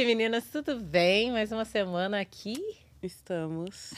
aí, 0.00 0.06
meninas, 0.06 0.44
tudo 0.50 0.76
bem? 0.80 1.30
Mais 1.30 1.52
uma 1.52 1.64
semana 1.64 2.20
aqui. 2.20 2.54
Estamos. 3.02 3.92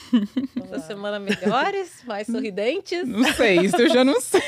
Essa 0.64 0.80
semana 0.80 1.18
melhores, 1.20 2.02
mais 2.04 2.26
sorridentes. 2.26 3.06
Não 3.06 3.24
sei, 3.34 3.58
isso 3.60 3.76
eu 3.76 3.88
já 3.88 4.04
não 4.04 4.20
sei. 4.20 4.40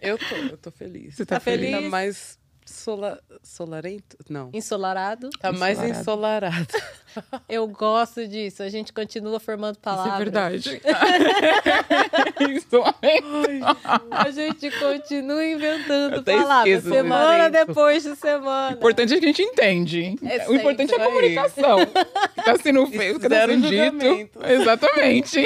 Eu 0.00 0.16
tô, 0.18 0.34
eu 0.36 0.56
tô 0.58 0.70
feliz. 0.70 1.14
Você 1.16 1.26
tá 1.26 1.36
Tá 1.36 1.40
feliz? 1.40 1.70
Tá 1.72 1.80
mais 1.80 2.38
sola, 2.66 3.20
solarento? 3.42 4.16
Não. 4.28 4.50
Ensolarado. 4.52 5.30
Tá 5.40 5.52
mais 5.52 5.78
Ensolarado. 5.78 6.46
ensolarado. 6.46 6.66
Eu 7.48 7.66
gosto 7.66 8.26
disso. 8.26 8.62
A 8.62 8.68
gente 8.68 8.92
continua 8.92 9.40
formando 9.40 9.78
palavras. 9.78 10.12
Isso 10.12 10.14
é 10.14 10.24
verdade. 10.24 10.82
Isso 12.54 12.76
é 13.02 13.20
A 14.10 14.30
gente 14.30 14.70
continua 14.78 15.44
inventando 15.44 16.22
palavras. 16.22 16.74
esqueço, 16.74 16.94
Semana 16.94 17.50
depois 17.50 18.02
de 18.02 18.16
semana. 18.16 18.74
O 18.74 18.78
importante 18.78 19.14
é 19.14 19.18
que 19.18 19.24
a 19.24 19.28
gente 19.28 19.42
entende. 19.42 20.16
É 20.22 20.48
o 20.48 20.54
importante 20.54 20.92
é 20.92 21.00
a 21.00 21.04
comunicação. 21.06 21.78
Que 21.86 22.42
tá 22.44 22.56
sendo 22.58 22.86
feito, 22.88 23.20
que 23.20 23.28
tá 23.28 23.36
Zero 23.36 23.52
sendo 23.52 23.68
dito. 23.68 24.30
Exatamente. 24.46 25.42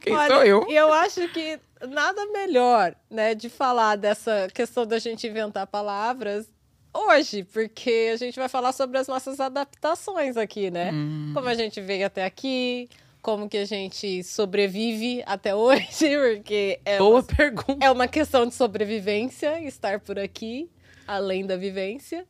Quem 0.00 0.14
Olha, 0.14 0.34
sou 0.34 0.44
eu? 0.44 0.66
E 0.68 0.74
eu 0.74 0.92
acho 0.92 1.26
que 1.28 1.58
nada 1.88 2.26
melhor, 2.26 2.94
né, 3.10 3.34
de 3.34 3.48
falar 3.48 3.96
dessa 3.96 4.48
questão 4.52 4.86
da 4.86 4.98
gente 4.98 5.26
inventar 5.26 5.66
palavras 5.66 6.48
hoje, 6.96 7.44
porque 7.44 8.10
a 8.12 8.16
gente 8.16 8.38
vai 8.38 8.48
falar 8.48 8.72
sobre 8.72 8.98
as 8.98 9.06
nossas 9.06 9.40
adaptações 9.40 10.36
aqui, 10.36 10.70
né? 10.70 10.90
Hum. 10.92 11.32
Como 11.34 11.48
a 11.48 11.54
gente 11.54 11.80
veio 11.80 12.06
até 12.06 12.24
aqui, 12.24 12.88
como 13.22 13.48
que 13.48 13.58
a 13.58 13.64
gente 13.64 14.22
sobrevive 14.22 15.22
até 15.26 15.54
hoje, 15.54 16.16
porque 16.36 16.80
é 16.84 16.98
Boa 16.98 17.16
uma, 17.16 17.22
pergunta. 17.22 17.84
é 17.84 17.90
uma 17.90 18.06
questão 18.06 18.46
de 18.46 18.54
sobrevivência 18.54 19.60
estar 19.62 20.00
por 20.00 20.18
aqui, 20.18 20.70
além 21.06 21.44
da 21.44 21.56
vivência. 21.56 22.24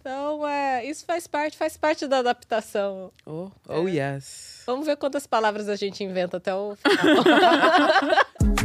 Então, 0.00 0.46
é, 0.48 0.84
isso 0.84 1.04
faz 1.04 1.26
parte, 1.26 1.56
faz 1.58 1.76
parte 1.76 2.06
da 2.06 2.18
adaptação. 2.18 3.12
Oh, 3.26 3.50
oh 3.68 3.86
yes. 3.86 4.62
Vamos 4.66 4.86
ver 4.86 4.96
quantas 4.96 5.26
palavras 5.26 5.68
a 5.68 5.76
gente 5.76 6.02
inventa 6.02 6.38
até 6.38 6.54
o 6.54 6.74
final. 6.74 7.24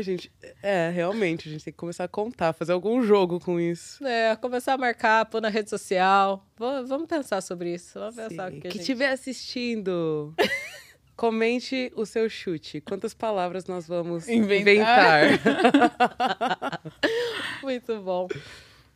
Ai, 0.00 0.02
gente, 0.02 0.32
é, 0.62 0.88
realmente, 0.88 1.46
a 1.46 1.52
gente 1.52 1.62
tem 1.62 1.72
que 1.74 1.76
começar 1.78 2.04
a 2.04 2.08
contar, 2.08 2.54
fazer 2.54 2.72
algum 2.72 3.02
jogo 3.02 3.38
com 3.38 3.60
isso. 3.60 4.02
É, 4.06 4.34
começar 4.34 4.72
a 4.72 4.78
marcar, 4.78 5.26
pôr 5.26 5.42
na 5.42 5.50
rede 5.50 5.68
social. 5.68 6.42
Va- 6.56 6.80
Vamos 6.80 7.06
pensar 7.06 7.42
sobre 7.42 7.74
isso. 7.74 7.98
Vamos 7.98 8.16
pensar 8.16 8.50
que, 8.50 8.60
Que 8.62 8.68
gente... 8.70 8.80
estiver 8.80 9.10
assistindo, 9.10 10.32
comente 11.14 11.92
o 11.94 12.06
seu 12.06 12.30
chute. 12.30 12.80
Quantas 12.80 13.12
palavras 13.12 13.66
nós 13.66 13.86
vamos 13.86 14.26
Inventar. 14.26 15.34
inventar? 15.34 16.80
Muito 17.62 18.00
bom. 18.00 18.26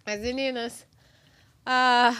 Mas, 0.06 0.20
meninas, 0.22 0.86
ah, 1.66 2.16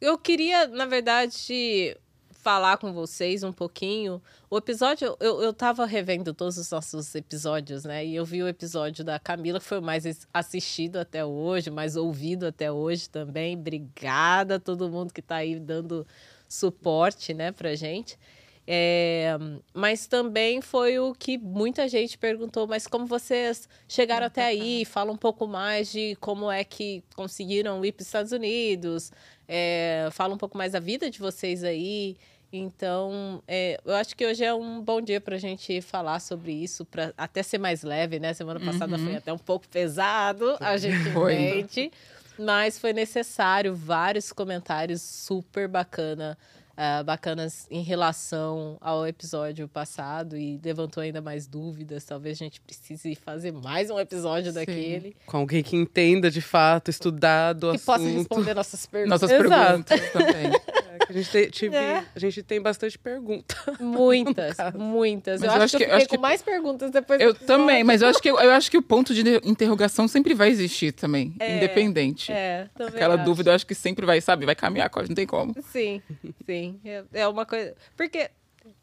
eu 0.00 0.18
queria, 0.18 0.66
na 0.66 0.86
verdade, 0.86 1.96
falar 2.44 2.76
com 2.76 2.92
vocês 2.92 3.42
um 3.42 3.52
pouquinho. 3.52 4.22
O 4.50 4.58
episódio, 4.58 5.16
eu, 5.18 5.42
eu 5.42 5.50
tava 5.50 5.86
revendo 5.86 6.34
todos 6.34 6.58
os 6.58 6.70
nossos 6.70 7.14
episódios, 7.14 7.84
né? 7.84 8.04
E 8.04 8.14
eu 8.14 8.24
vi 8.24 8.42
o 8.42 8.46
episódio 8.48 9.02
da 9.02 9.18
Camila, 9.18 9.58
que 9.58 9.64
foi 9.64 9.78
o 9.78 9.82
mais 9.82 10.04
as- 10.04 10.28
assistido 10.32 10.98
até 10.98 11.24
hoje, 11.24 11.70
mais 11.70 11.96
ouvido 11.96 12.46
até 12.46 12.70
hoje 12.70 13.08
também. 13.08 13.56
Obrigada 13.56 14.56
a 14.56 14.60
todo 14.60 14.90
mundo 14.90 15.12
que 15.14 15.22
tá 15.22 15.36
aí 15.36 15.58
dando 15.58 16.06
suporte, 16.46 17.32
né, 17.32 17.50
pra 17.50 17.74
gente. 17.74 18.18
É, 18.66 19.36
mas 19.74 20.06
também 20.06 20.62
foi 20.62 20.98
o 20.98 21.14
que 21.14 21.36
muita 21.36 21.86
gente 21.86 22.16
perguntou, 22.16 22.66
mas 22.66 22.86
como 22.86 23.04
vocês 23.06 23.68
chegaram 23.86 24.26
até 24.26 24.42
aí? 24.44 24.84
Fala 24.86 25.12
um 25.12 25.16
pouco 25.18 25.46
mais 25.46 25.92
de 25.92 26.16
como 26.20 26.50
é 26.50 26.64
que 26.64 27.02
conseguiram 27.14 27.84
ir 27.84 27.92
para 27.92 28.02
os 28.02 28.06
Estados 28.06 28.32
Unidos. 28.32 29.12
É, 29.46 30.08
fala 30.12 30.34
um 30.34 30.38
pouco 30.38 30.56
mais 30.56 30.72
da 30.72 30.80
vida 30.80 31.10
de 31.10 31.18
vocês 31.18 31.62
aí. 31.62 32.16
Então, 32.56 33.42
é, 33.48 33.80
eu 33.84 33.94
acho 33.96 34.14
que 34.16 34.24
hoje 34.24 34.44
é 34.44 34.54
um 34.54 34.80
bom 34.80 35.00
dia 35.00 35.20
para 35.20 35.34
a 35.34 35.38
gente 35.38 35.80
falar 35.80 36.20
sobre 36.20 36.52
isso, 36.52 36.84
para 36.84 37.12
até 37.18 37.42
ser 37.42 37.58
mais 37.58 37.82
leve, 37.82 38.20
né? 38.20 38.32
Semana 38.32 38.60
passada 38.60 38.96
Uhum. 38.96 39.04
foi 39.04 39.16
até 39.16 39.32
um 39.32 39.38
pouco 39.38 39.66
pesado, 39.68 40.56
a 40.60 40.76
gente 40.78 40.96
entende. 41.08 41.90
Mas 42.38 42.78
foi 42.78 42.92
necessário 42.92 43.74
vários 43.74 44.32
comentários 44.32 45.02
super 45.02 45.66
bacana, 45.68 46.36
ah, 46.76 47.02
bacanas 47.04 47.66
em 47.70 47.82
relação 47.82 48.76
ao 48.80 49.06
episódio 49.06 49.68
passado 49.68 50.36
e 50.36 50.60
levantou 50.64 51.00
ainda 51.02 51.20
mais 51.22 51.46
dúvidas. 51.46 52.04
Talvez 52.04 52.36
a 52.36 52.44
gente 52.44 52.60
precise 52.60 53.14
fazer 53.14 53.52
mais 53.52 53.90
um 53.90 53.98
episódio 54.00 54.50
Sim. 54.52 54.58
daquele 54.58 55.16
com 55.26 55.36
alguém 55.38 55.62
que 55.62 55.76
entenda 55.76 56.28
de 56.30 56.40
fato, 56.40 56.90
estudado 56.90 57.70
que 57.72 57.78
possa 57.78 58.02
assunto. 58.02 58.18
responder 58.18 58.54
nossas 58.54 58.86
perguntas. 58.86 59.20
Nossas 59.22 59.40
Exato. 59.40 59.84
perguntas 59.84 60.12
também. 60.12 60.52
É, 60.94 61.06
que 61.06 61.12
a, 61.12 61.14
gente 61.14 61.30
te- 61.30 61.50
tive- 61.50 61.76
É. 61.76 62.04
a 62.14 62.18
gente 62.18 62.42
tem 62.42 62.60
bastante 62.60 62.98
pergunta. 62.98 63.56
Muitas, 63.80 64.56
muitas. 64.74 65.40
Mas 65.40 65.54
eu, 65.54 65.62
acho 65.62 65.76
que 65.76 65.84
eu 65.84 66.00
fiquei 66.00 66.16
com 66.16 66.22
mais 66.22 66.42
perguntas 66.42 66.90
depois 66.90 67.18
do 67.18 67.24
Eu 67.24 67.34
também, 67.34 67.82
mas 67.84 68.02
eu 68.02 68.08
acho, 68.08 68.20
que, 68.20 68.28
eu 68.28 68.50
acho 68.50 68.70
que 68.70 68.76
o 68.78 68.82
ponto 68.82 69.12
de 69.14 69.22
interrogação 69.44 70.06
sempre 70.08 70.34
vai 70.34 70.48
existir 70.50 70.92
também, 70.92 71.34
independente. 71.40 72.32
É, 72.32 72.68
também 72.74 72.94
Aquela 72.94 73.14
acho. 73.16 73.24
dúvida 73.24 73.50
eu 73.50 73.54
acho 73.54 73.66
que 73.66 73.74
sempre 73.74 74.04
vai, 74.06 74.20
sabe? 74.20 74.46
Vai 74.46 74.54
caminhar, 74.54 74.88
com 74.90 75.00
a- 75.00 75.04
não 75.04 75.14
tem 75.14 75.26
como. 75.26 75.54
Sim, 75.72 76.02
sim. 76.46 76.80
É, 76.84 77.04
é 77.12 77.28
uma 77.28 77.44
coisa. 77.46 77.74
Porque 77.96 78.30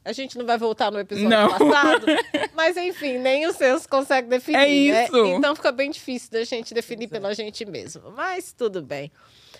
a 0.06 0.12
gente 0.14 0.38
não 0.38 0.46
vai 0.46 0.58
voltar 0.58 0.92
no 0.92 1.00
episódio 1.00 1.30
Não. 1.30 1.50
passado, 1.50 2.06
mas 2.56 2.78
enfim, 2.78 3.18
nem 3.18 3.48
o 3.48 3.54
senso 3.54 3.88
consegue 3.90 4.28
definir. 4.28 4.58
É 4.58 4.92
né? 4.92 5.06
isso. 5.06 5.26
Então 5.28 5.56
fica 5.56 5.72
bem 5.72 5.90
difícil 5.90 6.30
da 6.32 6.44
gente 6.44 6.74
definir 6.74 7.08
pela 7.08 7.34
gente 7.34 7.66
mesmo. 7.66 8.12
Mas 8.16 8.52
tudo 8.54 8.82
bem. 8.82 9.12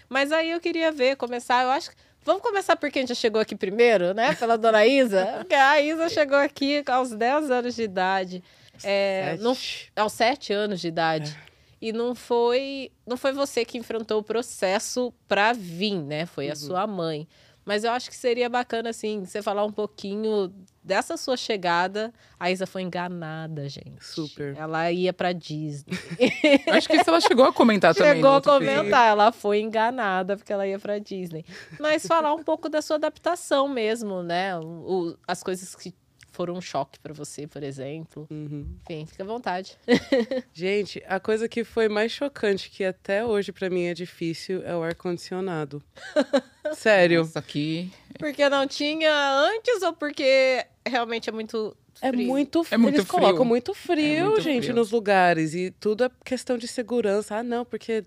Mas 0.10 0.32
aí 0.32 0.52
eu 0.52 0.60
queria 0.60 0.92
ver, 0.92 1.16
começar, 1.16 1.64
eu 1.64 1.72
acho 1.72 1.92
que. 1.92 1.96
Vamos 2.24 2.42
começar 2.42 2.76
por 2.76 2.92
quem 2.92 3.06
já 3.08 3.16
chegou 3.16 3.42
aqui 3.42 3.56
primeiro, 3.56 4.14
né? 4.14 4.36
Pela 4.36 4.58
dona 4.58 4.86
Isa. 4.86 5.26
Porque 5.40 5.56
a 5.56 5.82
Isa 5.82 6.08
chegou 6.10 6.38
aqui 6.38 6.84
aos 6.88 7.12
10 7.12 7.50
anos 7.50 7.76
de 7.76 7.84
idade. 7.84 8.44
É, 8.84 9.38
não, 9.40 9.56
Sete. 9.56 9.92
aos 9.96 10.14
7 10.14 10.54
anos 10.54 10.82
de 10.82 10.88
idade. 10.88 11.38
E 11.82 11.92
não 11.92 12.14
foi, 12.14 12.92
não 13.08 13.18
foi 13.18 13.32
você 13.32 13.66
que 13.66 13.78
enfrentou 13.78 14.20
o 14.20 14.24
processo 14.24 15.12
para 15.28 15.52
vir, 15.52 15.96
né? 15.96 16.28
Foi 16.28 16.50
a 16.50 16.56
sua 16.56 16.86
mãe. 16.86 17.28
Mas 17.66 17.84
eu 17.84 17.92
acho 17.92 18.10
que 18.10 18.16
seria 18.16 18.50
bacana, 18.50 18.90
assim, 18.90 19.26
você 19.26 19.42
falar 19.42 19.66
um 19.66 19.72
pouquinho 19.72 20.54
dessa 20.84 21.16
sua 21.18 21.38
chegada. 21.38 22.14
A 22.40 22.50
Isa 22.52 22.66
foi 22.66 22.82
enganada, 22.82 23.68
gente. 23.70 24.04
Super. 24.04 24.56
Ela 24.58 24.92
ia 24.92 25.14
pra 25.14 25.32
Disney. 25.32 25.94
Acho 26.72 26.88
que 26.88 26.96
isso 26.98 27.10
ela 27.10 27.22
chegou 27.22 27.46
a 27.46 27.54
comentar 27.54 27.94
também. 27.94 28.10
no 28.12 28.16
Chegou 28.18 28.32
a 28.32 28.42
comentar, 28.42 29.10
ela 29.10 29.32
foi 29.32 29.62
enganada 29.62 30.36
porque 30.38 30.52
ela 30.52 30.66
ia 30.68 30.80
pra 30.80 30.98
Disney. 31.00 31.46
Mas 31.80 32.06
falar 32.06 32.34
um 32.34 32.44
pouco 32.44 32.68
da 32.70 32.82
sua 32.82 32.96
adaptação 32.96 33.68
mesmo, 33.68 34.24
né? 34.24 34.58
O- 34.58 35.16
as 35.28 35.44
coisas 35.44 35.76
que 35.76 35.94
foram 36.42 36.56
um 36.56 36.62
choque 36.62 36.98
pra 37.00 37.14
você, 37.14 37.46
por 37.46 37.62
exemplo. 37.62 38.28
Uhum. 38.32 38.66
Enfim, 38.82 39.06
fica 39.06 39.22
à 39.24 39.26
vontade. 39.28 39.78
Gente, 40.52 41.04
a 41.08 41.20
coisa 41.20 41.48
que 41.48 41.64
foi 41.64 41.88
mais 41.88 42.12
chocante, 42.12 42.70
que 42.72 42.84
até 42.84 43.24
hoje 43.24 43.52
pra 43.52 43.70
mim 43.70 43.84
é 43.84 43.94
difícil, 43.94 44.64
é 44.66 44.76
o 44.76 44.82
ar-condicionado. 44.82 45.84
Sério. 46.74 47.22
Isso 47.22 47.38
aqui. 47.38 47.92
Porque 48.18 48.48
não 48.50 48.66
tinha 48.68 49.14
antes 49.54 49.84
ou 49.84 49.94
porque 49.94 50.66
realmente 50.88 51.30
é 51.30 51.32
muito 51.32 51.76
É 52.02 52.10
frio? 52.10 52.28
muito, 52.28 52.66
É 52.72 52.78
muito 52.78 52.96
Eles 52.96 53.08
frio. 53.08 53.20
colocam 53.22 53.46
muito 53.46 53.74
frio, 53.76 54.04
É 54.18 54.24
muito 54.24 54.42
gente, 54.42 54.64
frio. 54.64 54.76
nos 54.76 54.90
lugares. 54.92 55.54
E 55.54 55.70
tudo 55.80 56.06
é 56.06 56.10
questão 56.26 56.58
de 56.58 56.68
segurança. 56.68 57.36
Ah, 57.38 57.44
não, 57.44 57.64
porque 57.64 58.04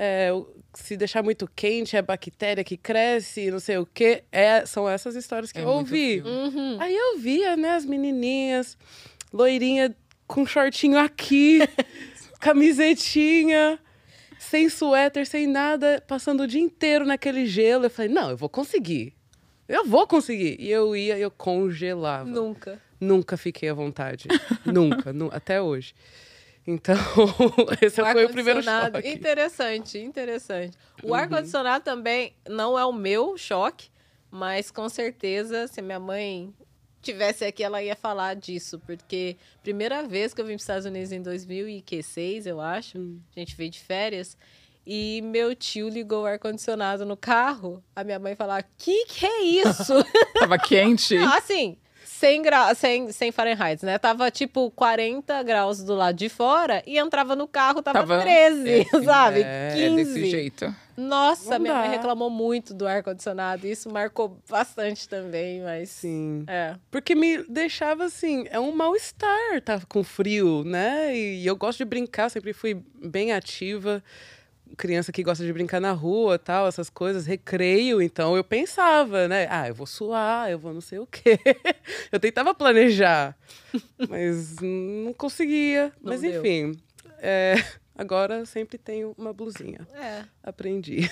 é, 0.00 0.30
se 0.74 0.96
deixar 0.96 1.24
muito 1.24 1.50
quente, 1.56 1.96
é 1.96 2.00
bactéria 2.02 2.62
que 2.62 2.76
cresce, 2.76 3.50
não 3.50 3.58
sei 3.58 3.78
o 3.78 3.84
quê. 3.84 4.22
É, 4.30 4.64
são 4.64 4.88
essas 4.88 5.16
histórias 5.16 5.50
que 5.50 5.58
É 5.58 5.62
eu 5.64 5.68
ouvi. 5.68 6.20
Uhum. 6.24 6.76
Aí 6.80 6.94
eu 6.96 7.18
via, 7.18 7.56
né, 7.56 7.70
as 7.74 7.84
menininhas, 7.84 8.78
loirinha 9.32 9.92
com 10.28 10.46
shortinho 10.46 10.96
aqui, 10.98 11.58
camisetinha, 12.38 13.78
sem 14.38 14.68
suéter, 14.68 15.26
sem 15.26 15.46
nada, 15.46 16.02
passando 16.06 16.42
o 16.42 16.46
dia 16.46 16.60
inteiro 16.60 17.04
naquele 17.04 17.46
gelo. 17.46 17.86
Eu 17.86 17.90
falei, 17.90 18.10
não, 18.12 18.30
eu 18.30 18.36
vou 18.36 18.48
conseguir. 18.48 19.14
Eu 19.68 19.84
vou 19.84 20.06
conseguir. 20.06 20.56
E 20.60 20.70
eu 20.70 20.94
ia, 20.96 21.18
eu 21.18 21.30
congelava. 21.30 22.28
Nunca. 22.28 22.80
Nunca 23.00 23.36
fiquei 23.36 23.68
à 23.68 23.74
vontade. 23.74 24.28
Nunca, 24.64 25.12
nu- 25.12 25.30
até 25.32 25.60
hoje. 25.60 25.94
Então, 26.70 26.94
esse 27.80 27.96
foi 28.12 28.24
o 28.26 28.28
primeiro 28.30 28.62
choque. 28.62 29.08
Interessante, 29.08 29.98
interessante. 29.98 30.76
O 31.02 31.08
Uhum. 31.08 31.14
ar-condicionado 31.14 31.82
também 31.82 32.34
não 32.46 32.78
é 32.78 32.84
o 32.84 32.92
meu 32.92 33.38
choque, 33.38 33.88
mas 34.30 34.70
com 34.70 34.86
certeza, 34.88 35.66
se 35.66 35.80
minha 35.80 35.98
mãe 35.98 36.52
tivesse 37.00 37.44
aqui, 37.46 37.62
ela 37.64 37.82
ia 37.82 37.96
falar 37.96 38.34
disso, 38.36 38.78
porque 38.84 39.36
primeira 39.62 40.02
vez 40.06 40.34
que 40.34 40.40
eu 40.42 40.44
vim 40.44 40.52
para 40.52 40.56
os 40.56 40.62
Estados 40.62 40.84
Unidos 40.84 41.10
em 41.10 41.22
2006, 41.22 42.46
eu 42.46 42.60
acho, 42.60 42.98
Hum. 42.98 43.18
a 43.34 43.40
gente 43.40 43.56
veio 43.56 43.70
de 43.70 43.78
férias, 43.80 44.36
e 44.86 45.20
meu 45.22 45.54
tio 45.54 45.88
ligou 45.88 46.24
o 46.24 46.26
ar-condicionado 46.26 47.06
no 47.06 47.16
carro, 47.16 47.82
a 47.96 48.04
minha 48.04 48.18
mãe 48.18 48.34
falava, 48.34 48.62
que 48.76 49.06
que 49.06 49.24
é 49.24 49.42
isso? 49.42 49.94
Tava 50.38 50.58
quente. 50.58 51.16
assim, 51.16 51.78
100 52.18 52.42
graus, 52.42 52.78
100, 52.78 53.12
100 53.12 53.32
Fahrenheit, 53.32 53.84
né? 53.84 53.96
Tava 53.98 54.30
tipo 54.30 54.70
40 54.72 55.42
graus 55.44 55.82
do 55.82 55.94
lado 55.94 56.16
de 56.16 56.28
fora 56.28 56.82
e 56.86 56.98
entrava 56.98 57.36
no 57.36 57.46
carro, 57.46 57.80
tava, 57.82 57.98
Tava- 58.00 58.20
13, 58.22 58.70
é, 58.80 58.84
sabe? 59.04 59.40
é, 59.44 59.70
15. 59.74 59.84
É 59.84 59.90
desse 60.04 60.30
jeito. 60.30 60.74
Nossa, 60.96 61.50
Não 61.52 61.60
minha 61.60 61.74
mãe 61.74 61.84
dá. 61.84 61.90
reclamou 61.92 62.28
muito 62.28 62.74
do 62.74 62.84
ar-condicionado. 62.86 63.68
Isso 63.68 63.88
marcou 63.88 64.36
bastante 64.50 65.08
também, 65.08 65.60
mas. 65.62 65.90
Sim. 65.90 66.44
É. 66.48 66.74
Porque 66.90 67.14
me 67.14 67.44
deixava 67.48 68.04
assim, 68.06 68.46
é 68.50 68.58
um 68.58 68.72
mal-estar, 68.72 69.60
tá 69.64 69.80
com 69.88 70.02
frio, 70.02 70.64
né? 70.64 71.16
E 71.16 71.46
eu 71.46 71.54
gosto 71.54 71.78
de 71.78 71.84
brincar, 71.84 72.28
sempre 72.30 72.52
fui 72.52 72.82
bem 73.00 73.32
ativa. 73.32 74.02
Criança 74.76 75.10
que 75.12 75.22
gosta 75.22 75.44
de 75.44 75.52
brincar 75.52 75.80
na 75.80 75.92
rua, 75.92 76.38
tal, 76.38 76.66
essas 76.68 76.88
coisas, 76.88 77.26
recreio, 77.26 78.00
então 78.00 78.36
eu 78.36 78.44
pensava, 78.44 79.26
né? 79.26 79.46
Ah, 79.50 79.68
eu 79.68 79.74
vou 79.74 79.86
suar, 79.86 80.50
eu 80.50 80.58
vou 80.58 80.72
não 80.72 80.80
sei 80.80 80.98
o 80.98 81.06
quê. 81.06 81.38
Eu 82.12 82.20
tentava 82.20 82.54
planejar, 82.54 83.36
mas 84.08 84.56
não 84.60 85.12
conseguia. 85.12 85.92
Não 86.00 86.12
mas 86.12 86.20
deu. 86.20 86.40
enfim, 86.40 86.78
é, 87.18 87.54
agora 87.94 88.44
sempre 88.46 88.78
tenho 88.78 89.14
uma 89.16 89.32
blusinha. 89.32 89.86
É. 89.94 90.24
Aprendi. 90.42 91.10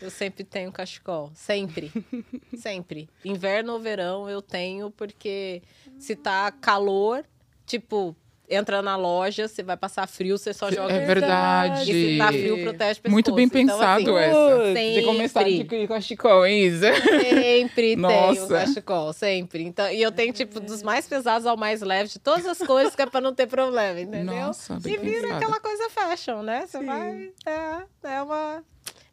Eu 0.00 0.10
sempre 0.10 0.44
tenho 0.44 0.70
cachecol. 0.70 1.32
Sempre. 1.34 1.90
sempre. 2.56 3.08
Inverno 3.24 3.72
ou 3.72 3.80
verão 3.80 4.28
eu 4.28 4.42
tenho, 4.42 4.90
porque 4.90 5.62
se 5.98 6.14
tá 6.14 6.50
calor, 6.52 7.24
tipo, 7.64 8.14
entra 8.48 8.80
na 8.82 8.96
loja, 8.96 9.48
você 9.48 9.62
vai 9.62 9.76
passar 9.76 10.06
frio, 10.06 10.38
você 10.38 10.52
só 10.52 10.70
joga. 10.70 10.92
É 10.92 11.04
verdade. 11.04 11.90
E 11.90 12.12
se 12.12 12.18
tá 12.18 12.28
frio, 12.28 12.62
protege 12.62 13.00
pescoço. 13.00 13.10
Muito 13.12 13.32
bem 13.34 13.44
Então, 13.46 13.60
pensado 13.60 14.16
assim, 14.16 14.28
essa. 14.28 14.64
sempre. 14.74 14.94
De 15.00 15.02
começar 15.02 15.42
de 15.44 15.86
cachecol, 15.88 16.46
hein, 16.46 16.64
Isa? 16.66 16.92
Sempre 16.94 17.82
tenho 17.96 18.00
Nossa. 18.00 18.46
cachecol, 18.60 19.12
sempre. 19.12 19.62
Então, 19.64 19.90
e 19.90 20.00
eu 20.02 20.12
tenho, 20.12 20.32
tipo, 20.32 20.60
dos 20.60 20.82
mais 20.82 21.06
pesados 21.06 21.46
ao 21.46 21.56
mais 21.56 21.80
leve, 21.82 22.10
de 22.10 22.18
todas 22.18 22.46
as 22.46 22.58
cores, 22.58 22.94
que 22.94 23.02
é 23.02 23.06
pra 23.06 23.20
não 23.20 23.34
ter 23.34 23.46
problema, 23.46 24.00
entendeu? 24.00 24.34
Nossa, 24.34 24.78
bem 24.80 24.94
e 24.94 24.98
vira 24.98 25.22
pensado. 25.22 25.34
aquela 25.36 25.60
coisa 25.60 25.90
fashion, 25.90 26.42
né? 26.42 26.66
Você 26.66 26.78
Sim. 26.78 26.86
vai. 26.86 27.30
É, 27.46 27.82
é 28.16 28.22
uma. 28.22 28.62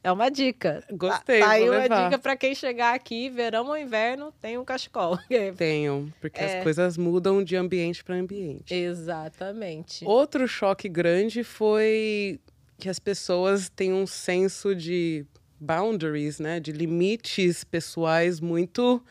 É 0.03 0.11
uma 0.11 0.29
dica. 0.29 0.83
Gostei, 0.91 1.39
Tá, 1.39 1.45
tá 1.45 1.51
aí 1.53 1.69
uma 1.69 1.77
levar. 1.79 2.03
dica 2.09 2.19
pra 2.19 2.35
quem 2.35 2.53
chegar 2.53 2.93
aqui, 2.93 3.29
verão 3.29 3.67
ou 3.67 3.77
inverno, 3.77 4.33
tem 4.41 4.57
um 4.57 4.65
cachecol. 4.65 5.17
Tenho, 5.57 6.13
porque 6.19 6.41
É. 6.41 6.57
as 6.57 6.63
coisas 6.63 6.97
mudam 6.97 7.41
de 7.43 7.55
ambiente 7.55 8.03
para 8.03 8.15
ambiente. 8.15 8.73
Exatamente. 8.73 10.03
Outro 10.05 10.47
choque 10.47 10.89
grande 10.89 11.43
foi 11.43 12.39
que 12.77 12.89
as 12.89 12.99
pessoas 12.99 13.69
têm 13.69 13.93
um 13.93 14.05
senso 14.05 14.75
de 14.75 15.25
boundaries, 15.59 16.39
né? 16.39 16.59
De 16.59 16.73
limites 16.73 17.63
pessoais 17.63 18.41
muito 18.41 19.01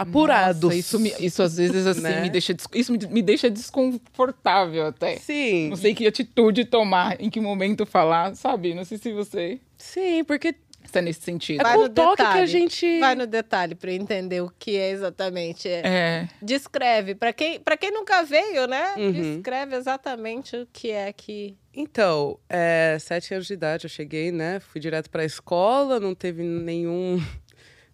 apurados. 0.00 0.62
Nossa, 0.62 0.76
isso, 0.76 0.98
me- 1.00 1.14
isso 1.20 1.42
às 1.42 1.56
vezes 1.56 1.86
assim 1.86 2.00
Né? 2.00 2.20
me 2.22 2.30
deixa 2.30 2.54
isso 2.74 2.92
me, 2.92 2.98
me 3.08 3.22
deixa 3.22 3.50
desconfortável 3.50 4.86
até. 4.86 5.16
Sim, 5.16 5.68
Não 5.70 5.76
sei 5.76 5.94
que 5.94 6.06
atitude 6.06 6.64
tomar, 6.64 7.20
em 7.20 7.28
que 7.30 7.40
momento 7.40 7.84
falar, 7.86 8.34
sabe? 8.34 8.74
Não 8.74 8.84
sei 8.84 8.98
se 8.98 9.12
você 9.12 9.60
sim, 9.76 10.22
porque 10.24 10.54
está 10.84 11.00
nesse 11.00 11.20
sentido. 11.20 11.60
é 11.60 11.62
Vai 11.62 11.74
com 11.74 11.80
no 11.80 11.86
o 11.86 11.88
toque 11.90 12.16
que 12.16 12.22
a 12.22 12.26
detalhe. 12.32 12.46
gente... 12.48 12.98
Vai 13.00 13.14
no 13.14 13.26
detalhe 13.26 13.74
pra 13.76 13.92
eu 13.92 13.96
entender 13.96 14.40
o 14.40 14.50
que 14.58 14.76
é 14.76 14.90
exatamente. 14.90 15.68
É. 15.68 15.82
É, 15.84 16.28
Descreve. 16.42 17.14
Pra 17.14 17.32
quem, 17.32 17.60
pra 17.60 17.76
quem 17.76 17.92
nunca 17.92 18.22
veio, 18.24 18.66
né? 18.66 18.94
Uhum. 18.96 19.12
Descreve 19.12 19.76
exatamente 19.76 20.56
o 20.56 20.66
que 20.72 20.90
é 20.90 21.12
que. 21.12 21.54
Então, 21.72 22.38
é, 22.48 22.96
sete 22.98 23.32
anos 23.34 23.46
de 23.46 23.52
idade 23.52 23.84
eu 23.84 23.90
cheguei, 23.90 24.32
né? 24.32 24.58
Fui 24.58 24.80
direto 24.80 25.08
para 25.10 25.22
a 25.22 25.24
escola, 25.26 26.00
não 26.00 26.12
teve 26.14 26.42
nenhum 26.42 27.22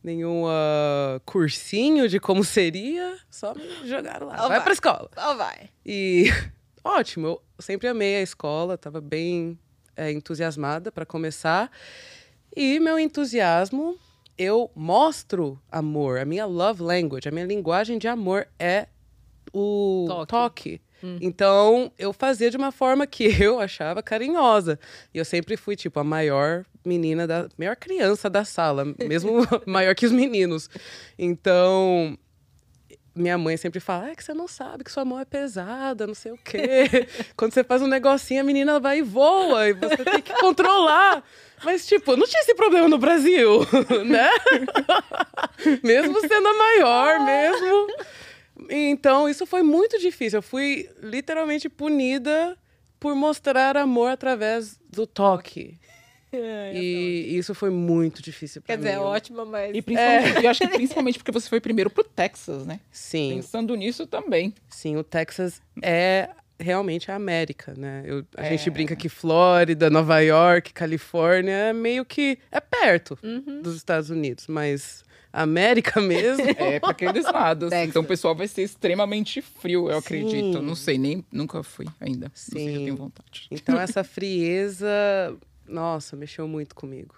nenhum 0.06 0.44
ah, 0.46 1.20
cursinho 1.26 2.08
de 2.08 2.20
como 2.20 2.44
seria, 2.44 3.18
só 3.28 3.52
me 3.54 3.88
jogaram 3.88 4.28
lá. 4.28 4.36
Ó, 4.36 4.40
vai 4.42 4.48
vai. 4.48 4.62
para 4.62 4.72
escola. 4.72 5.10
Ó, 5.16 5.34
vai. 5.34 5.68
E 5.84 6.26
ótimo, 6.84 7.26
eu 7.26 7.42
sempre 7.58 7.88
amei 7.88 8.16
a 8.16 8.22
escola, 8.22 8.74
estava 8.74 9.00
bem 9.00 9.58
é, 9.96 10.12
entusiasmada 10.12 10.92
para 10.92 11.04
começar. 11.04 11.70
E 12.54 12.78
meu 12.78 12.98
entusiasmo, 12.98 13.98
eu 14.38 14.70
mostro 14.76 15.60
amor. 15.70 16.18
A 16.18 16.24
minha 16.24 16.46
love 16.46 16.82
language, 16.82 17.28
a 17.28 17.32
minha 17.32 17.44
linguagem 17.44 17.98
de 17.98 18.06
amor 18.06 18.46
é 18.58 18.86
o 19.52 20.06
Toque. 20.08 20.30
toque. 20.30 20.80
Então, 21.20 21.92
eu 21.98 22.12
fazia 22.12 22.50
de 22.50 22.56
uma 22.56 22.72
forma 22.72 23.06
que 23.06 23.24
eu 23.42 23.60
achava 23.60 24.02
carinhosa. 24.02 24.78
E 25.12 25.18
eu 25.18 25.24
sempre 25.24 25.56
fui, 25.56 25.76
tipo, 25.76 25.98
a 26.00 26.04
maior 26.04 26.64
menina, 26.84 27.26
da 27.26 27.48
maior 27.58 27.76
criança 27.76 28.30
da 28.30 28.44
sala, 28.44 28.84
mesmo 28.98 29.46
maior 29.66 29.94
que 29.94 30.06
os 30.06 30.12
meninos. 30.12 30.70
Então, 31.18 32.16
minha 33.14 33.36
mãe 33.38 33.56
sempre 33.56 33.80
fala, 33.80 34.10
é 34.10 34.14
que 34.14 34.22
você 34.22 34.34
não 34.34 34.46
sabe 34.46 34.84
que 34.84 34.92
sua 34.92 35.04
mão 35.04 35.18
é 35.18 35.24
pesada, 35.24 36.06
não 36.06 36.14
sei 36.14 36.32
o 36.32 36.38
quê. 36.38 37.08
Quando 37.36 37.52
você 37.52 37.64
faz 37.64 37.82
um 37.82 37.86
negocinho, 37.86 38.40
a 38.40 38.44
menina 38.44 38.78
vai 38.78 38.98
e 38.98 39.02
voa, 39.02 39.68
e 39.68 39.72
você 39.72 39.96
tem 40.04 40.20
que 40.20 40.34
controlar. 40.34 41.24
Mas, 41.64 41.86
tipo, 41.86 42.16
não 42.16 42.26
tinha 42.26 42.42
esse 42.42 42.54
problema 42.54 42.88
no 42.88 42.98
Brasil, 42.98 43.60
né? 44.04 44.28
mesmo 45.82 46.20
sendo 46.20 46.48
a 46.48 46.54
maior, 46.54 47.24
mesmo. 47.24 47.86
Então, 48.70 49.28
isso 49.28 49.46
foi 49.46 49.62
muito 49.62 49.98
difícil. 49.98 50.38
Eu 50.38 50.42
fui 50.42 50.88
literalmente 51.02 51.68
punida 51.68 52.56
por 52.98 53.14
mostrar 53.14 53.76
amor 53.76 54.10
através 54.10 54.78
do 54.90 55.06
toque. 55.06 55.78
E 56.74 57.34
isso 57.38 57.54
foi 57.54 57.70
muito 57.70 58.20
difícil 58.20 58.60
pra 58.60 58.74
Quer 58.74 58.78
dizer, 58.78 58.90
é 58.90 58.96
mim. 58.96 59.04
ótima, 59.04 59.44
mas. 59.46 59.74
e 59.74 59.80
principalmente, 59.80 60.44
eu 60.44 60.50
acho 60.50 60.60
que 60.60 60.68
principalmente 60.68 61.18
porque 61.18 61.32
você 61.32 61.48
foi 61.48 61.60
primeiro 61.60 61.88
pro 61.88 62.04
Texas, 62.04 62.66
né? 62.66 62.78
Sim. 62.90 63.36
Pensando 63.36 63.74
nisso 63.74 64.06
também. 64.06 64.52
Sim, 64.68 64.96
o 64.96 65.04
Texas 65.04 65.62
é 65.80 66.28
realmente 66.58 67.10
a 67.10 67.14
América, 67.14 67.72
né? 67.78 68.02
Eu- 68.04 68.22
a 68.36 68.44
É. 68.44 68.50
gente 68.50 68.68
brinca 68.68 68.94
que 68.94 69.08
Flórida, 69.08 69.88
Nova 69.88 70.18
York, 70.20 70.74
Califórnia 70.74 71.52
é 71.52 71.72
meio 71.72 72.04
que 72.04 72.38
é 72.50 72.60
perto 72.60 73.16
Uhum. 73.22 73.62
dos 73.62 73.74
Estados 73.76 74.10
Unidos, 74.10 74.46
mas 74.46 75.04
América 75.42 76.00
mesmo. 76.00 76.44
É, 76.58 76.80
pra 76.80 76.90
aqueles 76.90 77.24
lados. 77.30 77.70
Texas. 77.70 77.88
Então 77.88 78.02
o 78.02 78.06
pessoal 78.06 78.34
vai 78.34 78.48
ser 78.48 78.62
extremamente 78.62 79.42
frio, 79.42 79.90
eu 79.90 79.98
acredito. 79.98 80.58
Sim. 80.58 80.62
Não 80.64 80.74
sei, 80.74 80.98
nem 80.98 81.24
nunca 81.30 81.62
fui 81.62 81.86
ainda. 82.00 82.26
Não 82.26 82.34
sei 82.34 82.62
se 82.62 82.68
eu 82.68 82.78
Sim. 82.78 82.84
tenho 82.84 82.96
vontade. 82.96 83.46
então 83.50 83.78
essa 83.80 84.02
frieza, 84.02 84.88
nossa, 85.66 86.16
mexeu 86.16 86.48
muito 86.48 86.74
comigo. 86.74 87.14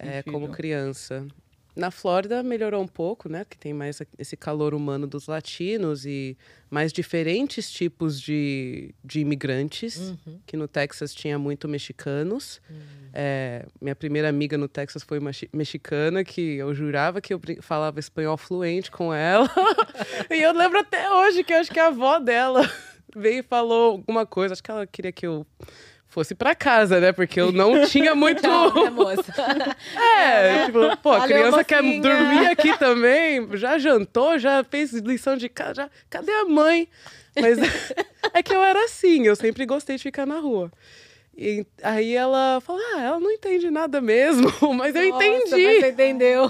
É, 0.00 0.22
como 0.22 0.48
criança. 0.48 1.26
Na 1.76 1.90
Flórida 1.90 2.42
melhorou 2.42 2.82
um 2.82 2.86
pouco, 2.86 3.28
né? 3.28 3.42
Porque 3.42 3.58
tem 3.58 3.74
mais 3.74 4.00
esse 4.16 4.36
calor 4.36 4.74
humano 4.74 5.08
dos 5.08 5.26
latinos 5.26 6.06
e 6.06 6.36
mais 6.70 6.92
diferentes 6.92 7.70
tipos 7.70 8.20
de, 8.20 8.94
de 9.04 9.20
imigrantes. 9.20 9.96
Uhum. 9.98 10.38
Que 10.46 10.56
no 10.56 10.68
Texas 10.68 11.12
tinha 11.12 11.36
muito 11.36 11.68
mexicanos. 11.68 12.60
É, 13.12 13.66
minha 13.80 13.96
primeira 13.96 14.28
amiga 14.28 14.56
no 14.56 14.68
Texas 14.68 15.02
foi 15.02 15.18
uma 15.18 15.32
mexicana 15.52 16.24
que 16.24 16.56
eu 16.56 16.72
jurava 16.74 17.20
que 17.20 17.34
eu 17.34 17.40
falava 17.60 17.98
espanhol 17.98 18.36
fluente 18.36 18.90
com 18.90 19.12
ela. 19.12 19.48
e 20.30 20.42
eu 20.42 20.52
lembro 20.52 20.78
até 20.78 21.10
hoje 21.12 21.42
que 21.42 21.52
eu 21.52 21.58
acho 21.58 21.72
que 21.72 21.80
a 21.80 21.88
avó 21.88 22.20
dela 22.20 22.68
veio 23.16 23.40
e 23.40 23.42
falou 23.42 23.92
alguma 23.92 24.24
coisa. 24.24 24.52
Acho 24.52 24.62
que 24.62 24.70
ela 24.70 24.86
queria 24.86 25.12
que 25.12 25.26
eu 25.26 25.44
fosse 26.14 26.32
pra 26.32 26.54
casa, 26.54 27.00
né? 27.00 27.10
Porque 27.10 27.40
eu 27.40 27.50
não 27.50 27.84
tinha 27.86 28.14
muito. 28.16 28.40
Tchau, 28.40 28.84
né, 28.84 28.88
moça? 28.90 29.34
É, 30.16 30.66
tipo, 30.66 30.96
pô, 30.98 31.10
a 31.12 31.26
criança 31.26 31.64
quer 31.64 31.82
mocinha. 31.82 32.02
dormir 32.02 32.46
aqui 32.46 32.78
também, 32.78 33.48
já 33.56 33.76
jantou, 33.78 34.38
já 34.38 34.62
fez 34.62 34.92
lição 34.92 35.36
de 35.36 35.48
casa, 35.48 35.74
já... 35.74 35.90
cadê 36.08 36.30
a 36.32 36.44
mãe? 36.44 36.88
Mas 37.36 37.58
é 38.32 38.42
que 38.44 38.54
eu 38.54 38.62
era 38.62 38.84
assim, 38.84 39.26
eu 39.26 39.34
sempre 39.34 39.66
gostei 39.66 39.96
de 39.96 40.02
ficar 40.04 40.24
na 40.24 40.38
rua. 40.38 40.70
E 41.36 41.66
aí 41.82 42.14
ela 42.14 42.60
falou, 42.60 42.80
ah, 42.94 43.00
ela 43.00 43.18
não 43.18 43.28
entende 43.28 43.68
nada 43.68 44.00
mesmo, 44.00 44.46
mas 44.72 44.94
eu 44.94 45.08
Nossa, 45.08 45.26
entendi. 45.26 45.66
mas 45.66 45.80
Você 45.80 45.88
entendeu? 45.90 46.48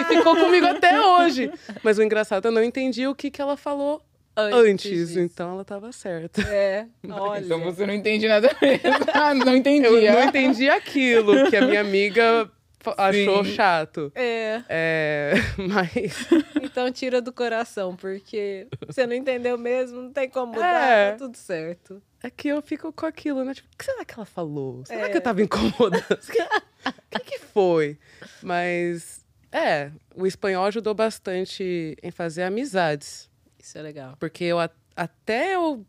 E 0.00 0.04
ficou 0.06 0.34
comigo 0.34 0.66
até 0.66 1.00
hoje. 1.00 1.52
Mas 1.84 1.98
o 1.98 2.02
engraçado, 2.02 2.46
eu 2.46 2.50
não 2.50 2.64
entendi 2.64 3.06
o 3.06 3.14
que, 3.14 3.30
que 3.30 3.40
ela 3.40 3.56
falou 3.56 4.02
antes, 4.36 4.90
disso. 4.90 5.20
então 5.20 5.52
ela 5.52 5.64
tava 5.64 5.92
certa. 5.92 6.40
É, 6.42 6.86
olha. 7.08 7.44
Então 7.44 7.60
você 7.60 7.86
não 7.86 7.94
entende 7.94 8.26
nada 8.28 8.50
mesmo. 8.60 8.82
Ah, 9.14 9.32
não 9.34 9.54
entendi. 9.56 9.86
Eu 9.86 10.12
não 10.12 10.24
entendi 10.24 10.68
aquilo 10.68 11.48
que 11.50 11.56
a 11.56 11.62
minha 11.66 11.80
amiga 11.80 12.50
achou 12.98 13.44
Sim. 13.44 13.52
chato. 13.54 14.12
É, 14.14 14.62
É, 14.68 15.32
mas 15.56 16.26
então 16.62 16.90
tira 16.92 17.20
do 17.22 17.32
coração, 17.32 17.96
porque 17.96 18.66
você 18.86 19.06
não 19.06 19.14
entendeu 19.14 19.56
mesmo, 19.56 20.02
não 20.02 20.12
tem 20.12 20.28
como 20.28 20.52
mudar, 20.52 20.86
É. 20.90 21.10
tá 21.12 21.18
tudo 21.18 21.36
certo. 21.36 22.02
é 22.22 22.28
que 22.30 22.48
eu 22.48 22.60
fico 22.60 22.92
com 22.92 23.06
aquilo, 23.06 23.42
né? 23.44 23.54
Tipo, 23.54 23.68
o 23.72 23.76
que 23.78 23.84
será 23.84 24.04
que 24.04 24.14
ela 24.14 24.26
falou? 24.26 24.84
Será 24.84 25.06
É. 25.06 25.08
que 25.08 25.16
eu 25.16 25.20
tava 25.22 25.40
incomodando? 25.42 26.04
O 26.10 27.18
que, 27.18 27.20
que 27.24 27.38
foi? 27.38 27.96
Mas, 28.42 29.24
é, 29.50 29.90
o 30.14 30.26
espanhol 30.26 30.64
ajudou 30.66 30.92
bastante 30.94 31.96
em 32.02 32.10
fazer 32.10 32.42
amizades. 32.42 33.30
Isso 33.64 33.78
é 33.78 33.82
legal. 33.82 34.14
Porque 34.20 34.44
eu, 34.44 34.58
até 34.94 35.54
eu, 35.54 35.86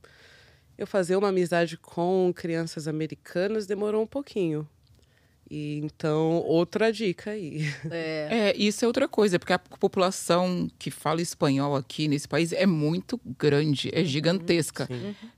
eu 0.78 0.88
fazer 0.88 1.18
uma 1.18 1.28
amizade 1.28 1.76
com 1.76 2.32
crianças 2.34 2.88
americanas 2.88 3.68
demorou 3.68 4.02
um 4.02 4.08
pouquinho. 4.08 4.66
E 5.52 5.80
então, 5.84 6.38
outra 6.38 6.92
dica 6.92 7.32
aí. 7.32 7.66
É. 7.92 8.28
É, 8.32 8.58
isso 8.58 8.84
é 8.84 8.88
outra 8.88 9.10
coisa, 9.10 9.38
porque 9.38 9.52
a 9.52 9.60
população 9.60 10.70
que 10.80 10.90
fala 10.90 11.22
espanhol 11.22 11.76
aqui 11.76 12.08
nesse 12.08 12.28
país 12.28 12.54
é 12.54 12.66
muito 12.66 13.20
grande, 13.38 13.92
é 13.94 14.06
gigantesca. 14.06 14.88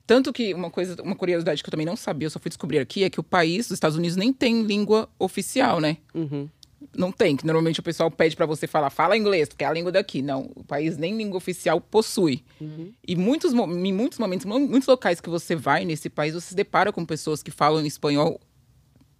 Tanto 0.05 0.31
que 0.31 0.53
uma 0.53 0.69
coisa, 0.69 1.01
uma 1.01 1.15
curiosidade 1.15 1.61
que 1.61 1.67
eu 1.67 1.71
também 1.71 1.85
não 1.87 1.95
sabia, 1.95 2.27
eu 2.27 2.29
só 2.29 2.39
fui 2.39 2.49
descobrir 2.49 2.77
aqui, 2.77 3.03
é 3.03 3.09
que 3.09 3.19
o 3.19 3.23
país, 3.23 3.65
os 3.65 3.71
Estados 3.71 3.97
Unidos, 3.97 4.15
nem 4.15 4.31
tem 4.31 4.61
língua 4.61 5.09
oficial, 5.19 5.81
né? 5.81 5.97
Uhum. 6.13 6.47
Não 6.95 7.11
tem, 7.11 7.35
que 7.35 7.45
normalmente 7.45 7.79
o 7.79 7.83
pessoal 7.83 8.09
pede 8.11 8.35
pra 8.35 8.45
você 8.45 8.67
falar, 8.67 8.89
fala 8.89 9.17
inglês, 9.17 9.49
que 9.49 9.63
é 9.63 9.67
a 9.67 9.73
língua 9.73 9.91
daqui. 9.91 10.21
Não, 10.21 10.49
o 10.55 10.63
país 10.63 10.97
nem 10.97 11.15
língua 11.17 11.37
oficial 11.37 11.81
possui. 11.81 12.43
E 13.07 13.15
muitos, 13.15 13.53
em 13.53 13.93
muitos 13.93 14.19
momentos, 14.19 14.45
mu- 14.45 14.59
muitos 14.59 14.87
locais 14.87 15.19
que 15.19 15.29
você 15.29 15.55
vai 15.55 15.85
nesse 15.85 16.09
país, 16.09 16.33
você 16.33 16.49
se 16.49 16.55
depara 16.55 16.91
com 16.91 17.03
pessoas 17.05 17.41
que 17.41 17.49
falam 17.51 17.85
espanhol 17.85 18.39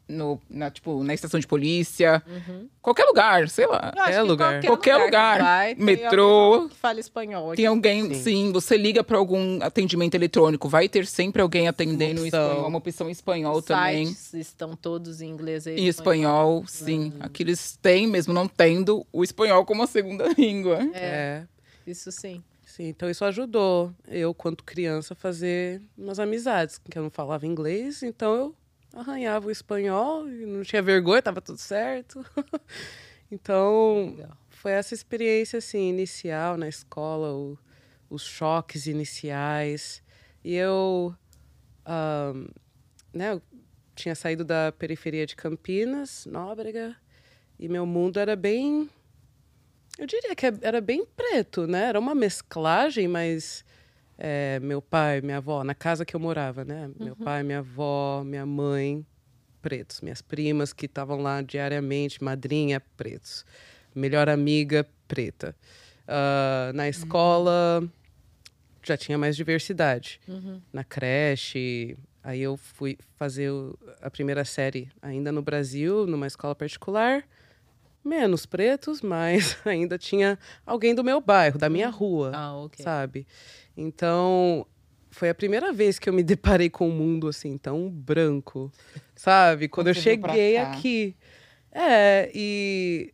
no, 0.07 0.39
na, 0.49 0.71
tipo, 0.71 1.03
na 1.03 1.13
estação 1.13 1.39
de 1.39 1.45
polícia, 1.47 2.23
qualquer 2.81 3.05
lugar, 3.05 3.49
sei 3.49 3.67
lá. 3.67 3.91
Eu 3.95 4.01
acho 4.03 4.11
É 4.11 4.15
que 4.15 4.21
lugar. 4.21 4.63
Qualquer 4.65 4.97
que 4.97 5.03
lugar. 5.05 5.41
vai, 5.41 5.75
tem 5.75 5.83
Metrô. 5.85 6.23
alguém 6.53 6.69
que 6.69 6.75
fala 6.75 6.99
espanhol. 6.99 7.55
Tem 7.55 7.65
alguém, 7.65 8.13
Sim. 8.13 8.23
sim. 8.23 8.51
você 8.51 8.77
liga 8.77 9.03
pra 9.03 9.17
algum 9.17 9.61
atendimento 9.61 10.15
eletrônico, 10.15 10.69
vai 10.69 10.87
ter 10.87 11.05
sempre 11.05 11.41
alguém 11.41 11.67
atendendo 11.67 12.21
em 12.21 12.27
Opção. 12.27 12.47
espanhol, 12.47 12.67
uma 12.69 12.77
opção 12.77 13.07
em 13.09 13.11
espanhol 13.11 13.61
também. 13.61 14.05
Sites 14.07 14.33
estão 14.33 14.75
todos 14.75 15.21
em 15.21 15.29
inglês 15.29 15.65
e 15.65 15.71
Em 15.71 15.87
espanhol, 15.87 16.63
sim. 16.67 17.13
Aqui 17.19 17.43
eles 17.43 17.77
têm, 17.81 18.07
mesmo 18.07 18.33
não 18.33 18.47
tendo, 18.47 19.05
o 19.11 19.23
espanhol 19.23 19.65
como 19.65 19.83
a 19.83 19.87
segunda 19.87 20.25
língua. 20.37 20.79
É. 20.93 21.43
Isso 21.85 22.11
sim. 22.11 22.43
Sim, 22.65 22.89
então 22.89 23.09
isso 23.09 23.25
ajudou 23.25 23.91
eu, 24.07 24.33
quanto 24.33 24.63
criança, 24.63 25.13
a 25.13 25.17
fazer 25.17 25.81
umas 25.97 26.19
amizades, 26.19 26.77
que 26.77 26.97
eu 26.97 27.01
não 27.01 27.09
falava 27.09 27.47
inglês, 27.47 28.03
então 28.03 28.35
eu 28.35 28.55
arranhava 28.99 29.47
o 29.47 29.51
espanhol 29.51 30.27
e 30.29 30.45
não 30.45 30.63
tinha 30.63 30.81
vergonha, 30.81 31.21
tava 31.21 31.41
tudo 31.41 31.57
certo. 31.57 32.25
então, 33.31 34.13
Legal. 34.17 34.37
foi 34.49 34.71
essa 34.71 34.93
experiência, 34.93 35.57
assim, 35.59 35.89
inicial 35.89 36.57
na 36.57 36.67
escola, 36.67 37.33
o- 37.33 37.57
os 38.09 38.23
choques 38.23 38.87
iniciais. 38.87 40.01
E 40.43 40.55
eu, 40.55 41.15
ahn, 41.85 42.47
né, 43.13 43.33
eu 43.33 43.41
tinha 43.95 44.15
saído 44.15 44.45
da 44.45 44.71
periferia 44.71 45.25
de 45.25 45.35
Campinas, 45.35 46.25
Nóbrega, 46.25 46.95
e 47.59 47.67
meu 47.67 47.85
mundo 47.85 48.19
era 48.19 48.35
bem 48.35 48.89
eu 49.97 50.05
diria 50.05 50.35
que 50.35 50.45
é- 50.45 50.53
era 50.61 50.79
bem 50.79 51.05
preto, 51.05 51.65
né? 51.65 51.85
Era 51.85 51.99
uma 51.99 52.13
mesclagem, 52.13 53.07
mas 53.07 53.65
é, 54.17 54.59
meu 54.61 54.81
pai, 54.81 55.21
minha 55.21 55.37
avó, 55.37 55.63
na 55.63 55.75
casa 55.75 56.03
que 56.05 56.15
eu 56.15 56.19
morava, 56.19 56.63
né? 56.65 56.89
Meu 56.99 57.15
pai, 57.15 57.43
minha 57.43 57.59
avó, 57.59 58.23
minha 58.25 58.45
mãe, 58.45 59.05
pretos. 59.61 60.01
Minhas 60.01 60.21
primas 60.21 60.73
que 60.73 60.85
estavam 60.85 61.21
lá 61.21 61.41
diariamente, 61.41 62.23
madrinha, 62.23 62.79
pretos. 62.95 63.45
Melhor 63.93 64.29
amiga, 64.29 64.87
preta. 65.07 65.55
Ah, 66.07 66.71
na 66.73 66.87
escola, 66.87 67.83
já 68.83 68.95
tinha 68.97 69.17
mais 69.17 69.35
diversidade. 69.35 70.19
Na 70.71 70.83
creche, 70.83 71.97
aí 72.23 72.41
eu 72.41 72.57
fui 72.57 72.97
fazer 73.15 73.51
a 74.01 74.09
primeira 74.09 74.43
série 74.45 74.89
ainda 75.01 75.31
no 75.31 75.41
Brasil, 75.41 76.05
numa 76.07 76.27
escola 76.27 76.55
particular 76.55 77.23
menos 78.03 78.45
pretos, 78.45 79.01
mas 79.03 79.57
ainda 79.65 79.97
tinha 79.97 80.39
alguém 80.65 80.95
do 80.95 81.03
meu 81.03 81.19
bairro, 81.19 81.57
da 81.59 81.69
minha 81.69 81.89
rua, 81.89 82.31
Ah, 82.33 82.55
ok. 82.55 82.83
sabe? 82.83 83.27
Então, 83.77 84.65
foi 85.11 85.29
a 85.29 85.35
primeira 85.35 85.71
vez 85.71 85.99
que 85.99 86.09
eu 86.09 86.13
me 86.13 86.23
deparei 86.23 86.69
com 86.69 86.89
um 86.89 86.91
mundo 86.91 87.27
assim 87.27 87.57
tão 87.57 87.89
branco, 87.89 88.71
sabe? 89.15 89.67
Quando 89.67 89.87
eu 89.87 89.93
cheguei 89.93 90.57
aqui. 90.57 91.15
É, 91.71 92.31
e, 92.33 93.13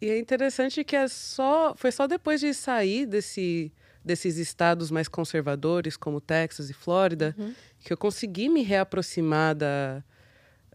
e 0.00 0.08
é 0.08 0.18
interessante 0.18 0.82
que 0.82 0.96
é 0.96 1.06
só, 1.06 1.74
foi 1.76 1.92
só 1.92 2.06
depois 2.06 2.40
de 2.40 2.54
sair 2.54 3.04
desse, 3.04 3.70
desses 4.02 4.38
estados 4.38 4.90
mais 4.90 5.06
conservadores, 5.06 5.96
como 5.96 6.20
Texas 6.20 6.70
e 6.70 6.72
Flórida, 6.72 7.34
que 7.80 7.92
eu 7.92 7.96
consegui 7.96 8.48
me 8.48 8.62
reaproximar 8.62 9.54
da, 9.54 10.02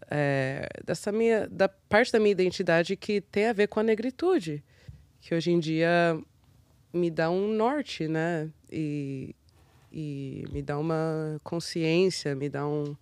é, 0.10 0.68
dessa 0.86 1.12
minha, 1.12 1.48
da 1.48 1.68
parte 1.68 2.12
da 2.12 2.20
minha 2.20 2.32
identidade 2.32 2.96
que 2.96 3.22
tem 3.22 3.48
a 3.48 3.54
ver 3.54 3.68
com 3.68 3.80
a 3.80 3.84
negritude, 3.84 4.64
que 5.20 5.34
hoje 5.34 5.52
em 5.52 5.60
dia 5.60 6.20
me 6.94 7.10
dá 7.12 7.30
um 7.30 7.54
norte, 7.54 8.08
né? 8.08 8.50
E, 8.72 9.36
e 9.92 10.46
me 10.52 10.62
dá 10.62 10.78
uma 10.78 11.40
consciência, 11.44 12.36
me 12.36 12.50
dá 12.50 12.68
um, 12.68 12.96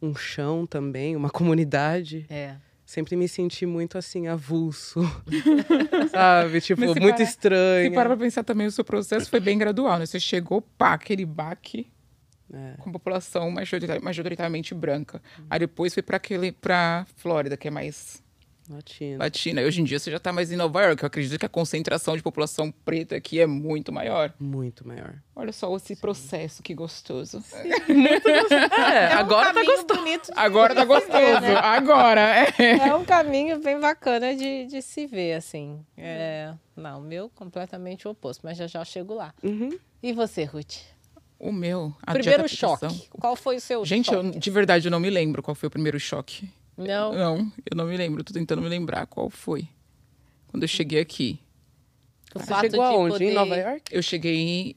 um 0.00 0.14
chão 0.14 0.66
também, 0.66 1.16
uma 1.16 1.28
comunidade. 1.30 2.26
É. 2.30 2.56
Sempre 2.84 3.14
me 3.14 3.28
senti 3.28 3.64
muito 3.66 3.96
assim, 3.96 4.26
avulso, 4.26 5.00
sabe? 6.10 6.60
Tipo, 6.60 6.82
muito 7.00 7.22
estranho. 7.22 7.88
Se 7.90 7.94
parar 7.94 8.10
pra 8.10 8.16
pensar 8.18 8.42
também, 8.42 8.66
o 8.66 8.70
seu 8.72 8.84
processo 8.84 9.30
foi 9.30 9.38
bem 9.40 9.56
gradual, 9.56 9.98
né? 9.98 10.06
Você 10.06 10.18
chegou, 10.18 10.60
pá, 10.60 10.94
aquele 10.94 11.24
baque 11.24 11.86
É. 12.52 12.74
com 12.80 12.90
população 12.90 13.48
majorita- 13.50 14.00
majoritariamente 14.00 14.74
branca. 14.74 15.22
Aí 15.48 15.60
depois 15.60 15.94
foi 15.94 16.02
pra 16.02 16.16
aquele 16.16 16.50
pra 16.50 17.06
Flórida, 17.16 17.56
que 17.56 17.68
é 17.68 17.70
mais 17.70 18.22
Latina. 18.70 19.18
latina. 19.18 19.60
E 19.62 19.64
hoje 19.64 19.80
em 19.80 19.84
dia 19.84 19.98
você 19.98 20.10
já 20.10 20.18
tá 20.18 20.32
mais 20.32 20.50
em 20.52 20.56
Nova 20.56 20.82
York. 20.82 21.02
Eu 21.02 21.06
acredito 21.08 21.38
que 21.38 21.44
a 21.46 21.48
concentração 21.48 22.16
de 22.16 22.22
população 22.22 22.70
preta 22.70 23.16
aqui 23.16 23.40
é 23.40 23.46
muito 23.46 23.92
maior. 23.92 24.32
Muito 24.38 24.86
maior. 24.86 25.14
Olha 25.34 25.52
só 25.52 25.74
esse 25.76 25.96
processo, 25.96 26.62
que 26.62 26.74
gostoso. 26.74 27.42
É, 27.88 29.12
agora 29.14 29.48
tá 29.48 29.54
caminho 29.54 29.76
gostoso. 29.76 30.00
bonito 30.00 30.26
de 30.32 30.38
Agora 30.38 30.74
tá 30.74 30.80
se 30.82 30.86
ver, 30.86 30.94
gostoso. 30.94 31.40
né? 31.40 31.54
Agora, 31.56 32.20
é. 32.58 32.88
É 32.88 32.94
um 32.94 33.04
caminho 33.04 33.58
bem 33.60 33.78
bacana 33.80 34.34
de, 34.34 34.66
de 34.66 34.82
se 34.82 35.06
ver, 35.06 35.34
assim. 35.34 35.84
É, 35.96 36.52
não, 36.76 36.98
o 37.00 37.02
meu 37.02 37.28
completamente 37.30 38.06
oposto, 38.06 38.40
mas 38.44 38.56
já 38.56 38.66
já 38.66 38.84
chego 38.84 39.14
lá. 39.14 39.34
Uhum. 39.42 39.78
E 40.02 40.12
você, 40.12 40.44
Ruth? 40.44 40.76
O 41.38 41.50
meu. 41.52 41.94
a 42.06 42.12
Primeiro 42.12 42.46
choque. 42.48 43.08
Qual 43.18 43.34
foi 43.34 43.56
o 43.56 43.60
seu 43.60 43.84
Gente, 43.84 44.06
choque? 44.10 44.38
de 44.38 44.50
verdade, 44.50 44.86
eu 44.88 44.90
não 44.90 45.00
me 45.00 45.08
lembro 45.08 45.42
qual 45.42 45.54
foi 45.54 45.66
o 45.68 45.70
primeiro 45.70 45.98
choque. 45.98 46.48
Não. 46.76 47.12
Não, 47.14 47.36
eu 47.70 47.76
não 47.76 47.86
me 47.86 47.96
lembro. 47.96 48.24
Tô 48.24 48.32
tentando 48.32 48.62
me 48.62 48.68
lembrar 48.68 49.06
qual 49.06 49.28
foi. 49.30 49.68
Quando 50.48 50.62
eu 50.64 50.68
cheguei 50.68 51.00
aqui. 51.00 51.38
O 52.34 52.38
Você 52.38 52.46
fato 52.46 52.60
chegou 52.62 52.80
de 52.80 52.94
aonde? 52.94 53.12
poder- 53.14 53.30
Em 53.30 53.34
Nova 53.34 53.56
York? 53.56 53.82
Eu 53.94 54.02
cheguei 54.02 54.76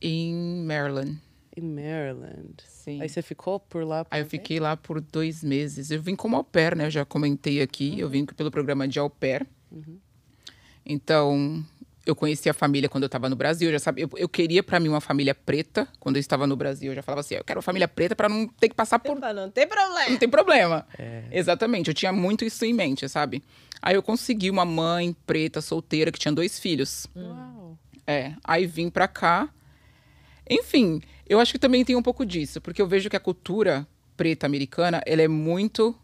em 0.00 0.64
Maryland. 0.64 1.18
Em 1.56 1.62
Maryland. 1.62 2.54
Sim. 2.66 3.00
Aí 3.02 3.08
você 3.08 3.20
ficou 3.22 3.58
por 3.58 3.84
lá? 3.84 4.04
por 4.04 4.14
Aí 4.14 4.20
eu 4.20 4.26
um 4.26 4.28
fiquei 4.28 4.60
lá 4.60 4.76
por 4.76 5.00
dois 5.00 5.42
meses. 5.42 5.90
Eu 5.90 6.00
vim 6.00 6.14
como 6.14 6.36
au 6.36 6.44
pair, 6.44 6.76
né? 6.76 6.86
Eu 6.86 6.90
já 6.90 7.04
comentei 7.04 7.60
aqui. 7.60 7.98
Eu 7.98 8.08
vim 8.08 8.24
pelo 8.24 8.50
programa 8.50 8.86
de 8.86 8.98
au 8.98 9.10
pair. 9.10 9.46
Então, 10.84 11.64
eu 12.10 12.16
conheci 12.16 12.48
a 12.50 12.54
família 12.54 12.88
quando 12.88 13.04
eu 13.04 13.06
estava 13.06 13.28
no 13.28 13.36
Brasil. 13.36 13.68
Eu 13.68 13.72
já 13.72 13.78
sabia, 13.78 14.04
eu, 14.04 14.10
eu 14.16 14.28
queria 14.28 14.62
para 14.62 14.78
mim 14.80 14.88
uma 14.88 15.00
família 15.00 15.34
preta. 15.34 15.86
Quando 15.98 16.16
eu 16.16 16.20
estava 16.20 16.46
no 16.46 16.56
Brasil, 16.56 16.90
eu 16.92 16.94
já 16.96 17.02
falava 17.02 17.20
assim: 17.20 17.34
eu 17.36 17.44
quero 17.44 17.58
uma 17.58 17.62
família 17.62 17.88
preta 17.88 18.14
para 18.16 18.28
não 18.28 18.46
ter 18.46 18.68
que 18.68 18.74
passar 18.74 18.98
por 18.98 19.16
Epa, 19.16 19.32
Não 19.32 19.50
tem 19.50 19.66
problema. 19.66 20.10
não 20.10 20.16
tem 20.18 20.28
problema. 20.28 20.86
Exatamente, 21.30 21.88
eu 21.88 21.94
tinha 21.94 22.12
muito 22.12 22.44
isso 22.44 22.64
em 22.64 22.72
mente, 22.72 23.08
sabe? 23.08 23.42
Aí 23.82 23.94
eu 23.94 24.02
consegui 24.02 24.50
uma 24.50 24.64
mãe 24.64 25.16
preta, 25.26 25.60
solteira, 25.62 26.12
que 26.12 26.18
tinha 26.18 26.32
dois 26.32 26.58
filhos. 26.58 27.06
Uau. 27.16 27.78
É, 28.06 28.32
aí 28.44 28.66
vim 28.66 28.90
pra 28.90 29.08
cá. 29.08 29.48
Enfim, 30.48 31.00
eu 31.28 31.38
acho 31.38 31.52
que 31.52 31.58
também 31.58 31.84
tem 31.84 31.96
um 31.96 32.02
pouco 32.02 32.26
disso, 32.26 32.60
porque 32.60 32.82
eu 32.82 32.86
vejo 32.86 33.08
que 33.08 33.16
a 33.16 33.20
cultura 33.20 33.86
preta 34.16 34.46
americana, 34.46 35.00
ela 35.06 35.22
é 35.22 35.28
muito 35.28 35.96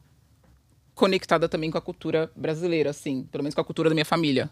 conectada 0.96 1.48
também 1.48 1.70
com 1.70 1.78
a 1.78 1.80
cultura 1.80 2.28
brasileira, 2.34 2.90
assim, 2.90 3.22
pelo 3.30 3.44
menos 3.44 3.54
com 3.54 3.60
a 3.60 3.64
cultura 3.64 3.88
da 3.88 3.94
minha 3.94 4.04
família. 4.04 4.50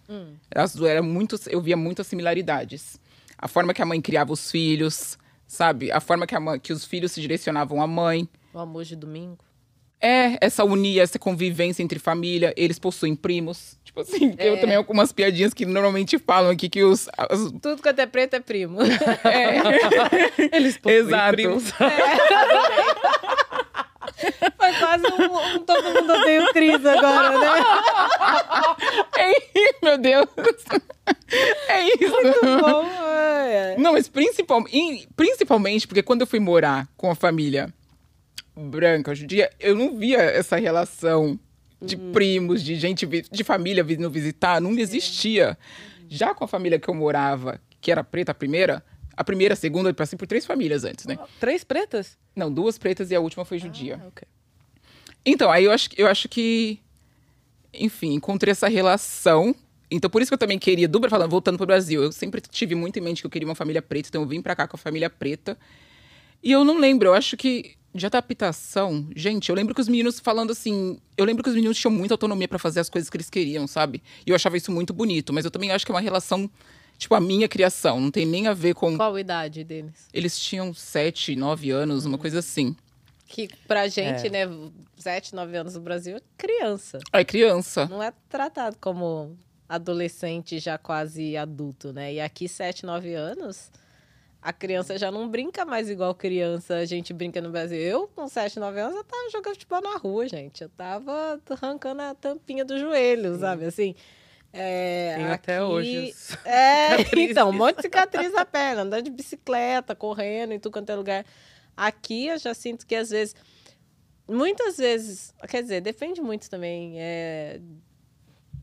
As 0.55 0.75
duas 0.77 0.91
eram 0.93 1.03
muito, 1.03 1.37
eu 1.49 1.61
via 1.61 1.77
muitas 1.77 2.07
similaridades. 2.07 3.01
A 3.37 3.49
forma 3.49 3.75
que 3.75 3.83
a 3.83 3.87
mãe 3.87 4.01
criava 4.01 4.33
os 4.33 4.51
filhos, 4.51 5.19
sabe? 5.47 5.91
A 5.91 5.99
forma 6.01 6.27
que, 6.27 6.35
a 6.37 6.41
mãe, 6.41 6.61
que 6.61 6.73
os 6.73 6.85
filhos 6.85 7.11
se 7.13 7.21
direcionavam 7.21 7.83
à 7.83 7.87
mãe. 7.87 8.29
O 8.53 8.59
amor 8.61 8.85
de 8.85 8.95
domingo. 8.95 9.39
É, 10.01 10.37
essa 10.41 10.63
unia, 10.65 11.03
essa 11.03 11.19
convivência 11.19 11.83
entre 11.83 11.99
família. 11.99 12.53
Eles 12.59 12.79
possuem 12.79 13.17
primos. 13.17 13.79
Tipo 13.83 14.01
assim, 14.01 14.35
É. 14.37 14.51
eu 14.51 14.61
também 14.61 14.77
algumas 14.77 15.13
piadinhas 15.13 15.55
que 15.55 15.65
normalmente 15.65 16.19
falam 16.19 16.51
aqui 16.51 16.69
que 16.69 16.85
os. 16.85 17.09
as- 17.17 17.51
Tudo 17.63 17.81
quanto 17.81 17.99
é 18.01 18.07
preto 18.07 18.35
é 18.35 18.41
primo. 18.41 18.79
Eles 20.53 20.77
possuem 20.77 21.01
Exato. 21.07 21.33
primos. 21.33 21.65
Foi 24.57 24.73
quase 24.79 25.05
um, 25.07 25.57
um 25.57 25.59
todo 25.61 25.95
mundo 25.95 26.13
odeia 26.13 26.45
o 26.45 26.53
Cris 26.53 26.85
agora, 26.87 27.39
né? 27.39 27.65
Ei, 29.19 29.75
meu 29.83 29.99
Deus! 29.99 30.27
É 31.69 31.85
isso. 31.85 32.15
Bom, 32.61 32.85
é. 32.85 33.77
Não, 33.79 33.93
mas 33.93 34.09
principal, 34.09 34.65
principalmente 35.17 35.87
porque 35.87 36.03
quando 36.03 36.23
eu 36.23 36.27
fui 36.27 36.41
morar 36.41 36.89
com 36.97 37.11
a 37.11 37.15
família 37.15 37.73
branca 38.57 39.11
hoje 39.11 39.25
em 39.25 39.27
dia, 39.27 39.51
eu 39.59 39.75
não 39.75 39.97
via 39.97 40.19
essa 40.19 40.57
relação 40.57 41.39
de 41.83 41.97
primos, 41.97 42.63
de 42.63 42.77
gente, 42.77 43.07
de 43.07 43.45
família 43.45 43.85
vindo 43.85 44.09
visitar, 44.09 44.61
não 44.61 44.73
existia. 44.79 45.59
Já 46.09 46.35
com 46.35 46.45
a 46.45 46.49
família 46.49 46.79
que 46.79 46.89
eu 46.89 46.95
morava, 46.95 47.61
que 47.81 47.91
era 47.91 48.03
preta 48.03 48.33
a 48.33 48.35
primeira, 48.35 48.83
a 49.17 49.25
primeira, 49.25 49.55
a 49.55 49.57
segunda, 49.57 49.91
eu 49.91 49.95
passei 49.95 50.19
por 50.19 50.27
três 50.27 50.45
famílias 50.45 50.85
antes, 50.85 51.07
né? 51.07 51.19
Três 51.41 51.65
pretas? 51.65 52.17
Não, 52.35 52.53
duas 52.53 52.79
pretas 52.79 53.11
e 53.11 53.15
a 53.15 53.21
última 53.21 53.45
foi 53.45 53.59
judia. 53.59 54.01
Ah, 54.03 54.09
ok. 54.09 54.27
Então, 55.25 55.51
aí 55.51 55.65
eu 55.65 55.71
acho, 55.71 55.89
eu 55.97 56.07
acho 56.07 56.29
que, 56.29 56.79
enfim, 57.73 58.15
encontrei 58.15 58.53
essa 58.53 58.69
relação. 58.69 59.55
Então, 59.91 60.11
por 60.11 60.21
isso 60.21 60.31
que 60.31 60.35
eu 60.35 60.39
também 60.39 60.59
queria, 60.59 60.89
do 60.89 61.09
falando, 61.09 61.31
voltando 61.31 61.57
pro 61.57 61.67
Brasil, 61.67 62.03
eu 62.03 62.13
sempre 62.13 62.41
tive 62.41 62.75
muito 62.75 62.99
em 62.99 63.03
mente 63.03 63.23
que 63.23 63.27
eu 63.27 63.31
queria 63.31 63.49
uma 63.49 63.55
família 63.55 63.81
preta, 63.81 64.09
então 64.09 64.23
eu 64.23 64.29
vim 64.29 64.43
pra 64.43 64.55
cá 64.57 64.67
com 64.67 64.77
a 64.77 64.79
família 64.79 65.09
preta. 65.09 65.57
E 66.43 66.53
eu 66.53 66.65
não 66.65 66.79
lembro, 66.79 67.09
eu 67.09 67.15
acho 67.15 67.37
que 67.37 67.77
de 67.95 68.07
adaptação, 68.07 69.09
gente, 69.15 69.49
eu 69.49 69.55
lembro 69.55 69.73
que 69.73 69.81
os 69.81 69.89
meninos 69.89 70.19
falando 70.19 70.51
assim, 70.51 70.99
eu 71.17 71.25
lembro 71.25 71.45
que 71.45 71.49
os 71.49 71.55
meninos 71.55 71.79
tinham 71.79 71.93
muita 71.93 72.15
autonomia 72.15 72.49
pra 72.49 72.59
fazer 72.59 72.81
as 72.81 72.91
coisas 72.91 73.09
que 73.09 73.17
eles 73.17 73.31
queriam, 73.31 73.69
sabe? 73.69 74.03
E 74.27 74.31
eu 74.31 74.35
achava 74.35 74.57
isso 74.57 74.73
muito 74.73 74.93
bonito, 74.93 75.33
mas 75.33 75.45
eu 75.45 75.51
também 75.51 75.71
acho 75.71 75.87
que 75.87 75.93
é 75.93 75.95
uma 75.95 76.01
relação, 76.01 76.51
tipo, 76.99 77.15
a 77.15 77.21
minha 77.21 77.49
criação, 77.49 78.01
não 78.01 78.11
tem 78.11 78.25
nem 78.27 78.47
a 78.47 78.53
ver 78.55 78.75
com. 78.75 78.97
Qual 78.97 79.15
a 79.15 79.21
idade 79.21 79.65
deles? 79.65 80.09
Eles 80.13 80.39
tinham 80.39 80.73
sete, 80.75 81.35
nove 81.37 81.71
anos, 81.71 82.05
uma 82.05 82.19
coisa 82.19 82.39
assim. 82.39 82.77
Que 83.27 83.49
pra 83.67 83.89
gente, 83.89 84.27
É. 84.29 84.31
né, 84.31 84.71
7, 84.97 85.35
9 85.35 85.57
anos 85.57 85.75
no 85.75 85.81
Brasil 85.81 86.17
é 86.17 86.21
criança. 86.37 86.99
É 87.13 87.25
criança. 87.25 87.87
Não 87.87 88.01
é 88.03 88.13
tratado 88.29 88.77
como 88.81 89.37
adolescente 89.69 90.59
já 90.59 90.79
quase 90.79 91.37
adulto, 91.37 91.93
né? 91.93 92.13
E 92.15 92.21
aqui, 92.21 92.47
7, 92.49 92.87
9 92.87 93.13
anos, 93.15 93.73
a 94.41 94.53
criança 94.53 94.97
já 94.97 95.11
não 95.11 95.29
brinca 95.29 95.65
mais 95.65 95.91
igual 95.91 96.15
criança, 96.15 96.77
a 96.77 96.85
gente 96.85 97.13
brinca 97.13 97.41
no 97.41 97.51
Brasil. 97.51 97.79
Eu, 97.79 98.07
com 98.15 98.29
7, 98.29 98.61
9 98.61 98.79
anos, 98.81 98.97
eu 98.97 99.05
tava 99.05 99.31
jogando 99.33 99.55
futebol 99.55 99.81
na 99.83 99.97
rua, 99.97 100.29
gente. 100.29 100.63
Eu 100.63 100.69
tava 100.69 101.41
arrancando 101.51 102.03
a 102.03 102.15
tampinha 102.15 102.65
do 102.65 102.79
joelho, 102.79 103.37
sabe? 103.39 103.65
Assim. 103.65 103.95
É, 104.57 105.15
Tenho 105.17 105.33
até 105.33 105.57
aqui- 105.57 105.65
hoje. 105.65 106.15
É, 106.45 106.97
então, 107.21 107.51
um 107.51 107.53
monte 107.53 107.77
de 107.77 107.83
cicatriz 107.83 108.33
na 108.33 108.45
perna, 108.45 108.83
andando 108.83 109.03
de 109.05 109.11
bicicleta, 109.11 109.95
correndo 109.95 110.53
em 110.53 110.61
tudo 110.61 110.73
quanto 110.73 110.91
é 110.91 110.95
lugar. 110.95 111.27
Aqui 111.77 112.29
eu 112.29 112.39
já 112.39 112.55
sinto 112.55 112.87
que 112.87 112.95
às 112.95 113.11
vezes, 113.11 113.35
muitas 114.29 114.77
vezes, 114.77 115.35
quer 115.49 115.63
dizer, 115.63 115.81
depende 115.81 116.21
muito 116.21 116.49
também 116.49 116.95
é, 117.01 117.61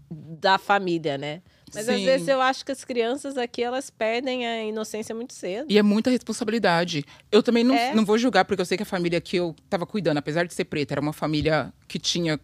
da 0.10 0.58
família, 0.58 1.18
né? 1.18 1.42
Mas 1.74 1.88
às 1.88 1.96
Sim. 1.98 2.06
vezes 2.06 2.28
eu 2.28 2.42
acho 2.42 2.66
que 2.66 2.72
as 2.72 2.84
crianças 2.84 3.38
aqui, 3.38 3.64
elas 3.64 3.90
perdem 3.90 4.46
a 4.46 4.64
inocência 4.64 5.16
muito 5.16 5.34
cedo. 5.34 5.68
E 5.70 5.78
é 5.78 5.82
muita 5.82 6.10
responsabilidade. 6.10 7.06
Eu 7.32 7.42
também 7.42 7.64
não, 7.64 7.74
É. 7.76 7.94
não 7.96 8.06
vou 8.06 8.18
julgar, 8.18 8.44
porque 8.44 8.62
eu 8.62 8.66
sei 8.66 8.76
que 8.78 8.84
a 8.84 8.86
família 8.86 9.22
que 9.22 9.38
eu 9.38 9.56
tava 9.70 9.86
cuidando, 9.86 10.18
apesar 10.18 10.46
de 10.46 10.54
ser 10.54 10.66
preta, 10.66 10.94
era 10.94 11.02
uma 11.02 11.14
família 11.14 11.74
que 11.88 11.98
tinha 11.98 12.38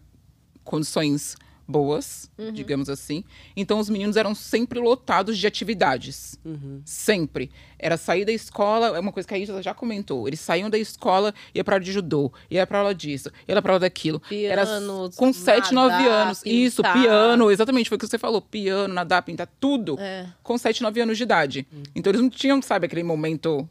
condições 0.64 1.34
boas, 1.68 2.30
Uhum. 2.38 2.50
digamos 2.52 2.88
assim. 2.88 3.22
Então 3.54 3.78
os 3.78 3.90
meninos 3.90 4.16
eram 4.16 4.34
sempre 4.34 4.80
lotados 4.80 5.36
de 5.36 5.46
atividades. 5.46 6.38
Uhum. 6.44 6.80
Sempre. 6.84 7.50
Era 7.78 7.98
sair 7.98 8.24
da 8.24 8.32
escola, 8.32 8.96
é 8.96 9.00
uma 9.00 9.12
coisa 9.12 9.28
que 9.28 9.34
a 9.34 9.38
Isa 9.38 9.62
já 9.62 9.74
comentou. 9.74 10.26
Eles 10.26 10.40
saíam 10.40 10.70
da 10.70 10.78
escola, 10.78 11.34
ia 11.54 11.62
pra 11.62 11.74
aula 11.76 11.84
de 11.84 11.92
judô, 11.92 12.32
ia 12.50 12.66
pra 12.66 12.78
aula 12.78 12.94
disso, 12.94 13.30
ia 13.46 13.60
pra 13.60 13.72
aula 13.72 13.80
daquilo. 13.80 14.20
Era 14.32 14.64
Piano, 14.64 15.10
com 15.14 15.30
7, 15.32 15.74
9 15.74 15.94
nadar, 15.94 16.26
anos. 16.26 16.42
Isso, 16.44 16.82
pintar. 16.82 17.00
piano, 17.02 17.50
exatamente, 17.50 17.88
foi 17.90 17.96
o 17.96 17.98
que 17.98 18.06
você 18.06 18.18
falou. 18.18 18.40
Piano, 18.40 18.94
nadar, 18.94 19.22
pintar, 19.22 19.46
tudo 19.60 19.96
É. 20.00 20.26
com 20.42 20.56
7, 20.56 20.82
9 20.82 21.00
anos 21.02 21.18
de 21.18 21.22
idade. 21.24 21.66
Então 21.94 22.10
eles 22.10 22.22
não 22.22 22.30
tinham, 22.30 22.62
sabe, 22.62 22.86
aquele 22.86 23.02
momento 23.02 23.68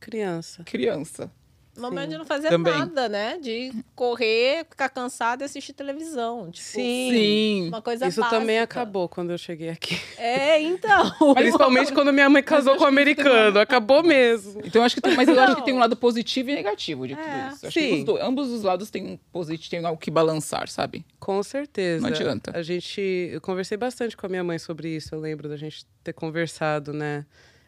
Criança. 0.00 0.62
criança. 0.64 1.30
Momento 1.78 2.10
de 2.10 2.18
não 2.18 2.24
fazer 2.24 2.48
Também. 2.48 2.72
nada, 2.78 3.08
né? 3.08 3.38
De 3.40 3.72
correr, 3.94 4.64
ficar 4.68 4.88
cansado 4.88 5.42
e 5.42 5.44
assistir 5.44 5.72
televisão. 5.72 6.50
Tipo, 6.50 6.66
Sim. 6.66 7.10
Sim. 7.12 7.68
Uma 7.68 7.80
coisa 7.82 8.06
Isso 8.08 8.20
também 8.28 8.56
básica. 8.58 8.62
acabou 8.80 9.08
quando 9.08 9.30
eu 9.30 9.38
cheguei 9.38 9.68
aqui. 9.70 9.98
É, 10.16 10.60
então. 10.60 11.10
Principalmente 11.34 11.92
quando 11.92 12.12
minha 12.12 12.28
mãe 12.28 12.42
casou 12.42 12.76
com 12.76 12.84
um 12.84 12.86
americano. 12.86 13.58
Acabou 13.60 14.02
mesmo. 14.02 14.60
Então 14.64 14.82
eu 14.82 14.86
acho 14.86 14.94
que 14.94 15.00
tem, 15.00 15.14
mas 15.14 15.28
eu 15.28 15.38
acho 15.40 15.54
que 15.54 15.58
Não. 15.60 15.64
tem 15.64 15.74
um 15.74 15.78
lado 15.78 15.96
positivo 15.96 16.50
e 16.50 16.54
negativo 16.54 17.06
de 17.06 17.14
tudo 17.14 17.26
É. 17.28 17.48
isso. 17.52 17.66
Acho 17.66 17.78
que 17.78 17.86
Sim. 17.88 17.98
os 18.00 18.04
dois- 18.04 18.22
ambos 18.24 18.48
os 18.50 18.62
lados 18.62 18.90
têm 18.90 19.06
um 19.06 19.16
positivo, 19.32 19.70
tem 19.70 19.84
algo 19.84 20.00
que 20.00 20.10
balançar, 20.10 20.68
sabe? 20.68 21.04
Com 21.20 21.42
certeza. 21.42 22.02
Não 22.02 22.08
adianta. 22.08 22.50
A 22.56 22.62
gente. 22.62 23.00
Eu 23.32 23.40
conversei 23.40 23.76
bastante 23.76 24.16
com 24.16 24.26
a 24.26 24.28
minha 24.28 24.42
mãe 24.44 24.58
sobre 24.58 24.88
isso. 24.94 25.14
Eu 25.14 25.20
lembro 25.20 25.48
da 25.48 25.56
gente 25.56 25.86
ter 26.02 26.12
conversado, 26.12 26.92
né? 26.92 27.24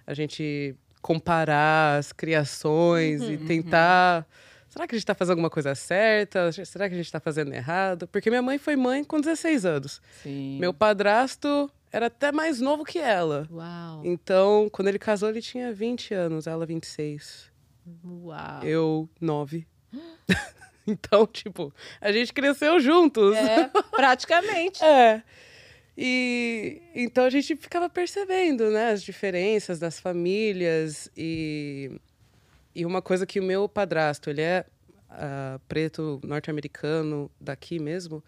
A 0.06 0.14
gente 0.14 0.74
comparar 1.02 1.98
as 1.98 2.12
criações 2.12 3.20
Uhum, 3.22 3.32
e 3.32 3.38
tentar. 3.38 4.26
Será 4.68 4.86
que 4.86 4.94
a 4.94 4.98
gente 4.98 5.06
tá 5.06 5.14
fazendo 5.14 5.32
alguma 5.32 5.50
coisa 5.50 5.74
certa? 5.74 6.52
Será 6.52 6.88
que 6.88 6.94
a 6.94 6.96
gente 6.96 7.10
tá 7.10 7.18
fazendo 7.18 7.52
errado? 7.52 8.06
Porque 8.06 8.30
minha 8.30 8.42
mãe 8.42 8.56
foi 8.56 8.76
mãe 8.76 9.02
com 9.02 9.20
16 9.20 9.64
anos. 9.64 10.00
Sim. 10.22 10.58
Meu 10.60 10.72
padrasto 10.72 11.68
era 11.90 12.06
até 12.06 12.30
mais 12.30 12.60
novo 12.60 12.84
que 12.84 12.98
ela. 12.98 13.48
Uau. 13.50 14.02
Então, 14.04 14.68
quando 14.70 14.86
ele 14.88 14.98
casou, 14.98 15.28
ele 15.28 15.42
tinha 15.42 15.72
20 15.72 16.14
anos, 16.14 16.46
ela 16.46 16.64
26. 16.64 17.50
Uau. 18.04 18.62
Eu, 18.62 19.08
9. 19.20 19.66
então, 20.86 21.26
tipo, 21.26 21.74
a 22.00 22.12
gente 22.12 22.32
cresceu 22.32 22.78
juntos. 22.78 23.34
É, 23.36 23.68
praticamente. 23.90 24.80
É. 24.84 25.22
E 26.02 26.80
então 26.94 27.24
a 27.26 27.30
gente 27.30 27.54
ficava 27.56 27.86
percebendo, 27.90 28.70
né, 28.70 28.92
as 28.92 29.02
diferenças 29.02 29.78
das 29.78 30.00
famílias 30.00 31.10
e 31.14 31.90
e 32.74 32.86
uma 32.86 33.02
coisa 33.02 33.26
que 33.26 33.38
o 33.40 33.42
meu 33.42 33.68
padrasto, 33.68 34.30
ele 34.30 34.40
é 34.40 34.64
ah, 35.10 35.60
preto 35.68 36.18
norte-americano 36.24 37.30
daqui 37.40 37.78
mesmo 37.78 38.24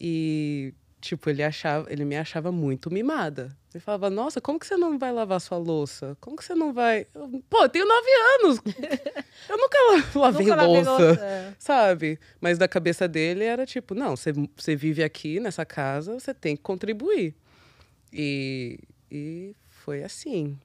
e 0.00 0.72
tipo 1.06 1.30
ele 1.30 1.42
achava, 1.42 1.90
ele 1.90 2.04
me 2.04 2.16
achava 2.16 2.50
muito 2.52 2.90
mimada. 2.90 3.56
Ele 3.72 3.80
falava: 3.80 4.10
"Nossa, 4.10 4.40
como 4.40 4.58
que 4.58 4.66
você 4.66 4.76
não 4.76 4.98
vai 4.98 5.12
lavar 5.12 5.40
sua 5.40 5.58
louça? 5.58 6.16
Como 6.20 6.36
que 6.36 6.44
você 6.44 6.54
não 6.54 6.72
vai? 6.72 7.06
Eu, 7.14 7.42
Pô, 7.48 7.62
eu 7.62 7.68
tenho 7.68 7.86
nove 7.86 8.08
anos. 8.40 8.60
Eu 9.48 9.56
nunca 9.58 9.78
la- 10.14 10.20
lavei 10.22 10.46
Nunca 10.46 10.62
louça." 10.64 10.90
louça, 10.90 11.24
é. 11.24 11.54
sabe? 11.58 12.18
Mas 12.40 12.58
da 12.58 12.66
cabeça 12.66 13.06
dele 13.06 13.44
era 13.44 13.64
tipo, 13.64 13.94
não, 13.94 14.16
você, 14.16 14.32
você 14.56 14.74
vive 14.74 15.04
aqui 15.04 15.38
nessa 15.38 15.64
casa, 15.64 16.14
você 16.18 16.34
tem 16.34 16.56
que 16.56 16.62
contribuir. 16.62 17.34
E, 18.12 18.80
e 19.10 19.54
foi 19.68 20.02
assim. 20.02 20.58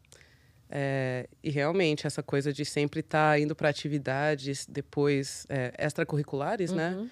É, 0.69 1.27
e 1.43 1.49
realmente, 1.49 2.07
essa 2.07 2.23
coisa 2.23 2.53
de 2.53 2.63
sempre 2.63 3.01
estar 3.01 3.39
indo 3.39 3.53
para 3.53 3.67
atividades 3.69 4.65
depois 4.65 5.45
é, 5.49 5.73
extracurriculares, 5.77 6.71
né? 6.71 7.07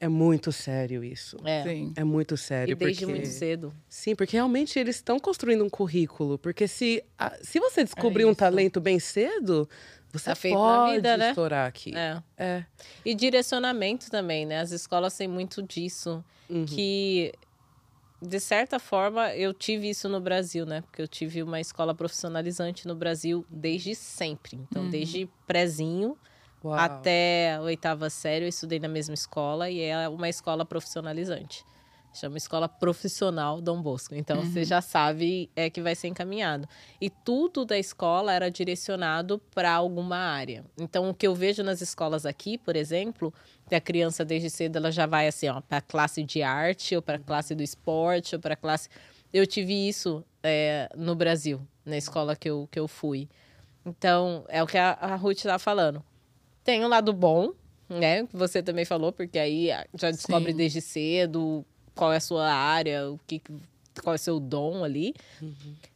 É 0.00 0.06
muito 0.08 0.52
sério 0.52 1.02
isso. 1.02 1.36
É. 1.44 1.62
Sim. 1.64 1.92
É 1.96 2.04
muito 2.04 2.36
sério. 2.36 2.72
E 2.72 2.74
desde 2.74 3.04
porque... 3.04 3.18
muito 3.20 3.28
cedo. 3.32 3.74
Sim, 3.88 4.14
porque 4.14 4.36
realmente 4.36 4.78
eles 4.78 4.96
estão 4.96 5.18
construindo 5.18 5.64
um 5.64 5.68
currículo. 5.70 6.38
Porque 6.38 6.68
se, 6.68 7.02
a- 7.18 7.36
se 7.42 7.58
você 7.58 7.82
descobrir 7.82 8.22
É 8.22 8.26
um 8.26 8.34
talento 8.34 8.80
bem 8.80 9.00
cedo, 9.00 9.68
você 10.12 10.26
Tá 10.26 10.34
feito 10.36 10.54
pode 10.56 10.94
vida, 10.96 11.16
né? 11.16 11.30
estourar 11.30 11.66
aqui. 11.66 11.92
É. 11.96 12.22
É. 12.36 12.64
E 13.04 13.14
direcionamento 13.14 14.10
também, 14.10 14.46
né? 14.46 14.60
As 14.60 14.70
escolas 14.70 15.16
têm 15.16 15.26
muito 15.28 15.62
disso. 15.62 16.24
Uhum. 16.48 16.64
Que, 16.64 17.32
de 18.22 18.38
certa 18.40 18.78
forma, 18.78 19.34
eu 19.34 19.52
tive 19.52 19.90
isso 19.90 20.08
no 20.08 20.20
Brasil, 20.20 20.64
né? 20.64 20.80
Porque 20.82 21.02
eu 21.02 21.08
tive 21.08 21.42
uma 21.42 21.60
escola 21.60 21.94
profissionalizante 21.94 22.86
no 22.86 22.94
Brasil 22.94 23.44
desde 23.50 23.94
sempre. 23.94 24.56
Então, 24.70 24.88
desde 24.88 25.28
prezinho 25.46 26.16
Uau. 26.62 26.74
até 26.74 27.54
a 27.54 27.60
oitava 27.60 28.10
série, 28.10 28.44
eu 28.44 28.48
estudei 28.48 28.78
na 28.78 28.88
mesma 28.88 29.14
escola 29.14 29.70
e 29.70 29.80
é 29.80 30.08
uma 30.08 30.28
escola 30.28 30.64
profissionalizante. 30.64 31.64
Chama 32.12 32.36
Escola 32.36 32.68
Profissional 32.68 33.60
Dom 33.60 33.80
Bosco. 33.80 34.14
Então, 34.14 34.42
você 34.42 34.64
já 34.64 34.80
sabe 34.80 35.50
é 35.54 35.70
que 35.70 35.80
vai 35.80 35.94
ser 35.94 36.08
encaminhado. 36.08 36.68
E 37.00 37.08
tudo 37.10 37.64
da 37.64 37.78
escola 37.78 38.32
era 38.32 38.50
direcionado 38.50 39.38
para 39.54 39.72
alguma 39.72 40.16
área. 40.16 40.64
Então, 40.76 41.10
o 41.10 41.14
que 41.14 41.26
eu 41.26 41.34
vejo 41.34 41.62
nas 41.62 41.80
escolas 41.80 42.26
aqui, 42.26 42.58
por 42.58 42.74
exemplo, 42.74 43.32
que 43.68 43.74
a 43.74 43.80
criança 43.80 44.24
desde 44.24 44.50
cedo 44.50 44.76
ela 44.76 44.90
já 44.90 45.06
vai 45.06 45.28
assim, 45.28 45.48
ó, 45.48 45.60
para 45.60 45.80
classe 45.80 46.24
de 46.24 46.42
arte, 46.42 46.96
ou 46.96 47.02
para 47.02 47.18
classe 47.18 47.54
do 47.54 47.62
esporte, 47.62 48.34
ou 48.34 48.40
para 48.40 48.56
classe. 48.56 48.88
Eu 49.32 49.46
tive 49.46 49.88
isso 49.88 50.24
é, 50.42 50.88
no 50.96 51.14
Brasil, 51.14 51.60
na 51.84 51.96
escola 51.96 52.34
que 52.34 52.48
eu, 52.50 52.68
que 52.70 52.80
eu 52.80 52.88
fui. 52.88 53.28
Então, 53.84 54.44
é 54.48 54.62
o 54.62 54.66
que 54.66 54.78
a, 54.78 54.92
a 54.92 55.14
Ruth 55.14 55.38
estava 55.38 55.58
falando. 55.58 56.02
Tem 56.68 56.84
um 56.84 56.88
lado 56.88 57.14
bom, 57.14 57.54
né? 57.88 58.26
Que 58.26 58.36
você 58.36 58.62
também 58.62 58.84
falou, 58.84 59.10
porque 59.10 59.38
aí 59.38 59.72
ah, 59.72 59.86
já 59.98 60.10
descobre 60.10 60.50
Sim. 60.50 60.58
desde 60.58 60.82
cedo 60.82 61.64
qual 61.94 62.12
é 62.12 62.18
a 62.18 62.20
sua 62.20 62.52
área, 62.52 63.10
o 63.10 63.18
que, 63.26 63.40
qual 64.02 64.12
é 64.12 64.16
o 64.16 64.18
seu 64.18 64.38
dom 64.38 64.84
ali. 64.84 65.14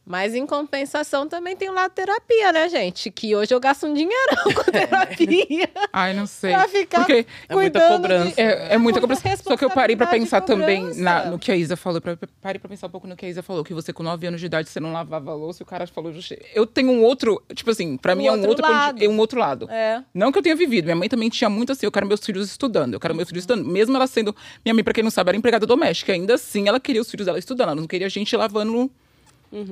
Mas 0.05 0.35
em 0.35 0.45
compensação 0.45 1.29
também 1.29 1.55
tem 1.55 1.69
o 1.69 1.73
lado 1.73 1.91
terapia, 1.91 2.51
né, 2.51 2.67
gente? 2.67 3.09
Que 3.09 3.33
hoje 3.35 3.53
eu 3.53 3.59
gasto 3.59 3.85
um 3.87 3.93
dinheirão 3.93 4.43
com 4.53 4.63
terapia 4.69 5.69
Ai, 5.93 6.13
não 6.13 6.25
sei. 6.27 6.51
pra 6.53 6.67
ficar 6.67 6.99
Porque 6.99 7.25
É 7.47 7.53
muita 7.55 7.79
cuidando 7.79 8.01
cobrança. 8.01 8.35
de- 8.35 8.41
é, 8.41 8.73
é 8.73 8.77
muita 8.77 8.79
muita 8.79 9.01
cobrança. 9.01 9.43
Só 9.43 9.55
que 9.55 9.63
eu 9.63 9.69
parei 9.69 9.95
pra 9.95 10.07
pensar 10.07 10.41
também 10.41 10.93
na- 10.97 11.25
no 11.25 11.39
que 11.39 11.51
a 11.51 11.55
Isa 11.55 11.77
falou. 11.77 12.01
pra- 12.01 12.17
parei 12.41 12.59
pra 12.59 12.67
pensar 12.69 12.87
um 12.87 12.89
pouco 12.89 13.07
no 13.07 13.15
que 13.15 13.25
a 13.25 13.29
Isa 13.29 13.41
falou. 13.41 13.63
Que 13.63 13.73
você 13.73 13.93
com 13.93 14.03
9 14.03 14.27
anos 14.27 14.41
de 14.41 14.45
idade, 14.45 14.69
você 14.69 14.79
não 14.79 14.91
lavava 14.91 15.31
a 15.31 15.35
louça. 15.35 15.61
E 15.61 15.63
o 15.63 15.65
cara 15.65 15.87
falou... 15.87 16.13
Eu 16.53 16.67
tenho 16.67 16.91
um 16.91 17.01
outro... 17.01 17.41
Tipo 17.55 17.71
assim, 17.71 17.95
pra 17.95 18.13
Um 18.13 18.17
mim 18.17 18.27
é 18.27 18.31
um 18.33 18.45
outro 18.47 18.69
lado. 18.69 19.03
é 19.03 19.07
um 19.07 19.17
outro 19.17 19.39
lado. 19.39 19.69
É. 19.71 20.03
Não 20.13 20.31
que 20.33 20.37
eu 20.37 20.43
tenha 20.43 20.55
vivido. 20.55 20.83
Minha 20.85 20.95
mãe 20.97 21.07
também 21.07 21.29
tinha 21.29 21.49
muito 21.49 21.71
assim. 21.71 21.85
Eu 21.85 21.91
quero 21.91 22.05
meus 22.05 22.19
filhos 22.25 22.49
estudando. 22.49 22.93
Eu 22.93 22.99
quero 22.99 23.15
meus 23.15 23.29
filhos 23.29 23.43
estudando. 23.43 23.65
Mesmo 23.65 23.95
ela 23.95 24.05
sendo. 24.07 24.35
Minha 24.65 24.73
mãe, 24.73 24.83
pra 24.83 24.93
quem 24.93 25.03
não 25.03 25.11
sabe, 25.11 25.29
era 25.29 25.37
empregada 25.37 25.65
doméstica. 25.65 26.11
Ainda 26.11 26.33
assim, 26.33 26.67
ela 26.67 26.79
queria 26.79 27.01
os 27.01 27.09
filhos 27.09 27.25
dela 27.25 27.39
estudando. 27.39 27.69
Ela 27.69 27.75
não 27.79 27.87
queria 27.87 28.07
a 28.07 28.09
gente 28.09 28.35
lavando 28.35 28.91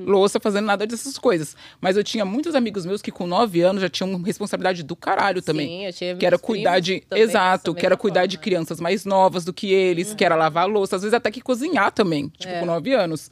louça, 0.06 0.38
fazendo 0.40 0.66
nada 0.66 0.86
dessas 0.86 1.18
coisas. 1.18 1.56
Mas 1.80 1.96
eu 1.96 2.04
tinha 2.04 2.24
muitos 2.24 2.54
amigos 2.54 2.86
meus 2.86 3.02
que 3.02 3.10
com 3.10 3.26
9 3.26 3.60
anos 3.62 3.82
já 3.82 3.88
tinham 3.88 4.20
responsabilidade 4.22 4.82
do 4.82 4.94
caralho 4.94 5.42
também. 5.42 5.66
Sim, 5.68 5.86
eu 5.86 5.92
tinha 5.92 6.16
que 6.16 6.26
era 6.26 6.38
cuidar 6.38 6.78
de. 6.80 7.00
também 7.00 7.24
Exato, 7.24 7.74
que 7.74 7.84
era 7.84 7.96
cuidar 7.96 8.26
de 8.26 8.36
forma. 8.36 8.44
crianças 8.44 8.80
mais 8.80 9.04
novas 9.04 9.44
do 9.44 9.52
que 9.52 9.72
eles, 9.72 10.14
que 10.14 10.24
era 10.24 10.34
lavar 10.36 10.64
a 10.64 10.66
louça, 10.66 10.96
às 10.96 11.02
vezes 11.02 11.14
até 11.14 11.30
que 11.30 11.40
cozinhar 11.40 11.90
também, 11.92 12.28
tipo, 12.38 12.52
É. 12.52 12.60
com 12.60 12.66
9 12.66 12.92
anos. 12.94 13.30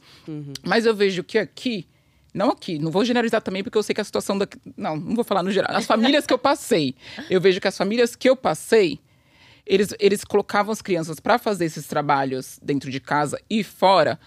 Mas 0.63 0.85
eu 0.85 0.95
vejo 0.95 1.23
que 1.23 1.37
aqui. 1.37 1.87
Não 2.33 2.49
aqui, 2.51 2.79
não 2.79 2.91
vou 2.91 3.03
generalizar 3.03 3.41
também, 3.41 3.61
porque 3.61 3.77
eu 3.77 3.83
sei 3.83 3.93
que 3.93 3.99
a 3.99 4.05
situação 4.05 4.37
daqui. 4.37 4.57
Não, 4.77 4.95
não 4.95 5.15
vou 5.15 5.23
falar 5.23 5.43
no 5.43 5.51
geral. 5.51 5.75
As 5.75 5.85
famílias 5.85 6.25
que 6.25 6.33
eu 6.33 6.37
passei, 6.37 6.95
eu 7.29 7.41
vejo 7.41 7.59
que 7.59 7.67
as 7.67 7.77
famílias 7.77 8.15
que 8.15 8.29
eu 8.29 8.37
passei, 8.37 8.99
eles, 9.65 9.93
eles 9.99 10.23
colocavam 10.23 10.71
as 10.71 10.81
crianças 10.81 11.19
para 11.19 11.37
fazer 11.37 11.65
esses 11.65 11.85
trabalhos 11.87 12.57
dentro 12.63 12.89
de 12.89 13.01
casa 13.01 13.37
e 13.49 13.65
fora 13.65 14.17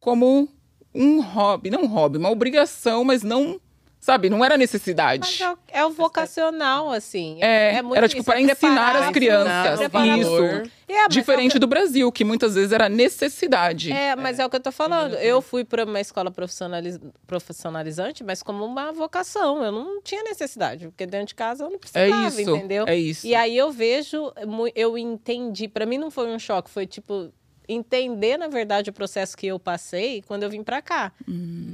como 0.00 0.48
um 0.94 1.20
hobby, 1.20 1.70
não 1.70 1.82
um 1.82 1.86
hobby, 1.86 2.18
uma 2.18 2.30
obrigação, 2.30 3.04
mas 3.04 3.22
não, 3.22 3.60
sabe, 4.04 4.28
não 4.28 4.44
era 4.44 4.58
necessidade. 4.58 5.42
É 5.42 5.50
o, 5.50 5.58
é 5.68 5.86
o 5.86 5.90
vocacional, 5.90 6.90
assim. 6.90 7.38
É, 7.42 7.80
muito 7.80 7.96
era 7.96 8.06
tipo 8.06 8.20
isso, 8.20 8.30
para 8.30 8.38
é 8.38 8.42
ensinar 8.42 8.96
as 8.96 9.10
crianças. 9.10 9.78
preparar 9.78 10.18
Isso. 10.18 10.30
valor. 10.30 10.70
É, 10.86 11.02
mas 11.02 11.08
Diferente 11.08 11.58
do 11.58 11.66
Brasil, 11.66 12.12
que 12.12 12.22
muitas 12.22 12.54
vezes 12.54 12.70
era 12.70 12.88
necessidade. 12.88 13.90
É, 13.90 14.14
mas 14.14 14.38
é. 14.38 14.44
o 14.44 14.50
que 14.50 14.56
eu 14.56 14.60
tô 14.60 14.70
falando. 14.70 15.14
Eu 15.14 15.40
fui 15.40 15.64
para 15.64 15.84
uma 15.84 16.00
escola 16.00 16.30
profissionaliz... 16.30 17.00
profissionalizante, 17.26 18.22
mas 18.22 18.42
como 18.42 18.64
uma 18.64 18.92
vocação. 18.92 19.64
Eu 19.64 19.72
não 19.72 20.02
tinha 20.02 20.22
necessidade, 20.22 20.86
porque 20.86 21.06
dentro 21.06 21.28
de 21.28 21.34
casa 21.34 21.64
eu 21.64 21.70
não 21.70 21.78
precisava, 21.78 22.28
isso, 22.28 22.56
entendeu? 22.56 22.84
é 22.86 22.96
isso. 22.96 23.26
E 23.26 23.34
aí 23.34 23.56
eu 23.56 23.72
vejo, 23.72 24.32
eu 24.74 24.98
entendi. 24.98 25.66
Para 25.66 25.86
mim 25.86 25.96
não 25.96 26.10
foi 26.10 26.28
um 26.28 26.38
choque, 26.38 26.70
foi 26.70 26.86
tipo 26.86 27.32
entender 27.68 28.36
na 28.36 28.48
verdade 28.48 28.90
o 28.90 28.92
processo 28.92 29.36
que 29.36 29.46
eu 29.46 29.58
passei 29.58 30.22
quando 30.22 30.42
eu 30.42 30.50
vim 30.50 30.62
para 30.62 30.80
cá. 30.82 31.12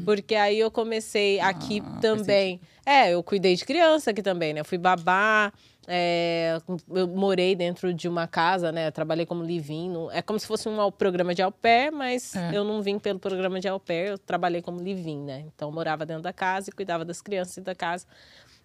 Porque 0.04 0.34
aí 0.34 0.58
eu 0.58 0.70
comecei 0.70 1.38
aqui 1.40 1.80
Hum. 1.80 1.84
Ah, 1.96 2.00
também. 2.00 2.60
É, 2.86 3.10
eu 3.14 3.22
cuidei 3.22 3.54
de 3.54 3.64
criança 3.64 4.10
aqui 4.10 4.22
também, 4.22 4.52
né? 4.54 4.60
Eu 4.60 4.64
fui 4.64 4.78
babá, 4.78 5.52
é, 5.86 6.58
eu 6.88 7.06
morei 7.08 7.54
dentro 7.54 7.92
de 7.92 8.08
uma 8.08 8.26
casa, 8.26 8.72
né? 8.72 8.88
Eu 8.88 8.92
trabalhei 8.92 9.26
como 9.26 9.42
live-in. 9.42 9.90
não- 9.90 10.10
É 10.10 10.22
como 10.22 10.38
se 10.38 10.46
fosse 10.46 10.68
um 10.68 10.90
programa 10.90 11.34
de 11.34 11.42
au 11.42 11.52
pair, 11.52 11.90
mas 11.92 12.34
É. 12.34 12.50
eu 12.56 12.64
não 12.64 12.80
vim 12.82 12.98
pelo 12.98 13.18
programa 13.18 13.60
de 13.60 13.68
au 13.68 13.78
pair, 13.78 14.08
eu 14.10 14.18
trabalhei 14.18 14.62
como 14.62 14.78
live-in, 14.82 15.18
né? 15.24 15.44
Então 15.54 15.68
eu 15.68 15.72
morava 15.74 16.06
dentro 16.06 16.22
da 16.22 16.32
casa 16.32 16.70
e 16.70 16.72
cuidava 16.72 17.04
das 17.04 17.20
crianças 17.20 17.62
da 17.62 17.74
casa. 17.74 18.06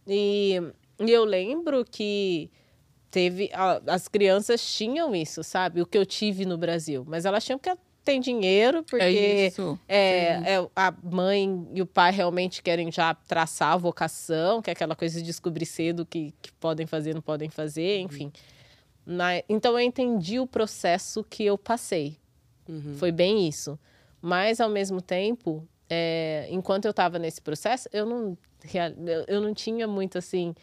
E, 0.08 0.62
e 1.00 1.12
eu 1.12 1.26
lembro 1.26 1.84
que 1.84 2.50
teve 3.12 3.50
a- 3.54 3.82
as 3.88 4.08
crianças 4.08 4.66
tinham 4.76 5.16
isso, 5.16 5.44
sabe? 5.44 5.82
O 5.82 5.86
que 5.86 5.98
eu 5.98 6.06
tive 6.06 6.46
no 6.46 6.58
Brasil, 6.58 7.04
mas 7.08 7.26
elas 7.26 7.44
tinham 7.44 7.58
porque 7.60 7.78
tem 8.04 8.20
dinheiro, 8.22 8.84
porque 8.84 9.04
é 9.04 9.48
isso. 9.48 9.80
é, 9.88 10.28
é, 10.58 10.70
a 10.76 10.94
mãe 11.04 11.68
e 11.74 11.82
o 11.82 11.86
pai 11.88 12.12
realmente 12.12 12.62
querem 12.62 12.92
já 12.92 13.14
traçar 13.16 13.74
a 13.74 13.78
vocação, 13.78 14.62
que 14.62 14.70
é 14.70 14.74
aquela 14.74 14.96
coisa 14.96 15.18
de 15.20 15.26
descobrir 15.26 15.66
cedo 15.66 16.06
que, 16.06 16.34
que 16.42 16.52
podem 16.54 16.86
fazer, 16.86 17.16
não 17.16 17.22
podem 17.22 17.50
fazer, 17.50 18.00
enfim. 18.02 18.32
Na- 19.06 19.42
então 19.50 19.74
eu 19.74 19.80
entendi 19.80 20.40
o 20.40 20.46
processo 20.48 21.24
que 21.24 21.44
eu 21.46 21.58
passei. 21.58 22.18
Foi 22.98 23.12
bem 23.12 23.48
isso. 23.48 23.78
Mas 24.22 24.60
ao 24.60 24.70
mesmo 24.70 25.02
tempo, 25.02 25.68
é, 25.90 26.48
enquanto 26.50 26.86
eu 26.86 26.92
estava 26.92 27.20
nesse 27.20 27.40
processo, 27.42 27.88
eu 27.94 28.06
não, 28.08 28.38
eu 29.28 29.40
não 29.42 29.54
tinha 29.54 29.88
muito 29.88 30.18
assim. 30.18 30.56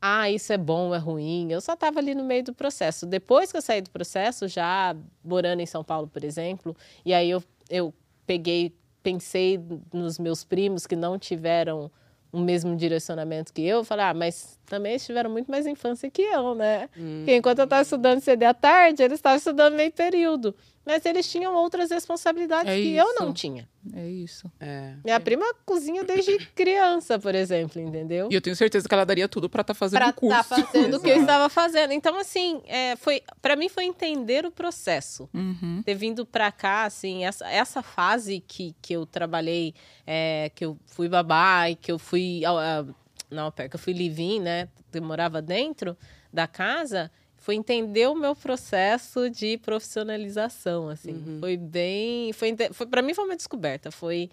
Ah, 0.00 0.30
isso 0.30 0.52
é 0.52 0.56
bom, 0.56 0.94
é 0.94 0.98
ruim. 0.98 1.52
Eu 1.52 1.60
só 1.60 1.74
estava 1.74 1.98
ali 1.98 2.14
no 2.14 2.24
meio 2.24 2.42
do 2.42 2.54
processo. 2.54 3.04
Depois 3.04 3.50
que 3.52 3.58
eu 3.58 3.62
saí 3.62 3.82
do 3.82 3.90
processo, 3.90 4.48
já 4.48 4.96
morando 5.22 5.60
em 5.60 5.66
São 5.66 5.84
Paulo, 5.84 6.08
por 6.08 6.24
exemplo, 6.24 6.74
e 7.04 7.12
aí 7.12 7.28
eu, 7.28 7.42
eu 7.68 7.92
peguei, 8.26 8.74
pensei 9.02 9.60
nos 9.92 10.18
meus 10.18 10.42
primos 10.42 10.86
que 10.86 10.96
não 10.96 11.18
tiveram 11.18 11.90
o 12.32 12.38
mesmo 12.38 12.76
direcionamento 12.76 13.52
que 13.52 13.60
eu, 13.62 13.82
falei, 13.82 14.04
ah, 14.06 14.14
mas 14.14 14.56
também 14.64 14.92
eles 14.92 15.04
tiveram 15.04 15.28
muito 15.30 15.50
mais 15.50 15.66
infância 15.66 16.08
que 16.08 16.22
eu, 16.22 16.54
né? 16.54 16.88
Porque 17.18 17.36
enquanto 17.36 17.58
eu 17.58 17.64
estava 17.64 17.82
estudando 17.82 18.20
CD 18.20 18.44
à 18.44 18.54
tarde, 18.54 19.02
eles 19.02 19.18
estavam 19.18 19.36
estudando 19.36 19.74
meio 19.74 19.90
período. 19.92 20.54
Mas 20.84 21.04
eles 21.04 21.30
tinham 21.30 21.54
outras 21.54 21.90
responsabilidades 21.90 22.72
É 22.72 22.74
que 22.76 22.94
eu 22.96 23.14
não 23.14 23.26
isso. 23.26 23.34
tinha. 23.34 23.68
É 23.94 24.08
isso. 24.08 24.50
É. 24.58 24.94
Minha 25.04 25.20
prima 25.20 25.44
cozinha 25.64 26.02
desde 26.02 26.38
criança, 26.56 27.18
por 27.18 27.34
exemplo, 27.34 27.80
entendeu? 27.80 28.28
E 28.30 28.34
eu 28.34 28.40
tenho 28.40 28.56
certeza 28.56 28.88
que 28.88 28.94
ela 28.94 29.04
daria 29.04 29.28
tudo 29.28 29.48
pra 29.48 29.60
estar 29.60 29.74
fazendo 29.74 29.98
Pra 30.00 30.08
o 30.08 30.12
curso. 30.14 30.40
estar 30.40 30.56
fazendo 30.66 30.96
o 30.96 31.00
que 31.00 31.10
eu 31.10 31.20
estava 31.20 31.48
fazendo. 31.50 31.92
Então, 31.92 32.18
assim, 32.18 32.62
é, 32.66 32.96
foi 32.96 33.22
para 33.42 33.56
mim 33.56 33.68
foi 33.68 33.84
entender 33.84 34.46
o 34.46 34.50
processo. 34.50 35.28
Uhum. 35.34 35.82
Ter 35.84 35.94
vindo 35.94 36.24
pra 36.24 36.50
cá, 36.50 36.84
assim, 36.84 37.24
essa, 37.26 37.46
essa 37.48 37.82
fase 37.82 38.40
que, 38.40 38.74
que 38.80 38.94
eu 38.94 39.04
trabalhei, 39.04 39.74
é, 40.06 40.50
que 40.54 40.64
eu 40.64 40.78
fui 40.86 41.08
babá 41.08 41.68
e 41.70 41.76
que 41.76 41.92
eu 41.92 41.98
fui. 41.98 42.42
ah, 42.46 42.84
não, 43.30 43.52
pera, 43.52 43.68
que 43.68 43.76
eu 43.76 43.80
fui 43.80 43.92
live 43.92 44.40
né? 44.40 44.66
Eu 44.92 45.02
morava 45.02 45.40
dentro 45.42 45.96
da 46.32 46.46
casa. 46.46 47.10
Foi 47.40 47.54
entender 47.54 48.06
o 48.06 48.14
meu 48.14 48.36
processo 48.36 49.30
de 49.30 49.56
profissionalização, 49.58 50.90
assim. 50.90 51.38
Foi 51.40 51.56
bem... 51.56 52.32
Foi, 52.34 52.54
foi, 52.70 52.86
para 52.86 53.00
mim 53.00 53.14
foi 53.14 53.24
uma 53.24 53.34
descoberta. 53.34 53.90
Foi 53.90 54.28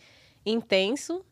intenso. 0.45 1.23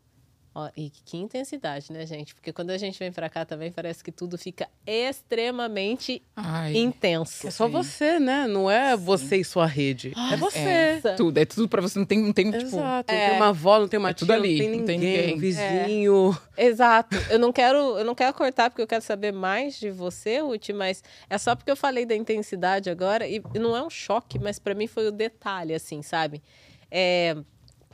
Ó, 0.58 0.70
e 0.78 0.90
que 0.90 1.18
intensidade, 1.18 1.92
né, 1.92 2.06
gente? 2.06 2.34
Porque 2.34 2.54
quando 2.54 2.70
a 2.70 2.78
gente 2.78 2.98
vem 2.98 3.12
pra 3.12 3.30
cá 3.30 3.44
também, 3.44 3.74
parece 3.74 4.02
que 4.02 4.10
tudo 4.10 4.38
fica 4.38 4.70
extremamente 4.88 6.22
Ai, 6.34 6.78
intenso. 6.78 7.46
É 7.48 7.52
só 7.52 7.68
você, 7.68 8.20
né? 8.22 8.48
Não 8.48 8.72
é 8.72 8.96
você 8.96 9.36
e 9.38 9.44
sua 9.44 9.66
rede. 9.66 10.14
é 10.32 10.38
você. 10.38 10.58
é, 10.58 11.02
tudo. 11.18 11.38
É 11.38 11.44
tudo 11.46 11.68
pra 11.68 11.82
você. 11.82 12.00
Não 12.00 12.06
tem, 12.06 12.20
não 12.20 12.32
tem 12.32 12.52
tipo... 12.52 12.64
Exato. 12.64 13.12
Não 13.14 13.20
É. 13.20 13.28
tem 13.30 13.36
uma 13.38 13.50
avó, 13.50 13.80
não 13.80 13.88
tem 13.90 14.00
uma 14.00 14.12
É 14.12 14.14
tia, 14.14 14.20
tudo 14.20 14.32
ali, 14.32 14.54
não 14.54 14.60
tem 14.70 14.78
não 14.80 14.86
tem 14.86 14.98
ninguém, 15.00 15.18
ninguém. 15.18 15.36
um 15.36 15.40
vizinho. 15.40 16.38
Exato. 16.58 17.18
Eu 17.30 17.38
não 17.40 17.52
quero, 17.52 17.78
eu 17.98 18.06
não 18.06 18.16
quero 18.16 18.34
cortar 18.34 18.70
porque 18.70 18.82
eu 18.82 18.88
quero 18.88 19.04
saber 19.04 19.34
mais 19.34 19.78
de 19.78 19.92
você, 19.92 20.40
Ruth, 20.40 20.70
mas 20.70 21.04
é 21.30 21.38
só 21.38 21.54
porque 21.54 21.70
eu 21.72 21.76
falei 21.76 22.06
da 22.06 22.16
intensidade 22.16 22.90
agora 22.90 23.28
e 23.28 23.42
e 23.54 23.60
não 23.60 23.76
é 23.76 23.84
um 23.84 23.90
choque, 23.90 24.40
mas 24.40 24.58
pra 24.58 24.74
mim 24.74 24.88
foi 24.88 25.08
o 25.08 25.12
detalhe, 25.12 25.74
assim, 25.74 26.02
sabe? 26.02 26.42
É, 26.90 27.36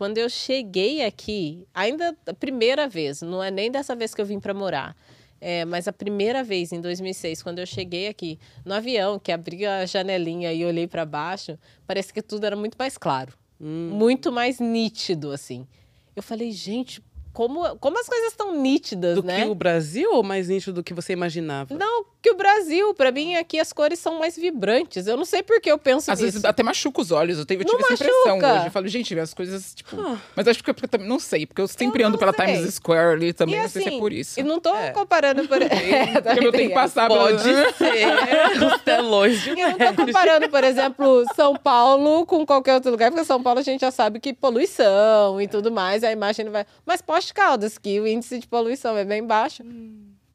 quando 0.01 0.17
eu 0.17 0.27
cheguei 0.27 1.05
aqui, 1.05 1.67
ainda 1.71 2.17
a 2.25 2.33
primeira 2.33 2.87
vez, 2.87 3.21
não 3.21 3.43
é 3.43 3.51
nem 3.51 3.69
dessa 3.69 3.95
vez 3.95 4.15
que 4.15 4.19
eu 4.19 4.25
vim 4.25 4.39
pra 4.39 4.51
morar. 4.51 4.97
É, 5.39 5.63
mas 5.63 5.87
a 5.87 5.93
primeira 5.93 6.43
vez, 6.43 6.71
em 6.71 6.81
2006, 6.81 7.43
quando 7.43 7.59
eu 7.59 7.67
cheguei 7.67 8.07
aqui 8.07 8.39
no 8.65 8.73
avião, 8.73 9.19
que 9.19 9.31
abri 9.31 9.63
a 9.63 9.85
janelinha 9.85 10.51
e 10.51 10.65
olhei 10.65 10.87
pra 10.87 11.05
baixo, 11.05 11.55
parece 11.85 12.11
que 12.11 12.23
tudo 12.23 12.47
era 12.47 12.55
muito 12.55 12.75
mais 12.79 12.97
claro. 12.97 13.33
Muito 13.59 14.31
mais 14.31 14.59
nítido, 14.59 15.29
assim. 15.31 15.67
Eu 16.15 16.23
falei, 16.23 16.51
gente, 16.51 16.99
como, 17.31 17.77
como 17.77 17.99
as 17.99 18.09
coisas 18.09 18.31
estão 18.31 18.59
nítidas, 18.59 19.13
Do 19.17 19.23
né? 19.23 19.43
que 19.43 19.49
o 19.51 19.53
Brasil 19.53 20.15
ou 20.15 20.23
mais 20.23 20.47
nítido 20.47 20.73
do 20.73 20.83
que 20.83 20.95
você 20.95 21.13
imaginava? 21.13 21.75
Não, 21.75 22.05
que 22.21 22.29
o 22.31 22.35
Brasil, 22.35 22.93
pra 22.93 23.11
mim, 23.11 23.35
aqui 23.35 23.59
as 23.59 23.73
cores 23.73 23.97
são 23.99 24.19
mais 24.19 24.35
vibrantes. 24.35 25.07
Eu 25.07 25.17
não 25.17 25.25
sei 25.25 25.41
por 25.41 25.59
que 25.59 25.71
eu 25.71 25.77
penso 25.77 26.11
Às 26.11 26.19
nisso. 26.19 26.33
vezes 26.33 26.45
até 26.45 26.61
machuca 26.61 27.01
os 27.01 27.11
olhos. 27.11 27.39
Eu, 27.39 27.45
tive, 27.45 27.63
eu 27.63 27.67
Não 27.67 27.77
tive 27.77 27.83
essa 27.93 28.03
impressão 28.03 28.37
hoje. 28.37 28.65
Eu 28.67 28.71
falo, 28.71 28.87
gente, 28.87 29.19
as 29.19 29.33
coisas, 29.33 29.73
tipo. 29.73 29.99
Ah. 29.99 30.17
Mas 30.35 30.47
acho 30.47 30.63
que 30.63 30.69
é 30.69 30.73
porque 30.73 30.85
eu 30.85 30.89
também 30.89 31.07
não 31.07 31.19
sei, 31.19 31.45
porque 31.47 31.61
eu 31.61 31.67
sempre 31.67 32.03
Eu 32.03 32.07
ando 32.07 32.17
não 32.17 32.19
pela 32.19 32.33
sei. 32.33 32.55
Times 32.57 32.75
Square 32.75 33.15
ali 33.15 33.33
também. 33.33 33.55
E 33.55 33.61
não 33.61 33.67
sei 33.69 33.81
se 33.81 33.87
é 33.87 33.91
assim, 33.91 33.99
por 33.99 34.13
isso. 34.13 34.39
E 34.39 34.43
não 34.43 34.59
tô 34.59 34.73
É. 34.75 34.91
comparando 34.91 35.47
por... 35.47 35.57
É, 35.71 36.21
Porque 36.21 36.45
eu 36.47 36.51
tenho 36.51 36.69
que 36.69 36.75
passar 36.75 37.07
Pode 37.07 37.43
pela- 37.43 37.73
ser 37.73 38.63
os 38.65 38.81
telões 38.83 39.41
de 39.41 39.49
Eu 39.59 39.69
não 39.69 39.77
tô 39.95 40.05
comparando, 40.05 40.49
por 40.49 40.63
exemplo, 40.63 41.25
São 41.35 41.55
Paulo 41.55 42.25
com 42.25 42.45
qualquer 42.45 42.75
outro 42.75 42.91
lugar, 42.91 43.09
porque 43.11 43.25
São 43.25 43.41
Paulo 43.41 43.59
a 43.59 43.63
gente 43.63 43.81
já 43.81 43.89
sabe 43.91 44.19
que 44.19 44.33
poluição 44.33 45.41
e 45.41 45.47
tudo 45.47 45.71
mais, 45.71 46.03
a 46.03 46.11
imagem 46.11 46.45
não 46.45 46.51
vai. 46.51 46.65
Mas 46.85 47.01
Poste 47.01 47.33
Caldas, 47.33 47.77
que 47.77 47.99
o 47.99 48.07
índice 48.07 48.37
de 48.39 48.47
poluição 48.47 48.95
é 48.97 49.03
bem 49.03 49.25
baixo. 49.25 49.63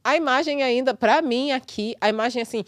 A 0.07 0.16
imagem 0.16 0.62
ainda, 0.62 0.95
pra 0.95 1.21
mim 1.21 1.51
aqui, 1.53 1.95
a 2.01 2.09
imagem 2.09 2.42
assim. 2.42 2.64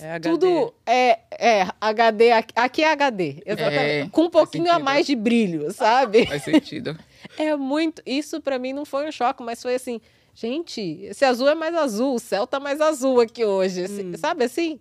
É 0.00 0.18
tudo 0.18 0.72
é, 0.86 1.18
é 1.38 1.66
HD, 1.78 2.32
aqui- 2.32 2.52
aqui 2.56 2.82
é 2.82 2.90
HD, 2.92 3.42
exatamente. 3.44 4.06
É, 4.06 4.08
com 4.10 4.22
um 4.22 4.30
pouquinho 4.30 4.70
a 4.72 4.78
mais 4.78 5.06
de 5.06 5.14
brilho, 5.14 5.70
sabe? 5.70 6.24
Faz 6.26 6.42
sentido. 6.44 6.98
É 7.38 7.54
muito. 7.56 8.00
Isso 8.06 8.40
pra 8.40 8.58
mim 8.58 8.72
não 8.72 8.86
foi 8.86 9.06
um 9.06 9.12
choque, 9.12 9.42
mas 9.42 9.60
foi 9.60 9.74
assim, 9.74 10.00
gente, 10.34 10.80
esse 11.02 11.24
azul 11.26 11.46
é 11.48 11.54
mais 11.54 11.74
azul, 11.74 12.14
o 12.14 12.18
céu 12.18 12.46
tá 12.46 12.58
mais 12.58 12.80
azul 12.80 13.20
aqui 13.20 13.44
hoje, 13.44 13.82
esse- 13.82 14.16
sabe 14.16 14.44
assim? 14.44 14.80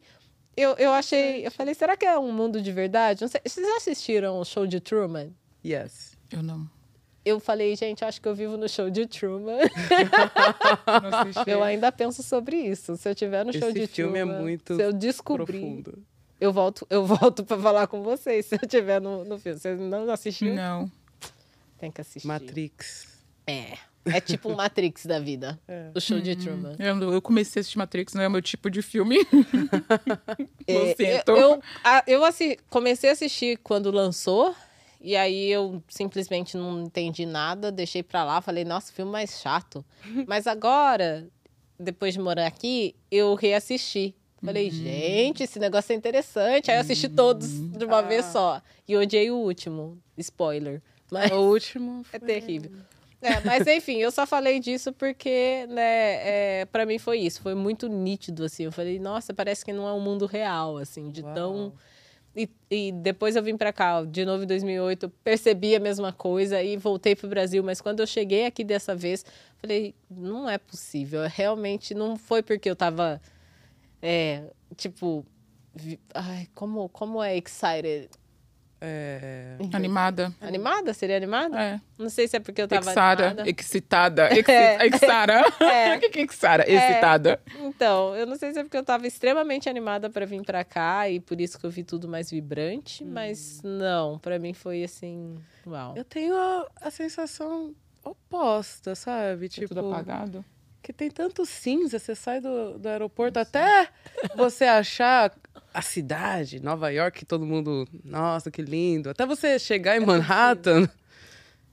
Eu, 0.55 0.75
eu 0.77 0.91
achei, 0.91 1.45
eu 1.45 1.51
falei, 1.51 1.73
será 1.73 1.97
que 1.97 2.05
é 2.05 2.17
um 2.17 2.31
mundo 2.31 2.61
de 2.61 2.71
verdade? 2.71 3.21
Não 3.21 3.27
sei, 3.27 3.41
vocês 3.45 3.67
já 3.67 3.75
assistiram 3.77 4.39
o 4.39 4.45
show 4.45 4.65
de 4.65 4.79
Truman? 4.79 5.29
Yes. 5.65 6.17
Eu 6.31 6.41
não. 6.41 6.69
Eu 7.23 7.39
falei, 7.39 7.75
gente, 7.75 8.03
acho 8.03 8.19
que 8.19 8.27
eu 8.27 8.34
vivo 8.34 8.57
no 8.57 8.67
show 8.67 8.89
de 8.89 9.05
Truman. 9.05 9.60
Eu 11.45 11.63
ainda 11.63 11.91
penso 11.91 12.23
sobre 12.23 12.55
isso. 12.57 12.95
Se 12.97 13.07
eu 13.10 13.13
tiver 13.15 13.45
no 13.45 13.53
show 13.53 13.69
Esse 13.69 13.79
de 13.81 13.88
filme 13.88 14.17
é 14.19 14.23
Truman, 14.25 14.41
muito 14.41 14.75
se 14.75 14.81
eu 14.81 14.91
descobrir, 14.91 15.60
Profundo. 15.60 16.03
eu 16.39 16.51
volto, 16.51 16.88
eu 16.89 17.05
volto 17.05 17.43
para 17.45 17.57
falar 17.62 17.88
com 17.88 18.01
vocês. 18.01 18.45
Se 18.47 18.55
eu 18.55 18.67
tiver 18.67 18.99
no, 18.99 19.23
no 19.23 19.38
filme, 19.38 19.60
vocês 19.60 19.79
não 19.79 20.10
assistiram? 20.12 20.55
Não. 20.55 20.91
Tem 21.77 21.91
que 21.91 22.01
assistir. 22.01 22.27
Matrix. 22.27 23.07
É. 23.45 23.77
É 24.03 24.19
tipo 24.19 24.49
um 24.51 24.55
Matrix 24.55 25.05
da 25.05 25.19
vida. 25.19 25.60
É. 25.67 25.91
O 25.93 26.01
show 26.01 26.19
de 26.19 26.36
Truman. 26.36 26.75
Eu, 26.79 27.13
eu 27.13 27.21
comecei 27.21 27.60
a 27.60 27.62
assistir 27.62 27.77
Matrix, 27.77 28.13
não 28.15 28.23
é 28.23 28.27
o 28.27 28.31
meu 28.31 28.41
tipo 28.41 28.69
de 28.69 28.81
filme. 28.81 29.17
É, 30.67 30.73
Não 30.73 30.86
sinto. 30.95 31.29
eu, 31.31 31.38
eu, 31.38 31.62
a- 31.84 32.03
eu 32.07 32.21
comecei 32.69 33.10
a 33.10 33.13
assistir 33.13 33.57
quando 33.57 33.91
lançou 33.91 34.55
e 35.01 35.15
aí 35.15 35.49
eu 35.49 35.81
simplesmente 35.89 36.55
não 36.55 36.83
entendi 36.83 37.25
nada, 37.25 37.71
deixei 37.71 38.03
pra 38.03 38.23
lá, 38.23 38.41
falei, 38.41 38.63
nossa, 38.63 38.93
filme 38.93 39.11
mais 39.11 39.41
chato. 39.41 39.83
Mas 40.27 40.47
agora, 40.47 41.27
depois 41.79 42.13
de 42.13 42.19
morar 42.19 42.47
aqui, 42.47 42.95
eu 43.11 43.33
reassisti. 43.35 44.15
Falei, 44.43 44.65
Uhum. 44.69 44.71
gente, 44.71 45.43
esse 45.43 45.59
negócio 45.59 45.93
é 45.93 45.95
interessante. 45.95 46.71
Aí 46.71 46.77
eu 46.77 46.81
assisti 46.81 47.07
todos 47.07 47.47
de 47.47 47.85
uma 47.85 48.01
vez 48.01 48.25
Ah. 48.25 48.31
só. 48.31 48.61
E 48.87 48.97
odiei 48.97 49.29
o 49.29 49.35
último. 49.37 49.97
Spoiler. 50.17 50.81
Mas 51.11 51.31
O 51.31 51.41
último. 51.51 52.01
é 52.11 52.17
foi- 52.17 52.27
terrível. 52.27 52.71
É, 53.23 53.39
mas 53.41 53.67
enfim, 53.67 53.97
eu 53.97 54.09
só 54.09 54.25
falei 54.25 54.59
disso 54.59 54.91
porque, 54.91 55.67
né, 55.69 56.61
é, 56.61 56.65
para 56.71 56.87
mim 56.87 56.97
foi 56.97 57.19
isso, 57.19 57.39
foi 57.39 57.53
muito 57.53 57.87
nítido, 57.87 58.43
assim. 58.43 58.63
Eu 58.63 58.71
falei, 58.71 58.97
nossa, 58.97 59.31
parece 59.31 59.63
que 59.63 59.71
não 59.71 59.87
é 59.87 59.93
um 59.93 59.99
mundo 59.99 60.25
real, 60.25 60.79
assim, 60.79 61.11
de 61.11 61.21
Uau. 61.21 61.35
tão. 61.35 61.73
E, 62.35 62.49
e 62.69 62.91
depois 62.93 63.35
eu 63.35 63.43
vim 63.43 63.57
pra 63.57 63.73
cá, 63.73 64.03
de 64.05 64.23
novo 64.23 64.43
em 64.43 64.47
2008, 64.47 65.07
eu 65.07 65.09
percebi 65.23 65.75
a 65.75 65.79
mesma 65.79 66.13
coisa 66.13 66.61
e 66.63 66.77
voltei 66.77 67.15
pro 67.15 67.27
Brasil. 67.27 67.61
Mas 67.63 67.81
quando 67.81 67.99
eu 67.99 68.07
cheguei 68.07 68.45
aqui 68.45 68.63
dessa 68.63 68.95
vez, 68.95 69.25
falei, 69.57 69.93
não 70.09 70.49
é 70.49 70.57
possível. 70.57 71.21
Realmente 71.27 71.93
não 71.93 72.15
foi 72.15 72.41
porque 72.41 72.69
eu 72.69 72.75
tava, 72.75 73.21
é, 74.01 74.43
tipo, 74.77 75.25
vi- 75.75 75.99
ai, 76.13 76.47
como, 76.55 76.87
como 76.89 77.21
é 77.21 77.37
excited? 77.37 78.09
É, 78.83 79.57
Animada. 79.73 80.33
Animada? 80.41 80.91
Seria 80.93 81.15
animada? 81.15 81.55
É. 81.61 81.79
Não 81.99 82.09
sei 82.09 82.27
se 82.27 82.35
é 82.35 82.39
porque 82.39 82.61
eu 82.63 82.67
tava 82.67 82.89
Exara. 82.89 83.27
animada. 83.27 83.49
Excitada. 83.49 84.29
É. 84.49 84.87
Exara. 84.87 85.43
É. 85.61 85.97
O 85.97 85.99
que 86.09 86.19
é 86.19 86.23
Exara? 86.23 86.65
Excitada. 86.67 87.39
Então, 87.59 88.15
eu 88.15 88.25
não 88.25 88.35
sei 88.35 88.53
se 88.53 88.59
é 88.59 88.63
porque 88.63 88.77
eu 88.77 88.83
tava 88.83 89.05
extremamente 89.05 89.69
animada 89.69 90.09
pra 90.09 90.25
vir 90.25 90.41
pra 90.43 90.63
cá 90.63 91.07
e 91.07 91.19
por 91.19 91.39
isso 91.39 91.59
que 91.59 91.65
eu 91.65 91.69
vi 91.69 91.83
tudo 91.83 92.07
mais 92.07 92.31
vibrante, 92.31 93.05
mas 93.05 93.61
não, 93.63 94.17
pra 94.17 94.39
mim 94.39 94.53
foi 94.53 94.83
assim, 94.83 95.37
uau. 95.65 95.93
eu 95.95 96.03
tenho 96.03 96.35
a, 96.35 96.67
a 96.81 96.89
sensação 96.89 97.75
oposta, 98.03 98.95
sabe? 98.95 99.47
Tipo, 99.47 99.67
Tipo, 99.67 99.75
tudo 99.75 99.91
apagado. 99.93 100.43
Que 100.81 100.91
tem 100.91 101.09
tanto 101.11 101.45
cinza, 101.45 101.99
você 101.99 102.15
sai 102.15 102.41
do, 102.41 102.77
do 102.79 102.87
aeroporto 102.89 103.39
até 103.39 103.87
você 104.35 104.65
achar 104.65 105.33
a 105.73 105.81
cidade, 105.81 106.59
Nova 106.61 106.89
York, 106.89 107.19
que 107.19 107.25
todo 107.25 107.45
mundo, 107.45 107.87
nossa, 108.03 108.49
que 108.51 108.61
lindo. 108.61 109.09
Até 109.09 109.25
você 109.25 109.57
chegar 109.59 109.95
em 109.95 110.05
Manhattan, 110.05 110.89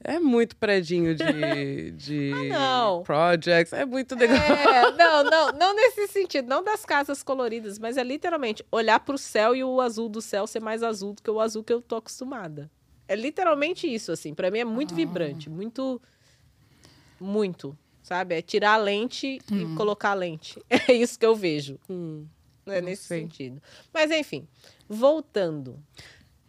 é 0.04 0.20
muito 0.20 0.54
predinho 0.56 1.14
de, 1.16 1.90
de 1.98 2.32
Ah, 2.54 2.58
não. 2.84 3.02
projects, 3.02 3.72
é 3.72 3.84
muito 3.84 4.14
legal. 4.14 4.36
É, 4.38 4.92
não, 4.96 5.24
não, 5.24 5.52
não 5.52 5.74
nesse 5.74 6.06
sentido, 6.08 6.46
não 6.48 6.62
das 6.62 6.84
casas 6.84 7.22
coloridas, 7.22 7.78
mas 7.78 7.96
é 7.96 8.04
literalmente 8.04 8.64
olhar 8.70 9.00
pro 9.00 9.18
céu 9.18 9.56
e 9.56 9.64
o 9.64 9.80
azul 9.80 10.08
do 10.08 10.20
céu 10.20 10.46
ser 10.46 10.60
mais 10.60 10.82
azul 10.82 11.14
do 11.14 11.22
que 11.22 11.30
o 11.30 11.40
azul 11.40 11.64
que 11.64 11.72
eu 11.72 11.80
tô 11.82 11.96
acostumada. 11.96 12.70
É 13.08 13.16
literalmente 13.16 13.92
isso, 13.92 14.12
assim. 14.12 14.34
Pra 14.34 14.50
mim 14.50 14.58
é 14.58 14.64
muito 14.64 14.94
vibrante, 14.94 15.48
muito. 15.48 16.00
Muito. 17.18 17.76
Sabe? 18.08 18.34
É 18.36 18.42
tirar 18.42 18.72
a 18.72 18.76
lente 18.78 19.38
e 19.52 19.76
colocar 19.76 20.10
a 20.10 20.14
lente. 20.14 20.58
É 20.88 20.92
isso 20.92 21.18
que 21.18 21.26
eu 21.26 21.34
vejo. 21.36 21.78
Hum. 21.90 22.26
É 22.66 22.80
Não 22.80 22.88
nesse 22.88 23.04
sei. 23.04 23.20
sentido. 23.22 23.62
Mas 23.92 24.10
enfim, 24.10 24.46
voltando. 24.88 25.78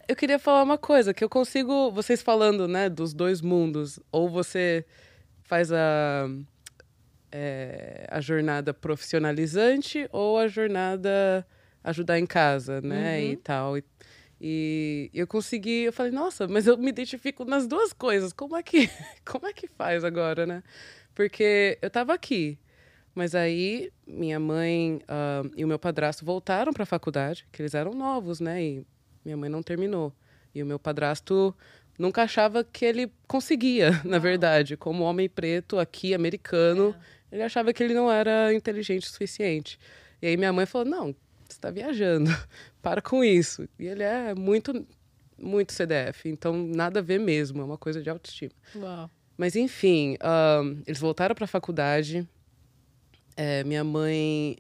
Eu 0.07 0.15
queria 0.15 0.39
falar 0.39 0.63
uma 0.63 0.77
coisa, 0.77 1.13
que 1.13 1.23
eu 1.23 1.29
consigo, 1.29 1.91
vocês 1.91 2.21
falando, 2.21 2.67
né, 2.67 2.89
dos 2.89 3.13
dois 3.13 3.41
mundos, 3.41 3.99
ou 4.11 4.27
você 4.29 4.83
faz 5.43 5.71
a, 5.71 6.27
é, 7.31 8.07
a 8.09 8.19
jornada 8.21 8.73
profissionalizante 8.73 10.07
ou 10.11 10.37
a 10.39 10.47
jornada 10.47 11.45
ajudar 11.83 12.19
em 12.19 12.25
casa, 12.25 12.81
né, 12.81 13.17
Uhum. 13.19 13.31
e 13.31 13.35
tal. 13.37 13.77
E, 13.77 13.83
e 14.41 15.09
eu 15.13 15.27
consegui, 15.27 15.83
eu 15.83 15.93
falei, 15.93 16.11
nossa, 16.11 16.47
mas 16.47 16.65
eu 16.67 16.77
me 16.77 16.89
identifico 16.89 17.45
nas 17.45 17.67
duas 17.67 17.93
coisas, 17.93 18.33
como 18.33 18.55
é 18.55 18.63
que, 18.63 18.89
como 19.25 19.45
é 19.47 19.53
que 19.53 19.67
faz 19.67 20.03
agora, 20.03 20.45
né? 20.45 20.63
Porque 21.19 21.77
eu 21.82 21.89
tava 21.89 22.13
aqui, 22.13 22.58
mas 23.13 23.36
aí 23.36 23.91
minha 24.08 24.39
mãe 24.39 25.01
ah, 25.05 25.41
e 25.58 25.65
o 25.65 25.67
meu 25.67 25.77
padrasto 25.77 26.23
voltaram 26.23 26.71
para 26.71 26.84
a 26.84 26.86
faculdade, 26.86 27.45
que 27.51 27.62
eles 27.62 27.73
eram 27.73 27.91
novos, 27.91 28.39
né? 28.39 28.63
E 28.63 28.86
minha 29.25 29.36
mãe 29.36 29.49
não 29.49 29.62
terminou. 29.62 30.15
E 30.55 30.63
o 30.63 30.65
meu 30.65 30.79
padrasto 30.79 31.53
nunca 31.97 32.23
achava 32.23 32.63
que 32.63 32.86
ele 32.86 33.12
conseguia, 33.27 33.99
na 34.08 34.17
verdade, 34.17 34.77
como 34.77 35.03
homem 35.03 35.27
preto 35.27 35.77
aqui, 35.77 36.13
americano, 36.13 36.95
ele 37.29 37.43
achava 37.43 37.73
que 37.73 37.84
ele 37.84 37.93
não 37.93 38.10
era 38.10 38.53
inteligente 38.53 39.03
o 39.03 39.12
suficiente. 39.12 39.77
E 40.21 40.27
aí 40.27 40.38
minha 40.38 40.53
mãe 40.53 40.65
falou: 40.65 40.88
"Não, 40.88 41.08
você 41.43 41.51
está 41.58 41.69
viajando. 41.69 42.29
Para 42.82 43.01
com 43.01 43.25
isso". 43.25 43.67
E 43.77 43.88
ele 43.88 44.03
é 44.03 44.34
muito 44.34 44.88
muito 45.38 45.73
CDF, 45.73 46.29
então 46.29 46.53
nada 46.53 46.99
a 46.99 47.03
ver 47.03 47.19
mesmo, 47.19 47.62
é 47.62 47.65
uma 47.65 47.77
coisa 47.77 48.01
de 48.01 48.10
autoestima. 48.10 48.53
Uau. 48.73 49.10
Mas 49.39 49.56
enfim, 49.56 50.17
ahn, 50.19 50.84
eles 50.86 50.99
voltaram 50.99 51.34
para 51.34 51.45
a 51.45 51.47
faculdade. 51.47 52.28
É, 53.38 53.63
minha 53.63 53.86
mãe 53.86 54.58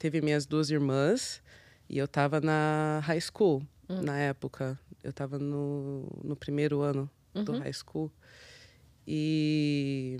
teve 0.00 0.20
minhas 0.20 0.44
duas 0.44 0.68
irmãs 0.68 1.40
e 1.88 1.96
eu 1.96 2.08
tava 2.08 2.40
na 2.40 3.00
high 3.04 3.20
school 3.20 3.62
na 3.88 4.18
época. 4.18 4.76
Eu 5.04 5.12
tava 5.12 5.38
no, 5.38 6.08
no 6.24 6.34
primeiro 6.34 6.80
ano 6.80 7.08
do 7.32 7.56
high 7.56 7.72
school 7.72 8.10
e 9.06 10.16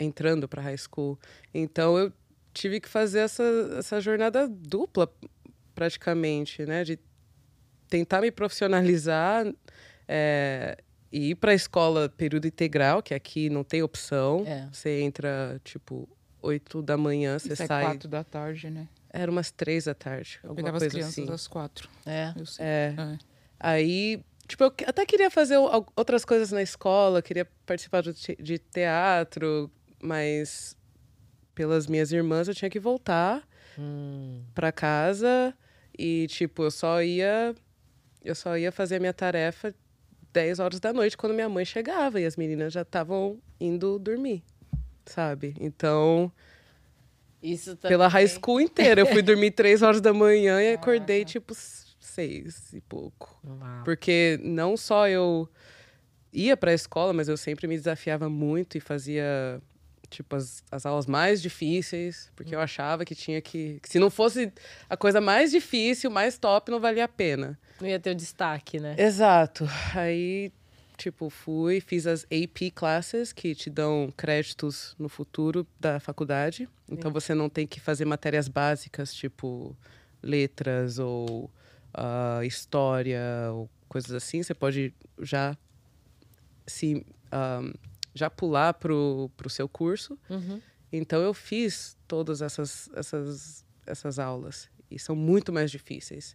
entrando 0.00 0.48
para 0.48 0.60
high 0.60 0.76
school. 0.76 1.16
Então 1.54 1.96
eu 1.96 2.12
tive 2.52 2.80
que 2.80 2.88
fazer 2.88 3.20
essa, 3.20 3.44
essa 3.78 4.00
jornada 4.00 4.48
dupla 4.48 5.08
praticamente, 5.76 6.66
né, 6.66 6.82
de 6.82 6.98
tentar 7.88 8.20
me 8.20 8.32
profissionalizar 8.32 9.46
é, 10.08 10.82
e 11.12 11.30
ir 11.30 11.34
para 11.36 11.52
a 11.52 11.54
escola 11.54 12.08
período 12.08 12.46
integral, 12.46 13.02
que 13.02 13.14
aqui 13.14 13.48
não 13.50 13.64
tem 13.64 13.82
opção. 13.82 14.44
É. 14.46 14.68
Você 14.72 15.00
entra, 15.00 15.60
tipo, 15.64 16.08
8 16.42 16.82
da 16.82 16.96
manhã, 16.96 17.38
você 17.38 17.52
Isso 17.52 17.62
é 17.62 17.66
sai. 17.66 17.84
quatro 17.84 18.08
da 18.08 18.22
tarde, 18.24 18.70
né? 18.70 18.88
Era 19.10 19.30
umas 19.30 19.50
três 19.50 19.84
da 19.84 19.94
tarde. 19.94 20.38
Eu 20.42 20.50
alguma 20.50 20.66
pegava 20.66 20.76
as 20.76 20.82
coisa 20.82 20.94
crianças 20.96 21.18
assim. 21.24 21.32
às 21.32 21.48
quatro. 21.48 21.88
É. 22.04 22.32
Eu 22.36 22.44
sei. 22.46 22.64
É. 22.66 22.94
É. 22.98 23.18
Aí, 23.58 24.22
tipo, 24.46 24.62
eu 24.64 24.70
que- 24.70 24.84
até 24.84 25.06
queria 25.06 25.30
fazer 25.30 25.56
outras 25.96 26.24
coisas 26.24 26.52
na 26.52 26.60
escola, 26.62 27.22
queria 27.22 27.46
participar 27.64 28.02
de, 28.02 28.12
te- 28.12 28.36
de 28.40 28.58
teatro, 28.58 29.70
mas 30.02 30.76
pelas 31.54 31.86
minhas 31.86 32.12
irmãs 32.12 32.46
eu 32.48 32.54
tinha 32.54 32.70
que 32.70 32.78
voltar 32.78 33.42
Hum. 33.78 34.42
pra 34.54 34.70
casa 34.70 35.54
e, 35.98 36.26
tipo, 36.28 36.64
eu 36.64 36.70
só 36.70 37.02
ia. 37.02 37.54
Eu 38.24 38.34
só 38.34 38.56
ia 38.58 38.70
fazer 38.70 38.96
a 38.96 39.00
minha 39.00 39.14
tarefa 39.14 39.74
10 40.32 40.58
horas 40.58 40.80
da 40.80 40.92
noite 40.92 41.16
quando 41.16 41.34
minha 41.34 41.48
mãe 41.48 41.64
chegava 41.64 42.20
e 42.20 42.26
as 42.26 42.36
meninas 42.36 42.72
já 42.72 42.82
estavam 42.82 43.38
indo 43.60 43.98
dormir, 43.98 44.42
sabe? 45.06 45.54
Então, 45.60 46.30
Isso 47.42 47.76
também. 47.76 47.96
pela 47.96 48.08
high 48.08 48.26
school 48.28 48.60
inteira, 48.60 49.00
eu 49.00 49.06
fui 49.06 49.22
dormir 49.22 49.52
3 49.52 49.82
horas 49.82 50.00
da 50.00 50.12
manhã 50.12 50.60
e 50.62 50.74
acordei, 50.74 51.24
tipo, 51.24 51.54
6 51.54 52.72
e 52.74 52.80
pouco. 52.80 53.40
Uau. 53.44 53.84
Porque 53.84 54.38
não 54.42 54.76
só 54.76 55.08
eu 55.08 55.48
ia 56.32 56.56
para 56.56 56.70
a 56.70 56.74
escola, 56.74 57.12
mas 57.12 57.28
eu 57.28 57.36
sempre 57.36 57.66
me 57.66 57.76
desafiava 57.76 58.28
muito 58.28 58.76
e 58.76 58.80
fazia 58.80 59.60
tipo 60.10 60.36
as, 60.36 60.62
as 60.70 60.86
aulas 60.86 61.06
mais 61.06 61.40
difíceis, 61.40 62.30
porque 62.34 62.54
eu 62.54 62.60
achava 62.60 63.04
que 63.04 63.14
tinha 63.14 63.40
que, 63.40 63.78
que 63.82 63.88
se 63.88 63.98
não 63.98 64.10
fosse 64.10 64.52
a 64.88 64.96
coisa 64.96 65.20
mais 65.20 65.50
difícil, 65.50 66.10
mais 66.10 66.38
top, 66.38 66.70
não 66.70 66.80
valia 66.80 67.04
a 67.04 67.08
pena. 67.08 67.58
Não 67.80 67.88
ia 67.88 67.98
ter 67.98 68.10
o 68.10 68.14
destaque, 68.14 68.80
né? 68.80 68.96
Exato. 68.98 69.68
Aí, 69.94 70.50
tipo, 70.96 71.30
fui, 71.30 71.80
fiz 71.80 72.06
as 72.06 72.24
AP 72.24 72.72
classes 72.74 73.32
que 73.32 73.54
te 73.54 73.70
dão 73.70 74.12
créditos 74.16 74.96
no 74.98 75.08
futuro 75.08 75.66
da 75.78 76.00
faculdade. 76.00 76.68
Então 76.90 77.12
você 77.12 77.34
não 77.34 77.48
tem 77.48 77.66
que 77.66 77.80
fazer 77.80 78.04
matérias 78.04 78.48
básicas, 78.48 79.14
tipo 79.14 79.76
letras 80.22 80.98
ou 80.98 81.50
ah, 81.94 82.40
história 82.44 83.22
ou 83.52 83.68
coisas 83.88 84.12
assim. 84.12 84.42
Você 84.42 84.54
pode 84.54 84.92
já 85.20 85.56
se 86.66 87.04
ah, 87.30 87.62
já 88.18 88.28
pular 88.28 88.74
pro, 88.74 89.30
pro 89.36 89.48
seu 89.48 89.68
curso. 89.68 90.18
Uhum. 90.28 90.60
Então 90.92 91.20
eu 91.20 91.32
fiz 91.32 91.96
todas 92.06 92.42
essas, 92.42 92.90
essas, 92.94 93.64
essas 93.86 94.18
aulas 94.18 94.68
e 94.90 94.98
são 94.98 95.14
muito 95.14 95.52
mais 95.52 95.70
difíceis, 95.70 96.34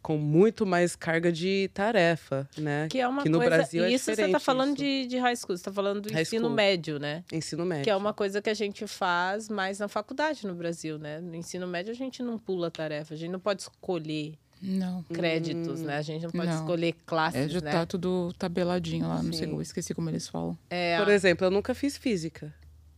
com 0.00 0.16
muito 0.16 0.64
mais 0.66 0.96
carga 0.96 1.30
de 1.30 1.70
tarefa, 1.72 2.48
né? 2.56 2.88
Que 2.88 3.00
é 3.00 3.06
uma 3.06 3.24
no 3.24 3.38
coisa. 3.38 3.56
Brasil 3.56 3.84
é 3.84 3.92
isso 3.92 4.04
você 4.04 4.16
tá 4.16 4.22
diferente 4.26 4.44
falando. 4.44 4.76
De, 4.76 5.06
de 5.06 5.18
high 5.18 5.36
school, 5.36 5.56
você 5.56 5.64
tá 5.64 5.72
falando 5.72 6.00
do 6.00 6.12
High 6.12 6.22
ensino 6.22 6.44
school. 6.46 6.54
médio, 6.54 6.98
né? 6.98 7.24
ensino 7.32 7.64
médio. 7.64 7.84
Que 7.84 7.90
é 7.90 7.96
uma 7.96 8.12
coisa 8.12 8.42
que 8.42 8.50
a 8.50 8.54
gente 8.54 8.86
faz 8.86 9.48
mais 9.48 9.78
na 9.78 9.88
faculdade 9.88 10.46
no 10.46 10.54
Brasil, 10.54 10.98
né? 10.98 11.20
No 11.20 11.34
ensino 11.34 11.66
médio 11.66 11.92
a 11.92 11.94
gente 11.94 12.22
não 12.22 12.38
pula 12.38 12.70
tarefa, 12.70 13.14
a 13.14 13.16
gente 13.16 13.30
não 13.30 13.40
pode 13.40 13.62
escolher 13.62 14.36
Não. 14.62 15.02
créditos, 15.12 15.80
né? 15.80 15.96
A 15.98 16.02
gente 16.02 16.22
não 16.22 16.30
pode 16.30 16.46
Não. 16.46 16.54
escolher 16.54 16.94
classes, 17.04 17.40
É, 17.40 17.48
já 17.48 17.60
né? 17.60 17.72
tá 17.72 17.84
tudo 17.84 18.32
tabeladinho 18.38 19.08
lá. 19.08 19.22
Não 19.22 19.32
sei, 19.32 19.46
Sim. 19.48 19.52
eu 19.54 19.60
esqueci 19.62 19.92
como 19.94 20.08
eles 20.08 20.28
falam. 20.28 20.56
É, 20.70 20.98
Por 20.98 21.08
exemplo, 21.10 21.46
eu 21.46 21.50
nunca 21.50 21.74
fiz 21.74 21.96
física, 21.96 22.54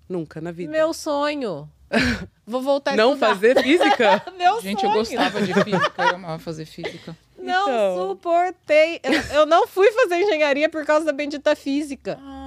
nunca 0.08 0.40
na 0.40 0.52
vida. 0.52 0.70
meu 0.70 0.92
sonho. 0.92 1.68
Vou 2.46 2.60
voltar 2.60 2.92
a 2.92 2.96
Não 2.96 3.10
estudar. 3.14 3.28
fazer 3.34 3.62
física? 3.62 4.22
Meu 4.36 4.60
Gente, 4.60 4.80
sonho. 4.80 4.92
eu 4.92 4.98
gostava 4.98 5.40
de 5.42 5.54
física, 5.54 6.02
eu 6.02 6.14
amava 6.16 6.38
fazer 6.38 6.64
física. 6.66 7.16
Não 7.38 7.62
Então. 7.68 8.08
suportei. 8.08 9.00
Eu, 9.02 9.12
eu 9.40 9.46
não 9.46 9.66
fui 9.66 9.90
fazer 9.92 10.16
engenharia 10.16 10.68
por 10.68 10.84
causa 10.84 11.04
da 11.06 11.12
bendita 11.12 11.54
física. 11.54 12.18
Ah. 12.20 12.43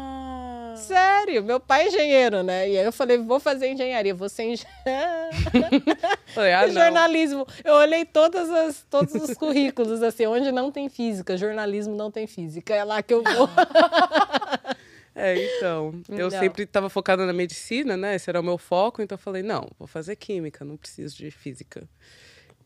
Sério, 0.77 1.43
meu 1.43 1.59
pai 1.59 1.83
é 1.83 1.87
engenheiro, 1.87 2.43
né? 2.43 2.69
E 2.69 2.77
aí 2.77 2.85
eu 2.85 2.91
falei, 2.91 3.17
vou 3.17 3.39
fazer 3.39 3.67
engenharia, 3.71 4.13
vou 4.13 4.29
ser 4.29 4.43
engenheiro. 4.43 4.67
Ah, 6.37 6.67
jornalismo. 6.69 7.47
Eu 7.63 7.73
olhei 7.75 8.05
todas 8.05 8.47
as, 8.49 8.85
todos 8.89 9.13
os 9.15 9.33
currículos, 9.35 10.03
assim, 10.03 10.27
onde 10.27 10.51
não 10.51 10.71
tem 10.71 10.87
física, 10.87 11.35
jornalismo 11.35 11.95
não 11.95 12.11
tem 12.11 12.27
física. 12.27 12.75
É 12.75 12.83
lá 12.83 13.01
que 13.01 13.13
eu 13.13 13.23
vou. 13.23 13.49
É, 15.19 15.33
então. 15.57 15.99
Eu 16.09 16.29
Não. 16.29 16.39
sempre 16.39 16.61
estava 16.61 16.91
focada 16.91 17.25
na 17.25 17.33
medicina, 17.33 17.97
né? 17.97 18.13
Esse 18.13 18.29
era 18.29 18.39
o 18.39 18.43
meu 18.43 18.55
foco, 18.59 19.01
então 19.01 19.15
eu 19.15 19.19
falei, 19.19 19.41
não, 19.41 19.67
vou 19.79 19.87
fazer 19.87 20.15
química, 20.15 20.63
não 20.63 20.77
preciso 20.77 21.17
de 21.17 21.31
física. 21.31 21.89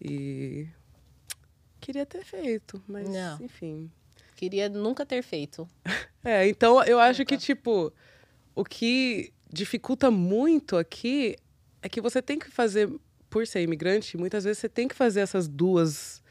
E 0.01 0.67
queria 1.79 2.05
ter 2.05 2.25
feito, 2.25 2.83
mas 2.89 3.07
Não. 3.07 3.37
enfim. 3.41 3.89
Queria 4.41 4.67
nunca 4.67 5.05
ter 5.05 5.21
feito. 5.21 5.69
É, 6.23 6.47
então 6.47 6.83
eu 6.83 6.99
acho 6.99 7.25
que, 7.25 7.35
tipo, 7.35 7.91
o 8.53 8.63
que 8.63 9.33
dificulta 9.51 10.11
muito 10.11 10.77
aqui 10.77 11.35
é 11.81 11.89
que 11.89 11.99
você 11.99 12.21
tem 12.21 12.37
que 12.37 12.47
fazer, 12.47 12.87
por 13.27 13.47
ser 13.47 13.63
imigrante, 13.63 14.15
muitas 14.17 14.43
vezes 14.43 14.59
você 14.59 14.69
tem 14.69 14.87
que 14.87 14.93
fazer 14.93 15.21
essas 15.21 15.47
duas 15.47 16.21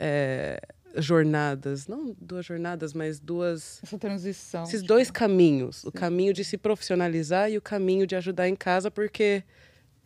é, 0.00 0.60
jornadas. 0.96 1.86
Não 1.86 2.12
duas 2.20 2.44
jornadas, 2.44 2.92
mas 2.92 3.20
duas. 3.20 3.80
Essa 3.84 3.96
transição. 3.98 4.64
Esses 4.64 4.82
dois 4.82 5.12
caminhos. 5.12 5.84
O 5.84 5.92
caminho 5.92 6.32
de 6.34 6.42
se 6.44 6.58
profissionalizar 6.58 7.48
e 7.52 7.56
o 7.56 7.62
caminho 7.62 8.08
de 8.08 8.16
ajudar 8.16 8.48
em 8.48 8.56
casa, 8.56 8.90
porque 8.90 9.44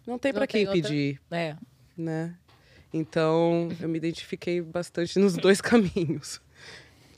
não 0.07 0.19
tem 0.19 0.35
para 0.35 0.47
quem 0.47 0.67
outra- 0.69 0.83
pedir, 0.83 1.19
É. 1.31 1.57
né? 1.97 2.37
Então, 2.93 3.71
eu 3.81 3.89
me 3.89 3.97
identifiquei 3.97 4.61
bastante 4.61 5.19
nos 5.19 5.33
dois 5.35 5.63
caminhos. 5.65 6.43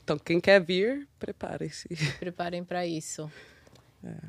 Então, 0.07 0.17
quem 0.17 0.39
quer 0.39 0.61
vir, 0.61 1.05
prepare-se. 1.19 1.89
Preparem 2.17 2.63
pra 2.63 2.87
isso. 2.87 3.29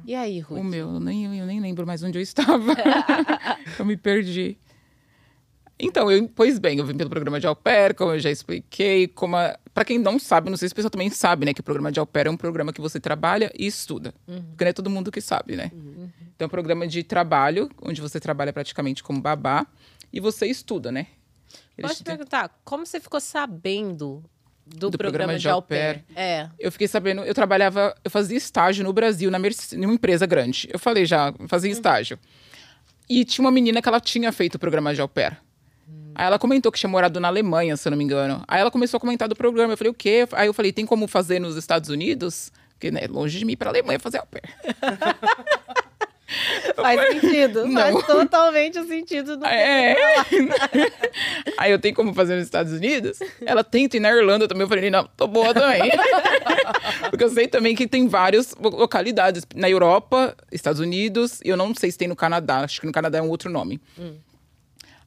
E 0.05 0.13
aí, 0.13 0.41
Ruth? 0.41 0.59
O 0.59 0.65
meu, 0.65 0.95
eu 0.95 0.99
nem, 0.99 1.39
eu 1.39 1.47
nem 1.47 1.61
lembro 1.61 1.87
mais 1.87 2.03
onde 2.03 2.19
eu 2.19 2.23
estava. 2.23 2.75
eu 3.79 3.85
me 3.85 3.97
perdi. 3.97 4.59
Então, 5.79 6.11
eu, 6.11 6.29
pois 6.35 6.59
bem, 6.59 6.81
eu 6.81 6.85
vim 6.85 6.97
pelo 6.97 7.09
programa 7.09 7.39
de 7.39 7.47
au 7.47 7.55
pair, 7.55 7.95
como 7.95 8.11
eu 8.11 8.19
já 8.19 8.29
expliquei. 8.29 9.07
Como 9.07 9.37
a, 9.37 9.57
pra 9.73 9.85
quem 9.85 10.01
não 10.01 10.19
sabe, 10.19 10.51
não 10.51 10.57
sei 10.57 10.69
se 10.69 10.73
o 10.73 10.75
pessoal 10.75 10.91
também 10.91 11.11
sabe, 11.11 11.47
né? 11.47 11.55
Que 11.55 11.61
o 11.61 11.65
programa 11.65 11.93
de 11.93 12.01
au 12.01 12.07
pair 12.07 12.27
é 12.27 12.31
um 12.31 12.37
programa 12.37 12.73
que 12.73 12.81
você 12.81 12.99
trabalha 12.99 13.49
e 13.57 13.65
estuda. 13.65 14.13
Porque 14.27 14.65
não 14.65 14.71
é 14.71 14.73
todo 14.73 14.91
mundo 14.91 15.13
que 15.13 15.21
sabe, 15.21 15.55
né? 15.55 15.71
Então, 16.35 16.45
é 16.45 16.47
um 16.47 16.51
programa 16.51 16.89
de 16.89 17.05
trabalho, 17.05 17.71
onde 17.81 18.01
você 18.01 18.19
trabalha 18.19 18.53
praticamente 18.53 19.01
como 19.01 19.21
babá. 19.21 19.65
E 20.13 20.19
você 20.19 20.47
estuda, 20.47 20.91
né? 20.91 21.07
Eles 21.77 21.93
Posso 21.93 22.03
te 22.03 22.05
perguntar, 22.05 22.61
como 22.65 22.85
você 22.85 22.99
ficou 22.99 23.21
sabendo 23.21 24.25
do, 24.69 24.91
Do 24.91 24.99
programa, 24.99 25.33
programa 25.33 25.39
de 25.39 25.49
au 25.49 25.63
pair? 25.63 26.05
É. 26.15 26.49
Eu 26.59 26.71
fiquei 26.71 26.87
sabendo, 26.87 27.23
eu 27.23 27.35
trabalhava, 27.35 27.95
eu 28.05 28.11
fazia 28.11 28.37
estágio 28.37 28.85
no 28.85 28.93
Brasil, 28.93 29.31
na 29.31 29.39
numa 29.39 29.95
empresa 29.95 30.27
grande. 30.27 30.69
Eu 30.73 30.79
falei 30.79 31.07
já, 31.07 31.33
fazia 31.49 31.71
estágio. 31.71 32.19
E 33.09 33.25
tinha 33.25 33.45
uma 33.45 33.51
menina 33.51 33.81
que 33.81 33.89
ela 33.89 34.01
tinha 34.01 34.31
feito 34.33 34.57
o 34.57 34.59
programa 34.59 34.95
de 34.95 35.01
au 35.01 35.09
pair. 35.09 35.39
Aí 36.15 36.27
ela 36.27 36.39
comentou 36.39 36.71
que 36.73 36.79
tinha 36.79 36.91
morado 36.91 37.21
na 37.21 37.29
Alemanha, 37.29 37.77
se 37.77 37.87
eu 37.87 37.91
não 37.91 37.97
me 37.97 38.05
engano. 38.05 38.43
Aí 38.49 38.61
ela 38.61 38.71
começou 38.71 38.99
a 38.99 39.01
comentar 39.01 39.29
do 39.29 39.37
programa. 39.37 39.73
Eu 39.73 39.77
falei, 39.77 39.91
o 39.91 39.95
quê? 39.95 40.27
Aí 40.33 40.49
eu 40.49 40.53
falei, 40.53 40.73
tem 40.73 40.85
como 40.85 41.07
fazer 41.07 41.39
nos 41.39 41.57
Estados 41.57 41.89
Unidos? 41.91 42.53
Porque, 42.71 42.91
né, 42.91 43.07
longe 43.09 43.39
de 43.39 43.45
mim 43.45 43.53
ir 43.53 43.57
pra 43.57 43.71
Alemanha 43.71 43.99
fazer 43.99 44.19
au 44.19 44.27
pair. 44.27 44.43
Faz 46.77 47.01
sentido. 47.21 47.67
Não. 47.67 47.81
Faz 47.93 48.07
totalmente 48.07 48.83
sentido. 48.85 49.37
Do... 49.37 49.47
É. 49.47 49.97
Aí 51.57 51.71
eu 51.73 51.79
tenho 51.79 51.95
como 51.95 52.13
fazer 52.15 52.35
nos 52.37 52.45
Estados 52.45 52.73
Unidos? 52.73 53.19
Ela 53.45 53.65
tenta 53.65 53.97
ir 53.97 54.01
na 54.01 54.11
Irlanda 54.11 54.47
também. 54.47 54.63
Eu 54.63 54.69
falei, 54.69 54.91
não, 54.91 55.09
tô 55.17 55.27
boa 55.27 55.55
também. 55.55 55.81
Porque 57.11 57.25
eu 57.25 57.31
sei 57.31 57.49
também 57.49 57.75
que 57.75 57.87
tem 57.87 58.07
várias 58.09 58.55
lo- 58.61 58.71
localidades. 58.71 59.43
Na 59.55 59.69
Europa, 59.71 60.37
Estados 60.53 60.81
Unidos, 60.81 61.41
e 61.45 61.49
eu 61.49 61.57
não 61.57 61.75
sei 61.75 61.91
se 61.91 61.99
tem 61.99 62.09
no 62.09 62.17
Canadá. 62.17 62.59
Acho 62.61 62.81
que 62.81 62.87
no 62.87 62.93
Canadá 62.93 63.19
é 63.19 63.23
um 63.23 63.29
outro 63.29 63.51
nome. 63.51 63.81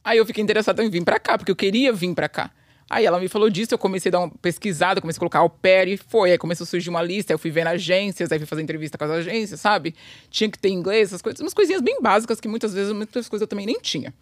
Aí 0.04 0.18
eu 0.18 0.26
fiquei 0.26 0.44
interessada 0.44 0.84
em 0.84 0.90
vir 0.90 1.04
pra 1.04 1.20
cá, 1.20 1.38
porque 1.38 1.52
eu 1.52 1.56
queria 1.56 1.94
vir 1.94 2.14
pra 2.16 2.28
cá. 2.28 2.50
Aí 2.94 3.06
ela 3.06 3.22
me 3.22 3.30
falou 3.30 3.50
disso, 3.50 3.74
eu 3.74 3.78
comecei 3.78 4.10
a 4.10 4.12
dar 4.12 4.20
uma 4.20 4.30
pesquisada, 4.30 5.00
comecei 5.00 5.18
a 5.18 5.22
colocar 5.22 5.40
au 5.40 5.50
pair 5.50 5.88
e 5.88 5.96
foi. 5.96 6.34
Aí 6.34 6.38
começou 6.38 6.66
a 6.66 6.68
surgir 6.68 6.90
uma 6.90 7.02
lista, 7.02 7.32
eu 7.32 7.40
fui 7.40 7.50
vendo 7.50 7.68
agências, 7.68 8.30
aí 8.30 8.38
fui 8.38 8.46
fazer 8.46 8.62
entrevista 8.62 8.98
com 8.98 9.06
as 9.06 9.12
agências, 9.12 9.62
sabe? 9.62 9.96
Tinha 10.30 10.50
que 10.50 10.60
ter 10.60 10.68
inglês, 10.68 11.08
essas 11.08 11.22
coisas, 11.22 11.40
umas 11.40 11.54
coisinhas 11.54 11.82
bem 11.82 12.02
básicas 12.02 12.42
que 12.42 12.50
muitas 12.50 12.74
vezes, 12.74 12.92
muitas 12.92 13.30
coisas 13.30 13.44
eu 13.44 13.48
também 13.48 13.66
nem 13.66 13.80
tinha. 13.80 14.14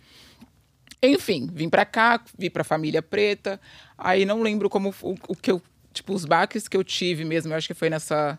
Enfim, 1.01 1.49
vim 1.51 1.67
pra 1.67 1.83
cá, 1.83 2.23
vim 2.37 2.51
pra 2.51 2.63
família 2.63 3.01
preta. 3.01 3.59
Aí 3.97 4.23
não 4.23 4.43
lembro 4.43 4.69
como 4.69 4.93
o, 5.01 5.15
o 5.27 5.35
que 5.35 5.49
eu. 5.49 5.59
Tipo, 5.91 6.13
os 6.13 6.23
baques 6.23 6.67
que 6.67 6.77
eu 6.77 6.83
tive 6.83 7.25
mesmo, 7.25 7.51
eu 7.51 7.57
acho 7.57 7.67
que 7.67 7.73
foi 7.73 7.89
nessa. 7.89 8.37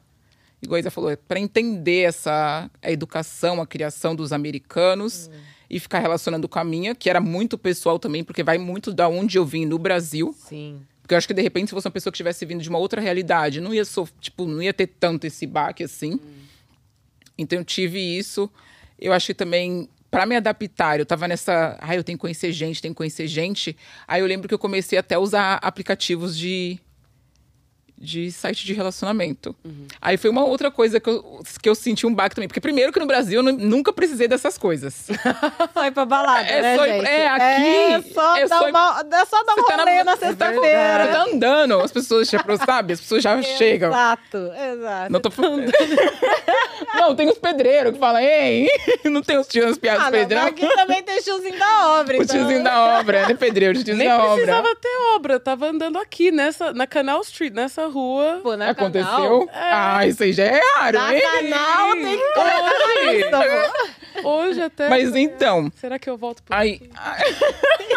Igual 0.63 0.77
a 0.77 0.81
Isa 0.81 0.93
falou, 0.93 1.17
para 1.27 1.41
entender 1.41 2.03
essa 2.03 2.71
a 2.81 2.93
educação, 2.93 3.61
a 3.61 3.67
criação 3.67 4.15
dos 4.15 4.33
americanos 4.33 5.29
e 5.71 5.79
ficar 5.79 6.01
relacionando 6.01 6.49
com 6.49 6.59
a 6.59 6.65
minha, 6.65 6.95
que 6.95 7.09
era 7.09 7.21
muito 7.21 7.57
pessoal 7.57 7.99
também, 7.99 8.25
porque 8.25 8.43
vai 8.43 8.59
muito 8.59 8.93
da 8.93 9.09
onde 9.09 9.39
eu 9.39 9.47
vim 9.47 9.65
no 9.65 9.79
Brasil. 9.79 10.35
Sim. 10.37 10.81
Porque 11.01 11.15
eu 11.15 11.19
acho 11.19 11.29
que 11.29 11.35
de 11.35 11.43
repente, 11.43 11.69
se 11.69 11.75
fosse 11.75 11.87
uma 11.87 11.93
pessoa 11.93 12.13
que 12.13 12.17
tivesse 12.17 12.45
vindo 12.45 12.61
de 12.61 12.69
uma 12.69 12.79
outra 12.79 13.01
realidade, 13.01 13.61
não 13.61 13.73
ia, 13.73 13.85
so, 13.85 14.09
tipo, 14.21 14.47
não 14.47 14.61
ia 14.61 14.75
ter 14.75 14.89
tanto 14.89 15.27
esse 15.27 15.47
baque 15.47 15.85
assim. 15.85 16.19
Então 17.39 17.59
eu 17.59 17.65
tive 17.65 17.99
isso. 17.99 18.51
Eu 18.99 19.13
acho 19.13 19.29
que 19.29 19.35
também, 19.35 19.89
para 20.11 20.27
me 20.27 20.37
adaptar, 20.37 20.99
eu 20.99 21.07
tava 21.07 21.29
nessa. 21.29 21.79
Ai, 21.81 21.99
eu 21.99 22.05
tenho 22.05 22.19
que 22.19 22.21
conhecer 22.21 22.53
gente, 22.53 22.83
tenho 22.83 22.93
que 22.93 22.99
conhecer 22.99 23.27
gente. 23.29 23.77
Aí 24.07 24.21
eu 24.21 24.27
lembro 24.27 24.49
que 24.49 24.55
eu 24.55 24.59
comecei 24.59 24.99
até 24.99 25.15
a 25.15 25.21
usar 25.21 25.55
aplicativos 25.63 26.37
de. 26.37 26.79
De 28.03 28.33
site 28.33 28.65
de 28.65 28.73
relacionamento. 28.73 29.55
Aí 30.01 30.17
foi 30.17 30.31
uma 30.31 30.43
outra 30.43 30.71
coisa 30.71 30.99
que 30.99 31.11
eu, 31.11 31.43
que 31.63 31.69
eu 31.69 31.75
senti 31.75 32.07
um 32.07 32.15
baque 32.15 32.35
também. 32.35 32.49
Porque, 32.49 32.59
primeiro, 32.61 32.91
que 32.95 32.99
no 32.99 33.05
Brasil 33.05 33.41
eu 33.41 33.43
nu- 33.43 33.53
nunca 33.59 33.93
precisei 33.93 34.27
dessas 34.27 34.57
coisas. 34.57 35.07
Foi 35.75 35.91
pra 35.91 36.07
balada, 36.07 36.49
É 36.49 36.63
né, 36.63 36.77
só- 36.77 36.87
gente? 36.87 37.05
é, 37.07 37.29
aqui 37.29 37.43
É 37.43 38.03
só 38.15 38.37
é 38.39 38.49
dar, 38.49 38.59
só- 38.59 38.69
uma, 38.71 39.05
é 39.13 39.25
só 39.27 39.45
dar 39.45 39.53
um 39.53 39.57
Você 39.57 39.67
tá 39.67 39.77
na- 39.77 39.83
rolê 39.85 40.03
na 40.05 40.17
Você 40.17 40.27
sexta-feira. 40.29 41.09
tá 41.09 41.23
andando, 41.25 41.75
as 41.81 41.93
pessoas 41.93 42.27
sabe, 42.67 42.95
as 42.95 43.01
pessoas 43.03 43.23
já 43.23 43.43
chegam. 43.43 43.91
Exato, 43.91 44.51
exato. 44.73 45.13
Não 45.13 45.21
tô 45.21 45.31
falando. 45.31 45.71
não, 46.95 47.15
tem 47.15 47.29
os 47.29 47.39
pedreiros 47.39 47.93
que 47.93 47.99
falam, 47.99 48.21
ei, 48.23 48.69
não 49.05 49.23
tem 49.23 49.37
os 49.39 49.47
tios, 49.47 49.73
os 49.73 49.79
piados 49.79 50.07
Ah, 50.07 50.11
pedreiros. 50.11 50.49
aqui 50.49 50.67
também 50.75 51.03
tem 51.03 51.21
tiozinho 51.21 51.59
da 51.59 52.01
obra. 52.01 52.19
O 52.19 52.23
então- 52.23 52.37
tiozinho 52.37 52.65
da 52.65 52.99
obra, 52.99 53.29
né? 53.29 53.35
Pedreiro, 53.35 53.75
tiozinho 53.75 53.97
Nem 53.99 54.09
da 54.09 54.17
obra. 54.25 54.35
precisava 54.37 54.75
ter 54.77 54.97
obra, 55.15 55.35
eu 55.35 55.41
tava 55.41 55.67
andando 55.67 55.99
aqui, 55.99 56.31
nessa, 56.33 56.73
na 56.73 56.87
Canal 56.87 57.21
Street, 57.21 57.53
nessa 57.53 57.90
rua. 57.91 58.41
Pô, 58.43 58.57
na 58.57 58.71
Aconteceu? 58.71 59.07
Canal, 59.07 59.49
Ah, 59.53 60.07
isso 60.07 60.23
aí 60.23 60.33
já 60.33 60.45
é 60.45 60.61
raro, 60.77 60.99
na 60.99 61.15
hein? 61.15 61.23
canal 61.23 61.93
tem 61.95 62.19
que 62.19 63.17
isso. 63.19 64.27
Hoje 64.27 64.61
até. 64.63 64.89
Mas 64.89 65.15
então, 65.15 65.71
Será 65.77 65.99
que 65.99 66.11
eu 66.11 66.17
volto 66.17 66.43
por 66.43 66.55
aí... 66.55 66.81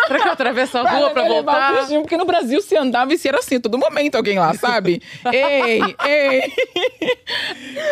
Será 0.08 0.20
que 0.20 0.28
eu 0.28 0.32
atravesso 0.32 0.78
a 0.78 0.82
rua 0.90 1.10
pra 1.12 1.24
voltar? 1.24 1.76
coxinho, 1.76 2.02
Porque 2.02 2.18
no 2.18 2.26
Brasil 2.26 2.62
se 2.62 2.76
andava 2.76 3.14
e 3.14 3.18
se 3.18 3.28
era 3.28 3.40
assim, 3.40 3.60
todo 3.60 3.78
momento 3.78 4.16
alguém 4.16 4.38
lá, 4.38 4.54
sabe? 4.54 5.02
ei, 5.32 5.82
ei. 6.06 6.44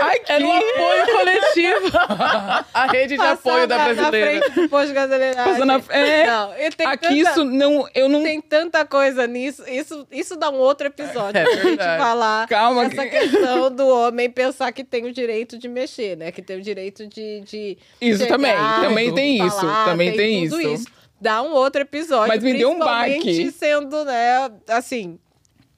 Aqui. 0.02 0.32
Era 0.32 0.46
um 0.46 0.52
apoio 0.52 1.06
coletivo. 1.18 1.98
a 2.74 2.86
rede 2.92 3.18
de 3.18 3.24
apoio 3.24 3.68
da 3.68 3.78
brasileira. 3.80 4.34
Na 4.34 4.42
frente 4.42 4.56
do 4.62 4.70
posto 4.70 4.88
de 4.88 5.66
na- 5.66 5.82
é. 5.90 6.26
Não, 6.28 6.52
tem 6.78 6.88
Aqui 6.88 7.08
tanta- 7.08 7.14
isso 7.32 7.44
não... 7.46 7.88
Eu 7.96 8.10
não... 8.10 8.24
Tem 8.24 8.42
tanta 8.42 8.86
coisa 8.86 9.26
nisso. 9.28 9.64
Isso, 9.68 10.08
isso 10.12 10.36
dá 10.36 10.50
um 10.50 10.58
outro 10.58 10.88
episódio 10.88 11.40
É 11.40 11.44
verdade. 11.44 11.91
Falar. 12.00 12.48
Calma 12.48 12.84
Essa 12.86 13.04
que- 13.06 13.10
questão 13.20 13.70
do 13.74 13.88
homem 13.88 14.30
pensar 14.30 14.72
que 14.72 14.84
tem 14.84 15.06
o 15.06 15.12
direito 15.14 15.58
de 15.58 15.68
mexer, 15.68 16.16
né? 16.18 16.32
Que 16.32 16.42
tem 16.42 16.58
o 16.58 16.62
direito 16.62 17.08
de. 17.08 17.42
de 17.42 17.78
Isso 18.00 18.20
chegar, 18.24 18.36
também, 18.36 18.54
também 18.82 19.14
tem 19.14 19.38
falar, 19.38 19.48
isso, 19.50 19.86
também 19.86 20.16
tem 20.16 20.50
tudo 20.50 20.62
isso. 20.62 20.86
Dá 21.20 21.42
um 21.44 21.52
outro 21.54 21.82
episódio. 21.82 22.28
Mas 22.28 22.42
me 22.44 22.54
deu 22.54 22.72
um 22.72 22.80
baque. 22.80 23.52
sendo, 23.52 24.04
né, 24.06 24.52
assim, 24.68 25.20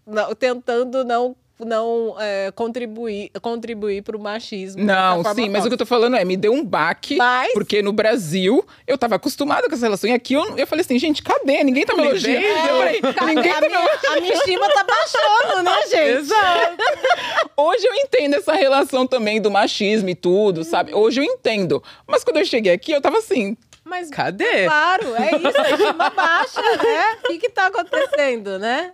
não- 0.08 0.34
tentando 0.34 1.04
não. 1.04 1.36
Não 1.60 2.16
é, 2.20 2.52
contribuir, 2.52 3.30
contribuir 3.42 4.02
pro 4.02 4.20
machismo. 4.20 4.84
Não, 4.84 5.18
dessa 5.18 5.30
forma 5.30 5.36
sim, 5.36 5.50
mas 5.50 5.63
o 5.63 5.68
que 5.68 5.74
eu 5.74 5.78
tô 5.78 5.86
falando 5.86 6.16
é, 6.16 6.26
me 6.26 6.36
deu 6.36 6.52
um 6.52 6.66
baque, 6.66 7.16
Mas- 7.16 7.54
porque 7.54 7.82
no 7.82 7.93
Brasil 7.93 8.66
eu 8.88 8.97
tava 8.97 9.16
acostumada 9.16 9.68
com 9.70 9.76
essa 9.76 9.86
relação. 9.86 10.10
E 10.10 10.14
aqui 10.14 10.34
eu, 10.34 10.58
eu 10.58 10.66
falei 10.68 10.84
assim, 10.84 10.97
gente, 10.97 11.22
cadê? 11.22 11.64
Ninguém 11.64 11.86
tá 11.86 11.95
me 11.95 12.04
elogiando. 12.04 12.39
Ninguém- 12.39 12.58
Eu 12.68 12.76
falei, 12.78 13.01
Cara, 13.14 13.26
ninguém 13.28 13.51
a, 13.51 13.56
tá 13.56 13.62
me 13.62 13.68
minha, 13.70 13.80
a 14.18 14.22
minha 14.22 14.34
estima 14.34 14.68
tá 14.70 14.84
baixando, 14.84 15.64
né, 15.64 15.78
gente? 15.89 16.20
Exato. 16.20 16.78
Hoje 17.56 17.86
eu 17.86 17.93
entendo 17.95 18.36
essa 18.36 18.54
relação 18.54 19.06
também 19.08 19.39
do 19.39 19.51
machismo 19.51 20.10
e 20.10 20.16
tudo, 20.16 20.64
sabe? 20.64 20.93
Hoje 20.93 21.20
eu 21.22 21.24
entendo. 21.24 21.82
Mas 22.08 22.24
quando 22.24 22.38
eu 22.38 22.45
cheguei 22.45 22.74
aqui, 22.74 22.91
eu 22.91 23.01
tava 23.01 23.20
assim, 23.20 23.56
Mas 23.84 24.10
Cadê? 24.10 24.66
Claro, 24.66 25.16
é 25.16 25.36
isso, 25.36 25.62
a 25.62 25.70
estima 25.72 26.10
baixa, 26.10 26.62
né? 26.62 27.18
O 27.24 27.28
que 27.28 27.40
que 27.40 27.50
tá 27.50 27.68
acontecendo, 27.68 28.58
né? 28.58 28.94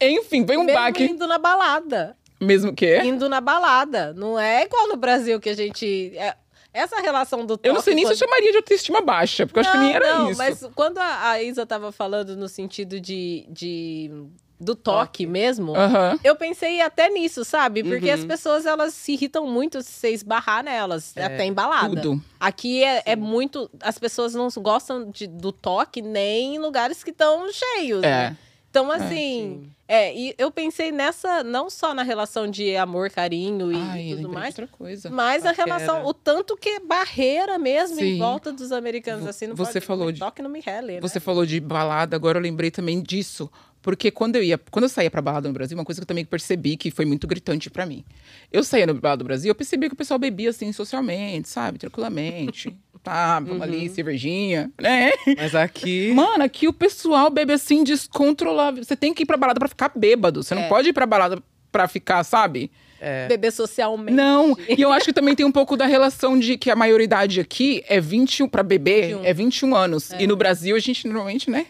É. 0.00 0.08
enfim, 0.08 0.44
veio 0.44 0.60
um 0.60 0.64
Mesmo 0.64 0.80
baque. 0.80 1.04
indo 1.04 1.26
na 1.26 1.38
balada. 1.38 2.16
Mesmo 2.40 2.72
que? 2.74 2.98
Indo 2.98 3.28
na 3.28 3.40
balada. 3.40 4.12
Não 4.14 4.38
é 4.38 4.64
igual 4.64 4.88
no 4.88 4.96
Brasil 4.96 5.40
que 5.40 5.48
a 5.48 5.54
gente. 5.54 6.12
É, 6.16 6.36
essa 6.72 7.00
relação 7.00 7.46
do 7.46 7.56
toque... 7.56 7.68
Eu 7.68 7.74
não 7.74 7.80
sei 7.80 7.94
nem 7.94 8.04
quando... 8.04 8.14
se 8.14 8.22
eu 8.22 8.28
chamaria 8.28 8.50
de 8.50 8.58
autoestima 8.58 9.00
baixa, 9.00 9.46
porque 9.46 9.58
eu 9.58 9.62
acho 9.62 9.72
que 9.72 9.78
nem 9.78 9.94
era 9.94 10.18
não, 10.18 10.30
isso. 10.30 10.38
mas 10.38 10.62
quando 10.74 10.98
a, 10.98 11.30
a 11.30 11.42
Isa 11.42 11.64
tava 11.64 11.90
falando 11.90 12.36
no 12.36 12.48
sentido 12.48 13.00
de... 13.00 13.46
de 13.48 14.10
do 14.58 14.74
toque, 14.74 15.26
mesmo, 15.26 15.76
Aham. 15.76 16.18
eu 16.24 16.34
pensei 16.34 16.80
até 16.80 17.10
nisso, 17.10 17.44
sabe? 17.44 17.82
Porque 17.84 18.06
Uhum. 18.08 18.14
as 18.14 18.24
pessoas, 18.24 18.64
elas 18.66 18.94
se 18.94 19.12
irritam 19.12 19.46
muito 19.46 19.82
se 19.82 19.90
você 19.92 20.10
esbarrar 20.10 20.64
nelas, 20.64 21.14
É, 21.16 21.24
até 21.24 21.44
embalada. 21.44 22.00
Tudo. 22.00 22.22
Aqui 22.40 22.82
é, 22.82 23.02
é 23.04 23.16
muito... 23.16 23.70
As 23.82 23.98
pessoas 23.98 24.34
não 24.34 24.48
gostam 24.58 25.10
de- 25.10 25.26
do 25.26 25.52
toque 25.52 26.00
nem 26.00 26.54
em 26.56 26.58
lugares 26.58 27.04
que 27.04 27.10
estão 27.10 27.46
cheios, 27.52 28.00
né? 28.02 28.08
É. 28.42 28.46
Então, 28.70 28.90
assim... 28.90 29.70
É, 29.88 30.12
e 30.12 30.34
eu 30.36 30.50
pensei 30.50 30.90
nessa... 30.90 31.44
Não 31.44 31.70
só 31.70 31.94
na 31.94 32.02
relação 32.02 32.48
de 32.50 32.76
amor, 32.76 33.08
carinho 33.08 33.70
e 33.72 33.76
Ai, 33.76 34.14
tudo 34.16 34.28
mais... 34.30 34.48
outra 34.48 34.66
coisa. 34.66 35.08
Mas 35.08 35.46
a 35.46 35.50
Paquera. 35.50 35.64
relação, 35.78 36.04
o 36.04 36.12
tanto 36.12 36.56
que 36.56 36.68
é 36.70 36.80
barreira 36.80 37.56
mesmo 37.56 37.94
em 38.00 38.14
Sim. 38.14 38.18
volta 38.18 38.52
dos 38.52 38.72
americanos, 38.72 39.24
assim, 39.26 39.46
não 39.46 39.54
você 39.54 39.74
pode, 39.74 39.86
falou 39.86 40.10
de- 40.10 40.18
toque 40.18 40.42
não 40.42 40.50
me 40.50 40.58
rele, 40.60 40.94
né? 40.94 41.00
Você 41.00 41.20
falou 41.20 41.46
de 41.46 41.60
balada, 41.60 42.16
agora 42.16 42.36
eu 42.38 42.42
lembrei 42.42 42.70
também 42.70 43.00
disso. 43.00 43.48
Porque 43.86 44.10
quando 44.10 44.34
eu 44.34 44.42
ia, 44.42 44.58
quando 44.58 44.82
eu 44.82 44.88
saía 44.88 45.08
pra 45.08 45.22
balada 45.22 45.46
no 45.46 45.54
Brasil, 45.54 45.78
uma 45.78 45.84
coisa 45.84 46.00
que 46.00 46.02
eu 46.02 46.08
também 46.08 46.24
percebi 46.24 46.76
que 46.76 46.90
foi 46.90 47.04
muito 47.04 47.24
gritante 47.24 47.70
pra 47.70 47.86
mim. 47.86 48.04
Eu 48.52 48.64
saía 48.64 48.84
no 48.84 48.94
balada 48.94 49.18
do 49.18 49.24
Brasil, 49.24 49.48
eu 49.48 49.54
percebi 49.54 49.86
que 49.86 49.94
o 49.94 49.96
pessoal 49.96 50.18
bebia 50.18 50.50
assim 50.50 50.72
socialmente, 50.72 51.48
sabe, 51.48 51.78
tranquilamente. 51.78 52.76
Tá, 53.06 53.38
vamos 53.38 53.62
ali, 53.62 53.88
cervejinha, 53.88 54.68
né? 54.80 55.12
Mas 55.36 55.54
aqui. 55.54 56.12
Mano, 56.12 56.42
aqui 56.42 56.66
o 56.66 56.72
pessoal 56.72 57.30
bebe 57.30 57.52
assim 57.52 57.84
descontrolável. 57.84 58.82
Você 58.82 58.96
tem 58.96 59.14
que 59.14 59.22
ir 59.22 59.26
pra 59.26 59.36
balada 59.36 59.60
pra 59.60 59.68
ficar 59.68 59.92
bêbado. 59.94 60.42
Você 60.42 60.54
É. 60.54 60.56
não 60.60 60.68
pode 60.68 60.88
ir 60.88 60.92
pra 60.92 61.06
balada 61.06 61.40
pra 61.70 61.86
ficar, 61.86 62.24
sabe? 62.24 62.68
É. 63.00 63.28
Beber 63.28 63.52
socialmente. 63.52 64.12
Não, 64.16 64.56
e 64.68 64.82
eu 64.82 64.90
acho 64.90 65.04
que 65.04 65.12
também 65.12 65.36
tem 65.36 65.46
um 65.46 65.52
pouco 65.52 65.76
da 65.76 65.86
relação 65.86 66.36
de 66.36 66.58
que 66.58 66.68
a 66.68 66.74
maioridade 66.74 67.38
aqui 67.38 67.84
é 67.86 68.00
21 68.00 68.48
para 68.48 68.64
beber, 68.64 69.08
21. 69.14 69.24
é 69.24 69.32
21 69.32 69.74
anos. 69.76 70.10
E 70.18 70.26
no 70.26 70.34
Brasil 70.34 70.74
a 70.74 70.80
gente 70.80 71.06
normalmente, 71.06 71.48
né? 71.48 71.66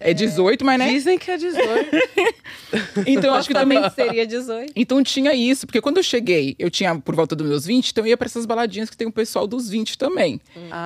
É 0.00 0.14
18, 0.14 0.64
mas 0.64 0.78
né? 0.78 0.88
Dizem 0.88 1.18
que 1.18 1.30
é 1.30 1.36
18. 1.36 1.90
Então 3.06 3.30
eu 3.30 3.34
acho 3.34 3.48
que 3.48 3.54
também 3.54 3.78
seria 3.90 4.24
18. 4.26 4.72
então 4.76 5.02
tinha 5.02 5.34
isso, 5.34 5.66
porque 5.66 5.80
quando 5.80 5.96
eu 5.96 6.02
cheguei, 6.04 6.54
eu 6.58 6.70
tinha 6.70 6.94
por 6.96 7.14
volta 7.16 7.34
dos 7.34 7.44
meus 7.46 7.66
20, 7.66 7.90
então 7.90 8.04
eu 8.04 8.08
ia 8.10 8.16
pra 8.16 8.26
essas 8.26 8.46
baladinhas 8.46 8.88
que 8.88 8.96
tem 8.96 9.08
o 9.08 9.12
pessoal 9.12 9.44
dos 9.46 9.68
20 9.68 9.98
também. 9.98 10.40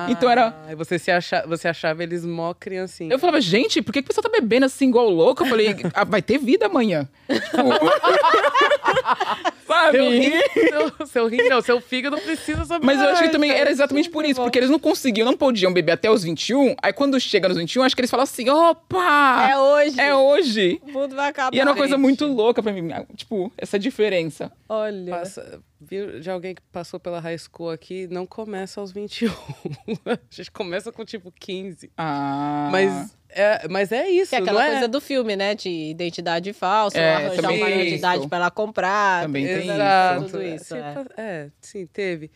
Então 0.09 0.29
era 0.29 0.47
Ah, 0.67 0.75
você, 0.75 0.97
se 0.97 1.11
acha, 1.11 1.45
você 1.47 1.67
achava 1.67 2.01
eles 2.03 2.25
mó 2.25 2.53
criancinha. 2.55 3.13
eu 3.13 3.19
falava, 3.19 3.39
gente, 3.39 3.81
por 3.83 3.91
que, 3.93 4.01
que 4.01 4.05
o 4.05 4.07
pessoal 4.07 4.23
tá 4.23 4.29
bebendo 4.29 4.65
assim 4.65 4.87
igual 4.89 5.07
louco? 5.09 5.43
Eu 5.43 5.47
falei, 5.47 5.75
"Ah, 5.93 6.03
vai 6.03 6.21
ter 6.23 6.39
vida 6.39 6.65
amanhã. 6.65 7.07
Sabe? 9.75 9.97
Seu 9.97 10.09
rim, 10.09 10.31
seu, 10.69 11.07
seu 11.07 11.27
rim, 11.27 11.49
não, 11.49 11.61
seu 11.61 11.81
fígado 11.81 12.17
precisa 12.21 12.63
saber. 12.65 12.85
Mas 12.85 13.01
eu 13.01 13.09
acho 13.09 13.23
que 13.23 13.29
também 13.29 13.51
era 13.51 13.69
exatamente 13.69 14.09
por 14.09 14.23
isso, 14.25 14.41
porque 14.41 14.57
eles 14.57 14.69
não 14.69 14.79
conseguiam, 14.79 15.25
não 15.25 15.35
podiam 15.35 15.73
beber 15.73 15.93
até 15.93 16.09
os 16.09 16.23
21. 16.23 16.75
Aí 16.81 16.93
quando 16.93 17.19
chega 17.19 17.49
nos 17.49 17.57
21, 17.57 17.83
acho 17.83 17.95
que 17.95 18.01
eles 18.01 18.11
falam 18.11 18.23
assim: 18.23 18.49
opa! 18.49 19.47
É 19.49 19.57
hoje. 19.57 19.99
É 19.99 20.15
hoje! 20.15 20.81
O 20.83 20.91
mundo 20.91 21.15
vai 21.15 21.29
acabar. 21.29 21.55
E 21.55 21.59
era 21.59 21.69
uma 21.69 21.75
coisa 21.75 21.97
muito 21.97 22.25
louca 22.25 22.63
pra 22.63 22.71
mim, 22.71 22.89
tipo, 23.15 23.51
essa 23.57 23.77
diferença. 23.77 24.51
Olha. 24.69 25.17
Passa, 25.17 25.61
viu 25.79 26.19
de 26.19 26.29
alguém 26.29 26.55
que 26.55 26.61
passou 26.71 26.99
pela 26.99 27.19
high 27.19 27.37
school 27.37 27.69
aqui, 27.69 28.07
não 28.07 28.25
começa 28.25 28.79
aos 28.79 28.91
21. 28.91 29.29
a 30.05 30.17
gente 30.29 30.51
começa 30.51 30.91
com 30.91 31.03
tipo 31.03 31.31
15. 31.31 31.91
Ah. 31.97 32.69
Mas 32.71 33.15
é, 33.35 33.67
mas 33.69 33.91
é 33.91 34.09
isso, 34.09 34.29
Que 34.29 34.35
é 34.37 34.39
aquela 34.39 34.61
não 34.61 34.67
é? 34.67 34.71
coisa 34.71 34.87
do 34.87 34.99
filme, 35.01 35.35
né? 35.35 35.53
De 35.55 35.69
identidade 35.69 36.51
falsa, 36.53 36.97
É, 36.97 37.15
arranjar 37.15 37.41
uma 37.41 37.49
tem 37.49 37.59
maior 37.59 37.83
de 37.83 37.95
idade 37.95 38.19
isso. 38.19 38.29
pra 38.29 38.37
ela 38.37 38.51
comprar. 38.51 39.23
Também 39.23 39.45
tem 39.45 39.69
Exato. 39.69 40.25
Tudo 40.25 40.41
isso, 40.43 40.75
É, 40.75 40.79
é. 40.79 40.93
tipo, 40.95 41.13
é, 41.17 41.49
sim, 41.61 41.85
teve. 41.85 42.31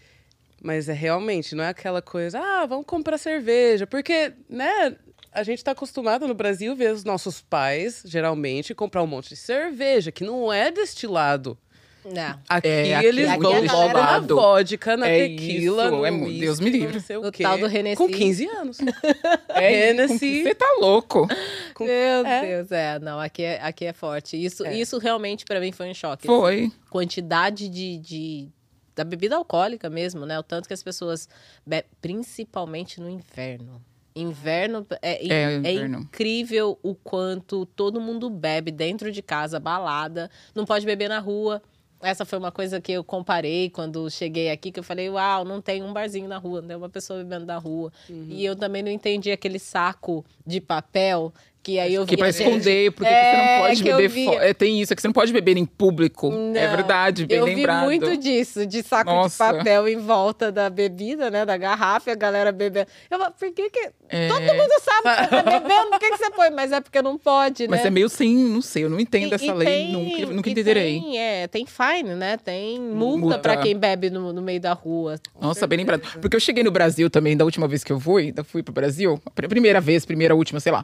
Mas 0.61 0.89
é 0.89 0.93
realmente, 0.93 1.55
não 1.55 1.63
é 1.63 1.69
aquela 1.69 2.01
coisa, 2.01 2.39
ah, 2.39 2.65
vamos 2.65 2.85
comprar 2.85 3.17
cerveja. 3.17 3.87
Porque, 3.87 4.33
né, 4.49 4.95
a 5.31 5.41
gente 5.43 5.63
tá 5.63 5.71
acostumado 5.71 6.27
no 6.27 6.33
Brasil 6.33 6.75
ver 6.75 6.91
os 6.91 7.03
nossos 7.05 7.39
pais, 7.41 8.03
geralmente, 8.05 8.75
comprar 8.75 9.01
um 9.01 9.07
monte 9.07 9.29
de 9.29 9.37
cerveja, 9.37 10.11
que 10.11 10.23
não 10.23 10.51
é 10.51 10.69
destilado. 10.69 11.57
Não. 12.05 12.39
Aqui 12.47 12.67
É, 12.67 12.95
aqui 12.95 13.05
eles 13.07 13.27
é 13.29 13.37
vão 13.37 13.51
logo 13.65 13.93
na 13.93 14.19
vodka, 14.19 14.97
na 14.97 15.07
É 15.07 15.27
tequila, 15.27 15.83
isso, 15.85 15.91
no 15.95 16.05
é 16.05 16.11
whisky, 16.11 16.39
Deus 16.39 16.59
me 16.59 16.69
livre. 16.69 16.93
Não 16.93 16.99
sei 17.01 17.17
o, 17.17 17.27
O 17.27 17.31
quê. 17.31 17.43
tal 17.43 17.57
do 17.57 17.65
Hennessy. 17.67 17.95
Com 17.97 18.07
15 18.09 18.45
anos. 18.47 18.77
É, 19.49 19.89
Hennessy. 19.89 20.43
Você 20.43 20.55
tá 20.55 20.77
louco. 20.79 21.27
Com- 21.73 21.83
Meu 21.85 22.25
é. 22.25 22.45
Deus, 22.45 22.71
é. 22.71 22.99
Não, 22.99 23.19
aqui 23.19 23.43
é, 23.43 23.61
aqui 23.61 23.85
é 23.85 23.91
forte. 23.93 24.41
Isso, 24.41 24.65
É. 24.65 24.73
isso 24.73 24.97
realmente 24.99 25.43
pra 25.43 25.59
mim 25.59 25.71
foi 25.71 25.89
um 25.89 25.93
choque. 25.93 26.25
Foi. 26.25 26.71
quantidade 26.89 27.67
de, 27.67 27.97
de- 27.97 28.49
da 28.95 29.03
bebida 29.03 29.35
alcoólica 29.35 29.89
mesmo, 29.89 30.25
né? 30.25 30.39
O 30.39 30.43
tanto 30.43 30.67
que 30.67 30.73
as 30.73 30.81
pessoas 30.83 31.27
bebem, 31.65 31.89
principalmente 32.01 32.99
no 33.01 33.09
inverno. 33.09 33.81
Inverno 34.15 34.85
é, 35.01 35.25
É, 35.27 35.43
é 35.43 35.55
inverno. 35.73 35.99
incrível 35.99 36.77
o 36.83 36.93
quanto 36.95 37.65
todo 37.65 38.01
mundo 38.01 38.29
bebe 38.29 38.71
dentro 38.71 39.11
de 39.11 39.21
casa, 39.21 39.59
balada, 39.59 40.29
não 40.55 40.65
pode 40.65 40.85
beber 40.85 41.07
na 41.09 41.19
rua. 41.19 41.61
Essa 42.01 42.25
foi 42.25 42.39
uma 42.39 42.51
coisa 42.51 42.79
que 42.79 42.91
eu 42.91 43.03
comparei 43.03 43.69
quando 43.69 44.09
cheguei 44.09 44.49
aqui, 44.49 44.71
que 44.71 44.79
eu 44.79 44.83
falei, 44.83 45.09
uau, 45.09 45.43
não 45.43 45.61
tem 45.61 45.83
um 45.83 45.91
barzinho 45.91 46.27
na 46.27 46.37
rua, 46.37 46.61
não 46.61 46.67
tem 46.67 46.77
uma 46.77 46.89
pessoa 46.89 47.19
bebendo 47.19 47.45
na 47.45 47.57
rua. 47.57 47.91
Uhum. 48.09 48.27
E 48.29 48.45
eu 48.45 48.55
também 48.55 48.81
não 48.81 48.91
entendi 48.91 49.31
aquele 49.31 49.59
saco 49.59 50.25
de 50.45 50.61
papel 50.61 51.33
que 51.69 51.79
aí 51.79 51.93
eu 51.93 52.05
Que 52.05 52.17
pra 52.17 52.29
esconder, 52.29 52.91
porque 52.91 53.11
É, 53.11 53.31
você 53.31 53.37
não 53.37 53.61
pode 53.67 53.83
que 53.83 53.89
eu 53.89 53.97
beber. 53.97 54.33
É, 54.41 54.53
tem 54.53 54.81
isso, 54.81 54.91
é 54.91 54.95
que 54.95 55.01
você 55.01 55.07
não 55.07 55.13
pode 55.13 55.31
beber 55.31 55.57
em 55.57 55.65
público. 55.65 56.27
é 56.27 56.67
Não, 56.67 56.75
verdade, 56.75 57.25
bem 57.25 57.37
eu 57.37 57.45
lembrado. 57.45 57.81
vi 57.81 57.99
muito 57.99 58.17
disso, 58.17 58.65
de 58.65 58.81
saco 58.81 59.09
Nossa. 59.11 59.51
de 59.51 59.57
papel 59.59 59.87
em 59.87 59.97
volta 59.97 60.51
da 60.51 60.69
bebida, 60.69 61.29
né? 61.29 61.45
Da 61.45 61.57
garrafa, 61.57 62.09
e 62.09 62.13
a 62.13 62.15
galera 62.15 62.51
bebendo. 62.51 62.87
Eu 63.09 63.19
falo, 63.19 63.31
por 63.37 63.51
que 63.51 63.69
que... 63.69 63.89
É. 64.11 64.27
Todo 64.27 64.41
mundo 64.41 64.71
sabe 64.81 65.03
que 65.03 65.23
você 65.35 65.43
tá 65.43 65.43
bebendo, 65.59 65.89
por 65.91 65.99
que 65.99 66.09
que 66.11 66.17
você 66.17 66.31
põe? 66.31 66.49
Mas 66.49 66.71
é 66.71 66.81
porque 66.81 67.01
não 67.01 67.17
pode, 67.17 67.67
Mas 67.67 67.81
né? 67.81 67.87
é 67.87 67.89
meio 67.91 68.09
sem, 68.09 68.35
não 68.35 68.61
sei, 68.61 68.83
eu 68.85 68.89
não 68.89 68.99
entendo 68.99 69.31
E- 69.31 69.35
essa 69.35 69.45
e 69.45 69.51
lei, 69.53 69.67
tem- 69.67 69.91
nunca, 69.91 70.33
nunca 70.33 70.49
entenderei. 70.49 70.99
Tem, 70.99 71.19
é, 71.19 71.47
tem 71.47 71.65
fine, 71.67 72.15
né? 72.15 72.37
Tem 72.37 72.79
multa, 72.79 73.19
Multa. 73.19 73.39
pra 73.39 73.57
quem 73.57 73.77
bebe 73.77 74.09
no, 74.09 74.33
no 74.33 74.41
meio 74.41 74.59
da 74.59 74.73
rua. 74.73 75.19
Nossa, 75.39 75.67
bem 75.67 75.77
lembrado. 75.77 76.01
Porque 76.19 76.35
eu 76.35 76.39
cheguei 76.39 76.63
no 76.63 76.71
Brasil 76.71 77.09
também, 77.09 77.37
da 77.37 77.45
última 77.45 77.67
vez 77.67 77.83
que 77.83 77.91
eu 77.91 77.99
fui, 77.99 78.33
eu 78.35 78.43
fui 78.43 78.63
pro 78.63 78.73
Brasil, 78.73 79.21
primeira 79.35 79.79
vez, 79.79 80.05
primeira, 80.05 80.33
última, 80.35 80.59
sei 80.59 80.71
lá. 80.71 80.83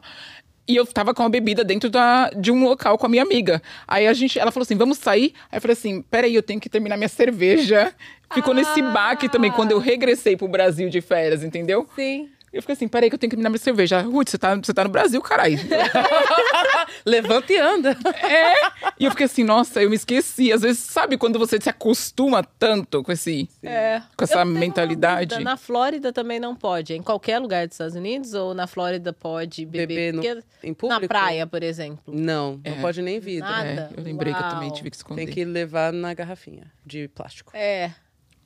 E 0.68 0.74
eu 0.74 0.84
tava 0.84 1.14
com 1.14 1.22
uma 1.22 1.28
bebida 1.30 1.62
dentro 1.62 1.88
da, 1.88 2.28
de 2.30 2.50
um 2.50 2.64
local 2.64 2.98
com 2.98 3.06
a 3.06 3.08
minha 3.08 3.22
amiga. 3.22 3.62
Aí 3.86 4.06
a 4.06 4.12
gente, 4.12 4.38
ela 4.38 4.50
falou 4.50 4.64
assim, 4.64 4.76
vamos 4.76 4.98
sair? 4.98 5.32
Aí 5.50 5.58
eu 5.58 5.60
falei 5.60 5.72
assim, 5.74 6.02
peraí, 6.02 6.34
eu 6.34 6.42
tenho 6.42 6.60
que 6.60 6.68
terminar 6.68 6.96
minha 6.96 7.08
cerveja. 7.08 7.94
Ficou 8.34 8.52
nesse 8.52 8.80
Ah. 8.80 8.90
baque 8.90 9.28
também, 9.28 9.52
quando 9.52 9.70
eu 9.70 9.78
regressei 9.78 10.36
pro 10.36 10.48
Brasil 10.48 10.88
de 10.88 11.00
férias, 11.00 11.44
entendeu? 11.44 11.86
Sim. 11.94 12.28
Eu 12.56 12.62
fiquei 12.62 12.72
assim, 12.72 12.88
peraí 12.88 13.10
que 13.10 13.14
eu 13.14 13.18
tenho 13.18 13.28
que 13.28 13.36
terminar 13.36 13.50
minha 13.50 13.58
cerveja. 13.58 14.00
Ruth, 14.00 14.30
você 14.30 14.38
tá, 14.38 14.54
você 14.56 14.72
tá 14.72 14.82
no 14.82 14.88
Brasil, 14.90 15.20
caralho. 15.20 15.58
Levanta 17.04 17.52
e 17.52 17.58
anda. 17.58 17.90
É. 18.22 18.54
E 18.98 19.04
eu 19.04 19.10
fiquei 19.10 19.26
assim, 19.26 19.44
nossa, 19.44 19.82
eu 19.82 19.90
me 19.90 19.96
esqueci. 19.96 20.52
Às 20.52 20.62
vezes, 20.62 20.78
sabe 20.78 21.18
quando 21.18 21.38
você 21.38 21.60
se 21.60 21.68
acostuma 21.68 22.42
tanto 22.42 23.02
com 23.02 23.12
esse. 23.12 23.48
É. 23.62 24.00
Com 24.16 24.24
essa 24.24 24.44
mentalidade. 24.44 25.38
Na 25.42 25.56
Flórida 25.56 26.12
também 26.12 26.40
não 26.40 26.54
pode. 26.56 26.94
Em 26.94 27.02
qualquer 27.02 27.38
lugar 27.38 27.66
dos 27.66 27.74
Estados 27.74 27.94
Unidos 27.94 28.32
ou 28.34 28.54
na 28.54 28.66
Flórida 28.66 29.12
pode 29.12 29.66
beber? 29.66 30.12
Beber 30.12 30.12
no- 30.36 30.42
em 30.62 30.72
público? 30.74 31.02
Na 31.02 31.08
praia, 31.08 31.46
por 31.46 31.62
exemplo. 31.62 32.02
Não, 32.06 32.60
não 32.64 32.72
É. 32.72 32.80
pode 32.80 33.02
nem 33.02 33.20
vidro. 33.20 33.48
Nada. 33.48 33.90
É, 33.94 34.00
eu 34.00 34.02
lembrei 34.02 34.32
que 34.32 34.40
eu 34.42 34.48
também 34.48 34.68
Uau. 34.68 34.76
tive 34.76 34.90
que 34.90 34.96
esconder. 34.96 35.24
Tem 35.26 35.34
que 35.34 35.44
levar 35.44 35.92
na 35.92 36.14
garrafinha 36.14 36.64
de 36.84 37.08
plástico. 37.08 37.52
É. 37.54 37.92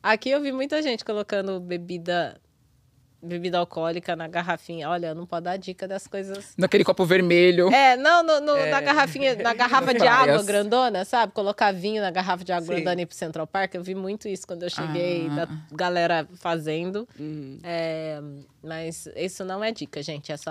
Aqui 0.02 0.30
eu 0.30 0.40
vi 0.40 0.50
muita 0.50 0.82
gente 0.82 1.04
colocando 1.04 1.60
bebida 1.60 2.40
bebida 3.22 3.58
alcoólica 3.58 4.16
na 4.16 4.26
garrafinha. 4.26 4.88
Olha, 4.88 5.14
não 5.14 5.26
pode 5.26 5.44
dar 5.44 5.56
dica 5.56 5.86
das 5.86 6.06
coisas. 6.06 6.54
Naquele 6.56 6.82
copo 6.84 7.04
vermelho. 7.04 7.72
É, 7.72 7.96
não, 7.96 8.22
no, 8.22 8.40
no- 8.40 8.56
É. 8.56 8.70
na 8.70 8.80
garrafinha, 8.80 9.34
na 9.36 9.52
garrafa 9.54 9.92
de 9.92 10.06
água 10.06 10.42
grandona, 10.42 11.04
sabe? 11.04 11.32
Colocar 11.32 11.72
vinho 11.72 12.00
na 12.02 12.10
garrafa 12.10 12.42
de 12.44 12.52
água 12.52 12.66
Sim. 12.66 12.72
grandona 12.82 13.00
e 13.00 13.02
ir 13.02 13.06
pro 13.06 13.16
Central 13.16 13.46
Park. 13.46 13.74
Eu 13.74 13.82
vi 13.82 13.94
muito 13.94 14.26
isso 14.28 14.46
quando 14.46 14.62
eu 14.62 14.70
cheguei, 14.70 15.28
Ah. 15.32 15.34
da 15.34 15.48
galera 15.72 16.26
fazendo. 16.38 17.06
Uhum. 17.18 17.58
É, 17.62 18.20
mas 18.62 19.08
isso 19.16 19.44
não 19.44 19.62
é 19.62 19.70
dica, 19.72 20.02
gente. 20.02 20.32
É 20.32 20.36
só. 20.36 20.50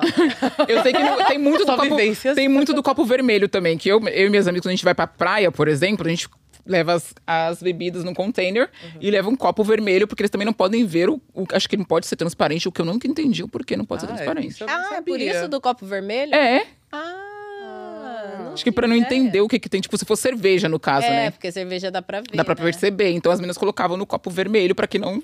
Eu 0.68 0.82
sei 0.84 0.94
que 0.94 1.00
não- 1.00 1.26
tem 1.26 1.38
muito 1.38 1.66
do 1.66 1.76
copo, 1.76 1.96
tem 2.36 2.48
muito 2.50 2.74
do 2.74 2.84
copo 2.84 3.04
vermelho 3.06 3.50
também, 3.50 3.78
que 3.78 3.90
eu, 3.90 4.00
eu 4.10 4.28
e 4.28 4.30
meus 4.30 4.48
amigos, 4.48 4.64
quando 4.64 4.72
a 4.72 4.76
gente 4.76 4.86
vai 4.86 4.94
pra 4.96 5.08
praia, 5.08 5.52
por 5.52 5.68
exemplo, 5.68 6.06
a 6.06 6.10
gente 6.10 6.30
leva 6.70 6.94
as, 6.94 7.14
as 7.26 7.62
bebidas 7.64 8.04
num 8.04 8.14
container 8.14 8.70
e 9.02 9.10
leva 9.10 9.28
um 9.28 9.36
copo 9.36 9.64
vermelho, 9.64 10.08
porque 10.08 10.22
eles 10.22 10.30
também 10.30 10.46
não 10.46 10.54
podem 10.54 10.86
ver 10.86 11.10
o, 11.10 11.20
o- 11.34 11.46
acho 11.52 11.68
que 11.68 11.76
não 11.76 11.84
pode 11.84 12.06
ser 12.06 12.16
transparente, 12.16 12.68
o 12.68 12.72
que 12.72 12.80
eu 12.80 12.86
nunca 12.86 13.08
entendi 13.08 13.42
o 13.44 13.48
porquê 13.48 13.76
não 13.76 13.84
pode 13.86 14.02
ser 14.04 14.08
Ah, 14.08 14.14
é, 14.14 14.16
transparente. 14.16 14.64
ah, 14.68 14.96
é 14.98 15.02
por 15.02 15.20
isso 15.20 15.48
do 15.48 15.60
copo 15.60 15.86
vermelho? 15.86 16.34
É, 16.36 16.66
Ah, 16.92 18.36
não 18.46 18.54
acho 18.54 18.64
que 18.64 18.72
pra 18.72 18.88
não 18.88 18.96
entender 18.96 19.42
o 19.42 19.48
que 19.48 19.60
que 19.60 19.68
tem, 19.70 19.82
tipo, 19.82 19.98
se 19.98 20.06
for 20.06 20.16
cerveja 20.16 20.70
no 20.70 20.80
caso, 20.80 21.06
É, 21.08 21.10
né? 21.10 21.32
porque 21.32 21.52
cerveja 21.52 21.90
dá 21.92 22.02
pra 22.02 22.22
ver. 22.22 22.36
Dá 22.36 22.44
pra 22.44 22.56
né? 22.56 22.62
perceber. 22.62 23.12
Então 23.12 23.32
as 23.32 23.40
meninas 23.40 23.58
colocavam 23.58 23.98
no 23.98 24.06
copo 24.06 24.30
vermelho 24.30 24.76
pra 24.76 24.88
que 24.88 25.00
não 25.00 25.22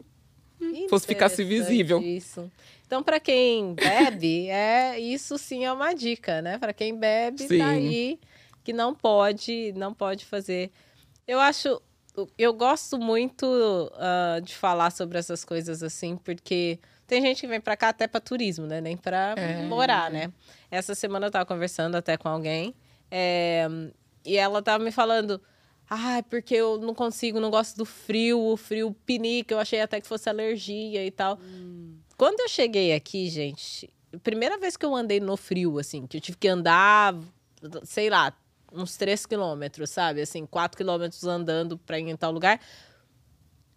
fosse 0.90 1.06
ficasse 1.08 1.44
visível. 1.44 2.00
Isso. 2.02 2.50
Então, 2.88 3.02
para 3.02 3.20
quem 3.20 3.74
bebe, 3.74 4.48
é 4.50 5.00
isso 5.00 5.38
sim 5.38 5.66
é 5.66 5.72
uma 5.74 5.94
dica, 5.94 6.42
né? 6.42 6.58
Para 6.60 6.72
quem 6.74 6.96
bebe, 6.98 7.48
Sim. 7.48 7.58
tá 7.58 7.68
aí 7.70 8.20
que 8.64 8.72
não 8.74 8.94
pode, 8.96 9.74
não 9.76 9.94
pode 9.94 10.24
fazer. 10.26 10.72
Eu 11.28 11.40
acho 11.40 11.82
eu 12.38 12.54
gosto 12.54 12.98
muito 12.98 13.46
uh, 13.46 14.42
de 14.42 14.56
falar 14.56 14.92
sobre 14.92 15.18
essas 15.18 15.44
coisas 15.44 15.84
assim, 15.84 16.16
porque 16.16 16.80
tem 17.06 17.22
gente 17.22 17.42
que 17.42 17.48
vem 17.48 17.60
para 17.60 17.76
cá 17.76 17.90
até 17.90 18.08
para 18.08 18.22
turismo, 18.22 18.66
né? 18.66 18.80
Nem 18.80 18.96
para 18.96 19.36
é. 19.38 19.64
morar, 19.64 20.10
né? 20.10 20.32
Essa 20.72 20.96
semana 20.96 21.28
eu 21.28 21.32
tava 21.32 21.46
conversando 21.46 21.96
até 21.96 22.18
com 22.18 22.30
alguém 22.30 22.74
é, 23.12 23.68
e 24.26 24.38
ela 24.38 24.62
tava 24.62 24.84
me 24.84 24.92
falando. 24.92 25.42
Ah, 25.88 26.24
porque 26.28 26.56
eu 26.56 26.80
não 26.80 26.96
consigo, 26.96 27.40
não 27.40 27.52
gosto 27.52 27.78
do 27.78 27.86
frio, 27.86 28.40
o 28.40 28.58
frio 28.58 28.96
pinica, 29.06 29.54
eu 29.54 29.60
achei 29.60 29.80
até 29.82 30.02
que 30.02 30.08
fosse 30.08 30.28
alergia 30.28 31.06
e 31.06 31.12
tal. 31.12 31.38
Hum. 31.40 31.98
Quando 32.18 32.40
eu 32.40 32.50
cheguei 32.50 32.92
aqui, 32.94 33.30
gente, 33.30 33.94
primeira 34.24 34.58
vez 34.58 34.76
que 34.76 34.84
eu 34.84 34.96
andei 34.96 35.20
no 35.20 35.38
frio, 35.38 35.78
assim, 35.78 36.08
que 36.08 36.18
eu 36.18 36.22
tive 36.22 36.38
que 36.40 36.48
andar, 36.48 37.14
sei 37.84 38.10
lá, 38.10 38.34
uns 38.72 38.98
3 38.98 39.26
quilômetros, 39.26 39.90
sabe? 39.90 40.22
Assim, 40.22 40.46
4 40.46 40.78
quilômetros 40.78 41.24
andando 41.24 41.78
para 41.78 42.00
ir 42.00 42.10
em 42.10 42.16
tal 42.16 42.32
lugar. 42.32 42.60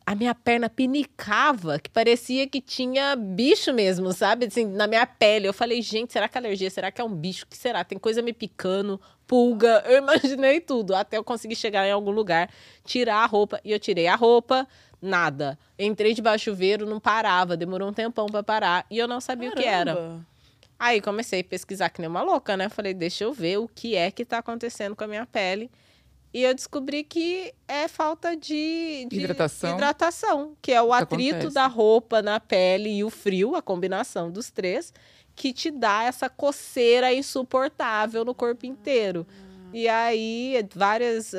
A 0.05 0.15
minha 0.15 0.35
perna 0.35 0.71
pinicava, 0.71 1.79
que 1.79 1.91
parecia 1.91 2.49
que 2.49 2.63
tinha 2.63 3.15
bicho 3.15 3.75
mesmo, 3.75 4.11
sabe? 4.13 4.47
Assim, 4.47 4.65
na 4.65 4.87
minha 4.87 5.07
pele. 5.07 5.47
Eu 5.47 5.53
falei, 5.53 5.83
gente, 5.83 6.15
será 6.15 6.27
que 6.27 6.39
é 6.39 6.41
alergia? 6.41 6.71
Será 6.71 6.91
que 6.91 6.99
é 6.99 7.05
um 7.05 7.15
bicho? 7.15 7.45
O 7.45 7.49
que 7.49 7.57
será? 7.57 7.85
Tem 7.85 7.99
coisa 7.99 8.23
me 8.23 8.33
picando, 8.33 8.99
pulga. 9.27 9.83
Eu 9.87 9.99
imaginei 9.99 10.61
tudo, 10.61 10.95
até 10.95 11.19
eu 11.19 11.25
conseguir 11.25 11.57
chegar 11.57 11.87
em 11.87 11.93
algum 11.93 12.11
lugar, 12.11 12.49
tirar 12.87 13.17
a 13.17 13.27
roupa. 13.27 13.61
E 13.63 13.71
eu 13.71 13.79
tirei 13.79 14.07
a 14.07 14.17
roupa, 14.17 14.67
nada. 15.01 15.59
Entrei 15.79 16.15
debaixo 16.15 16.51
do 16.51 16.55
chuveiro, 16.55 16.87
não 16.87 16.99
parava. 16.99 17.55
Demorou 17.55 17.91
um 17.91 17.93
tempão 17.93 18.27
para 18.27 18.43
parar. 18.43 18.87
E 18.91 18.97
eu 18.97 19.07
não 19.07 19.21
sabia 19.21 19.51
Caramba. 19.51 19.61
o 19.61 19.63
que 19.63 19.69
era. 19.69 20.27
Aí 20.79 21.01
comecei 21.01 21.41
a 21.41 21.45
pesquisar 21.45 21.89
que 21.89 22.01
nem 22.01 22.09
uma 22.09 22.23
louca, 22.23 22.57
né? 22.57 22.69
Falei, 22.69 22.95
deixa 22.95 23.25
eu 23.25 23.33
ver 23.33 23.59
o 23.59 23.67
que 23.67 23.97
é 23.97 24.11
que 24.11 24.25
tá 24.25 24.39
acontecendo 24.39 24.95
com 24.95 25.05
a 25.05 25.09
minha 25.09 25.27
pele. 25.27 25.71
E 26.33 26.43
eu 26.43 26.55
descobri 26.55 27.03
que 27.03 27.53
é 27.67 27.89
falta 27.89 28.37
de, 28.37 29.07
de 29.11 29.19
hidratação. 29.19 29.75
hidratação, 29.75 30.57
que 30.61 30.73
é 30.73 30.81
o 30.81 30.93
atrito 30.93 31.35
acontece. 31.35 31.55
da 31.55 31.67
roupa 31.67 32.21
na 32.21 32.39
pele 32.39 32.99
e 32.99 33.03
o 33.03 33.11
frio, 33.11 33.57
a 33.57 33.63
combinação 33.63 34.31
dos 34.31 34.51
três, 34.51 34.93
que 35.35 35.53
te 35.53 35.71
dá 35.71 36.05
essa 36.05 36.29
coceira 36.29 37.13
insuportável 37.13 38.25
no 38.25 38.35
corpo 38.35 38.67
inteiro. 38.67 39.27
E 39.73 39.89
aí, 39.89 40.65
várias 40.75 41.35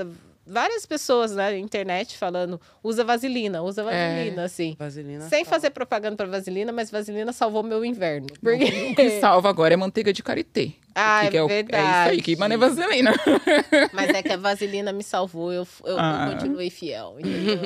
várias 0.50 0.86
pessoas 0.86 1.32
na 1.32 1.56
internet 1.56 2.18
falando 2.18 2.60
usa 2.84 3.04
vaselina, 3.04 3.62
usa 3.62 3.84
vaselina, 3.84 4.41
é, 4.41 4.45
assim. 4.45 4.76
Vaselina 4.78 5.22
Sem 5.22 5.43
salva. 5.43 5.50
fazer 5.50 5.70
propaganda 5.70 6.16
para 6.16 6.28
vaselina, 6.28 6.72
mas 6.72 6.89
vaselina 6.89 7.32
salvou 7.32 7.64
meu 7.64 7.86
inverno. 7.86 8.28
Porque... 8.41 8.91
O 8.91 8.95
que 8.95 9.20
salva 9.22 9.50
agora 9.50 9.74
é 9.74 9.78
manteiga 9.78 10.12
de 10.12 10.24
karité. 10.24 10.74
Ah, 11.02 11.24
é, 11.24 11.28
é, 11.28 11.47
verdade. 11.47 11.76
é 11.76 12.02
isso 12.02 12.10
aí, 12.10 12.22
que 12.22 12.36
mano 12.36 12.56
é 12.56 12.58
vaselina. 12.58 13.14
Mas 13.93 14.10
é 14.10 14.22
que 14.22 14.34
a 14.34 14.38
vaselina 14.38 14.91
me 14.91 15.02
salvou, 15.04 15.54
eu, 15.54 15.66
eu, 15.86 15.97
ah. 15.97 16.26
eu 16.28 16.34
continuei 16.34 16.70
fiel. 16.70 17.16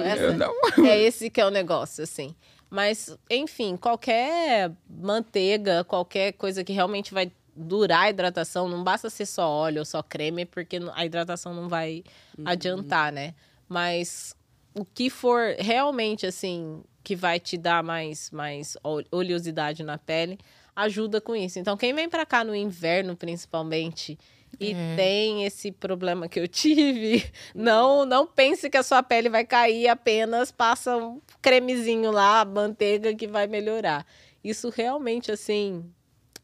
Essa, 0.04 0.88
é 0.88 1.02
esse 1.02 1.32
que 1.32 1.42
é 1.42 1.46
o 1.46 1.50
negócio, 1.50 2.04
assim. 2.04 2.36
Mas, 2.70 3.16
enfim, 3.30 3.76
qualquer 3.76 4.72
manteiga, 4.88 5.84
qualquer 5.84 6.34
coisa 6.34 6.64
que 6.64 6.74
realmente 6.74 7.14
vai 7.14 7.32
durar 7.56 8.04
a 8.04 8.10
hidratação, 8.10 8.68
não 8.68 8.84
basta 8.84 9.10
ser 9.10 9.26
só 9.26 9.48
óleo 9.50 9.80
ou 9.80 9.86
só 9.86 10.02
creme, 10.02 10.46
porque 10.46 10.80
a 10.94 11.06
hidratação 11.06 11.54
não 11.54 11.70
vai 11.70 12.04
uhum. 12.38 12.44
adiantar, 12.48 13.12
né? 13.12 13.34
Mas 13.68 14.36
o 14.74 14.84
que 14.84 15.10
for 15.10 15.56
realmente 15.60 16.26
assim 16.26 16.84
que 17.04 17.16
vai 17.16 17.40
te 17.40 17.58
dar 17.58 17.84
mais 17.84 18.32
mais 18.32 18.78
oleosidade 19.12 19.84
na 19.84 19.98
pele, 19.98 20.40
ajuda 20.76 21.20
com 21.20 21.36
isso. 21.36 21.60
Então, 21.60 21.78
quem 21.78 21.94
vem 21.94 22.10
para 22.10 22.26
cá 22.26 22.44
no 22.44 22.56
inverno, 22.56 23.16
principalmente, 23.16 24.18
e 24.60 24.72
é. 24.72 24.96
tem 24.96 25.46
esse 25.46 25.72
problema 25.72 26.28
que 26.28 26.40
eu 26.40 26.48
tive, 26.48 27.26
não 27.54 28.06
não 28.06 28.26
pense 28.26 28.70
que 28.70 28.78
a 28.78 28.84
sua 28.84 29.04
pele 29.04 29.30
vai 29.30 29.46
cair, 29.46 29.88
apenas 29.88 30.52
passa 30.52 30.96
um 30.96 31.22
cremezinho 31.42 32.12
lá, 32.12 32.46
manteiga 32.46 33.14
que 33.14 33.28
vai 33.28 33.48
melhorar. 33.48 34.06
Isso 34.44 34.70
realmente 34.70 35.32
assim, 35.32 35.84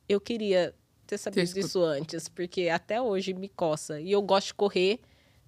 eu 0.08 0.20
queria 0.20 0.74
ter 1.10 1.18
sabido 1.18 1.54
disso 1.54 1.84
antes, 1.84 2.28
porque 2.28 2.70
até 2.70 3.02
hoje 3.02 3.34
me 3.34 3.50
coça. 3.50 4.00
E 4.00 4.12
eu 4.12 4.22
gosto 4.22 4.48
de 4.48 4.54
correr. 4.54 5.00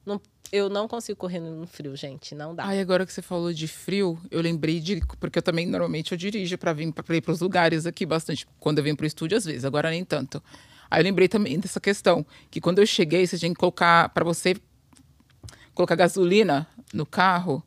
Não, 0.03 0.19
eu 0.51 0.67
não 0.69 0.87
consigo 0.87 1.17
correr 1.17 1.39
no 1.39 1.67
frio, 1.67 1.95
gente. 1.95 2.33
Não 2.33 2.55
dá. 2.55 2.65
Ai, 2.65 2.79
agora 2.79 3.05
que 3.05 3.13
você 3.13 3.21
falou 3.21 3.53
de 3.53 3.67
frio, 3.67 4.19
eu 4.31 4.41
lembrei 4.41 4.79
de. 4.79 5.01
Porque 5.19 5.37
eu 5.37 5.43
também 5.43 5.67
normalmente 5.67 6.11
eu 6.11 6.17
dirijo 6.17 6.57
para 6.57 6.73
vir 6.73 6.91
para 6.91 7.15
ir 7.15 7.21
para 7.21 7.31
os 7.31 7.39
lugares 7.39 7.85
aqui 7.85 8.05
bastante. 8.05 8.47
Quando 8.59 8.79
eu 8.79 8.83
venho 8.83 8.97
para 8.97 9.03
o 9.03 9.07
estúdio, 9.07 9.37
às 9.37 9.45
vezes, 9.45 9.63
agora 9.63 9.91
nem 9.91 10.03
tanto. 10.03 10.41
Aí 10.89 10.99
eu 10.99 11.03
lembrei 11.03 11.27
também 11.27 11.59
dessa 11.59 11.79
questão, 11.79 12.25
que 12.49 12.59
quando 12.59 12.79
eu 12.79 12.85
cheguei, 12.85 13.25
você 13.25 13.37
tinha 13.37 13.51
que 13.53 13.59
colocar, 13.59 14.09
para 14.09 14.25
você 14.25 14.57
colocar 15.73 15.95
gasolina 15.95 16.67
no 16.93 17.05
carro, 17.05 17.63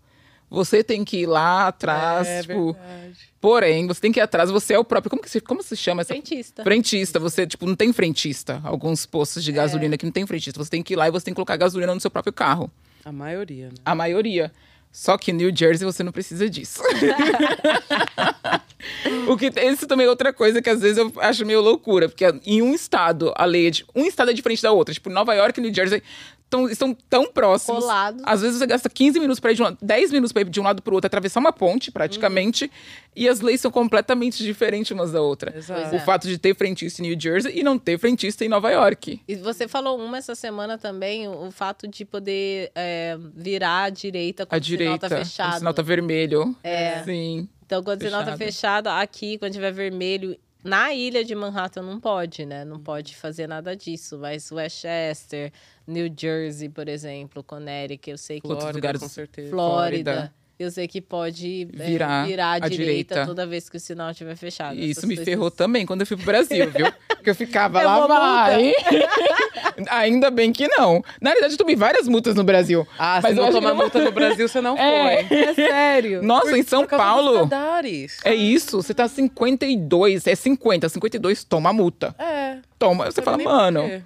você 0.50 0.84
tem 0.84 1.04
que 1.04 1.18
ir 1.18 1.26
lá 1.26 1.68
atrás, 1.68 2.26
é, 2.26 2.42
tipo. 2.42 2.72
Verdade. 2.72 3.34
Porém, 3.40 3.86
você 3.86 4.00
tem 4.00 4.12
que 4.12 4.20
ir 4.20 4.22
atrás, 4.22 4.50
você 4.50 4.74
é 4.74 4.78
o 4.78 4.84
próprio. 4.84 5.10
Como 5.10 5.22
que 5.22 5.30
se, 5.30 5.40
como 5.40 5.62
se 5.62 5.76
chama 5.76 6.02
essa? 6.02 6.14
Frentista. 6.14 6.62
Frentista. 6.62 7.20
Você, 7.20 7.46
tipo, 7.46 7.66
não 7.66 7.76
tem 7.76 7.92
frentista. 7.92 8.60
Alguns 8.64 9.04
postos 9.04 9.44
de 9.44 9.50
é. 9.50 9.54
gasolina 9.54 9.94
é. 9.94 9.98
que 9.98 10.04
não 10.04 10.12
tem 10.12 10.26
frentista. 10.26 10.62
Você 10.62 10.70
tem 10.70 10.82
que 10.82 10.94
ir 10.94 10.96
lá 10.96 11.08
e 11.08 11.10
você 11.10 11.26
tem 11.26 11.34
que 11.34 11.36
colocar 11.36 11.56
gasolina 11.56 11.94
no 11.94 12.00
seu 12.00 12.10
próprio 12.10 12.32
carro. 12.32 12.70
A 13.04 13.12
maioria, 13.12 13.66
né? 13.66 13.74
A 13.84 13.94
maioria. 13.94 14.50
Só 14.90 15.18
que 15.18 15.32
New 15.32 15.54
Jersey 15.54 15.84
você 15.84 16.02
não 16.04 16.12
precisa 16.12 16.48
disso. 16.48 16.80
o 19.28 19.36
que 19.36 19.52
isso 19.60 19.86
também 19.88 20.06
é 20.06 20.08
outra 20.08 20.32
coisa 20.32 20.62
que 20.62 20.70
às 20.70 20.80
vezes 20.80 20.98
eu 20.98 21.12
acho 21.16 21.44
meio 21.44 21.60
loucura, 21.60 22.08
porque 22.08 22.24
em 22.46 22.62
um 22.62 22.72
estado 22.72 23.32
a 23.36 23.44
lei 23.44 23.66
é 23.66 23.70
de, 23.70 23.84
um 23.92 24.06
estado 24.06 24.30
é 24.30 24.32
diferente 24.32 24.62
da 24.62 24.70
outra, 24.70 24.94
tipo 24.94 25.10
Nova 25.10 25.34
York 25.34 25.58
e 25.58 25.62
New 25.62 25.74
Jersey 25.74 26.00
tão, 26.54 26.68
estão 26.68 26.96
tão 27.10 27.32
próximos. 27.32 27.80
Colados. 27.80 28.22
Às 28.24 28.40
vezes 28.40 28.58
você 28.58 28.66
gasta 28.66 28.88
15 28.88 29.18
minutos 29.18 29.40
para 29.40 29.52
ir 29.52 29.56
de 29.56 29.62
um 29.62 29.64
lado, 29.64 29.78
10 29.82 30.12
minutos 30.12 30.32
para 30.32 30.42
ir 30.42 30.48
de 30.48 30.60
um 30.60 30.62
lado 30.62 30.82
para 30.82 30.92
o 30.92 30.94
outro, 30.94 31.06
atravessar 31.06 31.40
uma 31.40 31.52
ponte, 31.52 31.90
praticamente. 31.90 32.64
Uhum. 32.64 32.70
E 33.16 33.28
as 33.28 33.40
leis 33.40 33.60
são 33.60 33.70
completamente 33.70 34.42
diferentes 34.42 34.90
umas 34.92 35.12
da 35.12 35.20
outra. 35.20 35.56
Exato. 35.56 35.96
O 35.96 36.00
fato 36.00 36.28
de 36.28 36.38
ter 36.38 36.54
frentista 36.54 37.02
em 37.02 37.08
New 37.08 37.20
Jersey 37.20 37.58
e 37.58 37.62
não 37.62 37.78
ter 37.78 37.98
frentista 37.98 38.44
em 38.44 38.48
Nova 38.48 38.70
York. 38.70 39.20
E 39.26 39.34
você 39.36 39.66
falou 39.66 39.98
uma 39.98 40.18
essa 40.18 40.34
semana 40.34 40.78
também, 40.78 41.28
o, 41.28 41.50
fato 41.50 41.86
de 41.86 42.04
poder 42.04 42.70
é, 42.74 43.16
virar 43.34 43.84
à 43.84 43.90
direita 43.90 44.46
quando 44.46 44.56
a 44.56 44.58
direita, 44.58 45.06
o 45.06 45.08
sinal 45.08 45.10
tá 45.10 45.24
fechado. 45.24 45.54
O 45.54 45.58
sinal 45.58 45.74
tá 45.74 45.82
vermelho. 45.82 46.56
É. 46.62 47.02
Sim. 47.04 47.48
Então, 47.66 47.82
quando 47.82 48.02
o 48.02 48.04
sinal 48.04 48.24
tá 48.24 48.36
fechado, 48.36 48.88
aqui, 48.88 49.38
quando 49.38 49.52
tiver 49.52 49.72
vermelho, 49.72 50.36
na 50.64 50.94
ilha 50.94 51.22
de 51.22 51.34
Manhattan 51.34 51.82
não 51.82 52.00
pode, 52.00 52.46
né? 52.46 52.64
Não 52.64 52.80
pode 52.80 53.14
fazer 53.14 53.46
nada 53.46 53.76
disso. 53.76 54.18
Mas 54.18 54.50
Westchester, 54.50 55.52
New 55.86 56.12
Jersey, 56.16 56.70
por 56.70 56.88
exemplo, 56.88 57.44
Connecticut, 57.44 58.10
eu 58.10 58.18
sei 58.18 58.40
que... 58.40 58.48
Flórida, 58.48 58.72
lugares, 58.72 59.00
com 59.00 59.08
certeza. 59.08 59.50
Flórida. 59.50 60.12
Flórida. 60.12 60.43
Eu 60.56 60.70
sei 60.70 60.86
que 60.86 61.00
pode 61.00 61.68
é, 61.78 61.84
virar, 61.84 62.26
virar 62.26 62.52
à, 62.52 62.58
direita, 62.60 62.76
direita, 62.76 63.26
toda 63.26 63.44
vez 63.44 63.68
que 63.68 63.76
o 63.76 63.80
sinal 63.80 64.10
estiver 64.10 64.36
fechado. 64.36 64.78
E 64.78 64.90
isso 64.90 65.04
me 65.04 65.16
coisas... 65.16 65.24
ferrou 65.24 65.50
também 65.50 65.84
quando 65.84 66.02
eu 66.02 66.06
fui 66.06 66.16
pro 66.16 66.26
Brasil, 66.26 66.70
viu? 66.70 66.86
Porque 67.08 67.30
eu 67.30 67.34
ficava 67.34 67.82
eu 67.82 67.88
lá, 67.88 68.06
vai. 68.06 68.72
Ainda 69.90 70.30
bem 70.30 70.52
que 70.52 70.68
não. 70.68 71.02
Na 71.20 71.30
realidade, 71.30 71.54
eu 71.54 71.58
tomei 71.58 71.74
várias 71.74 72.06
multas 72.06 72.36
no 72.36 72.44
Brasil. 72.44 72.86
Ah, 72.96 73.18
mas 73.20 73.34
se 73.34 73.40
não 73.40 73.50
tomar 73.50 73.74
multa 73.74 73.98
no 74.00 74.12
Brasil, 74.12 74.48
você 74.48 74.60
não 74.60 74.78
é. 74.78 75.24
foi. 75.24 75.38
É 75.38 75.54
sério. 75.54 76.22
Nossa, 76.22 76.50
por, 76.50 76.58
em 76.58 76.62
São 76.62 76.86
Paulo. 76.86 77.48
É 78.24 78.34
isso, 78.34 78.80
você 78.80 78.94
tá 78.94 79.08
52, 79.08 80.26
é 80.28 80.34
50, 80.36 80.88
52, 80.88 81.42
toma 81.42 81.72
multa. 81.72 82.14
É. 82.18 82.58
Toma, 82.78 83.06
você 83.06 83.22
fala, 83.22 83.38
mano. 83.38 84.04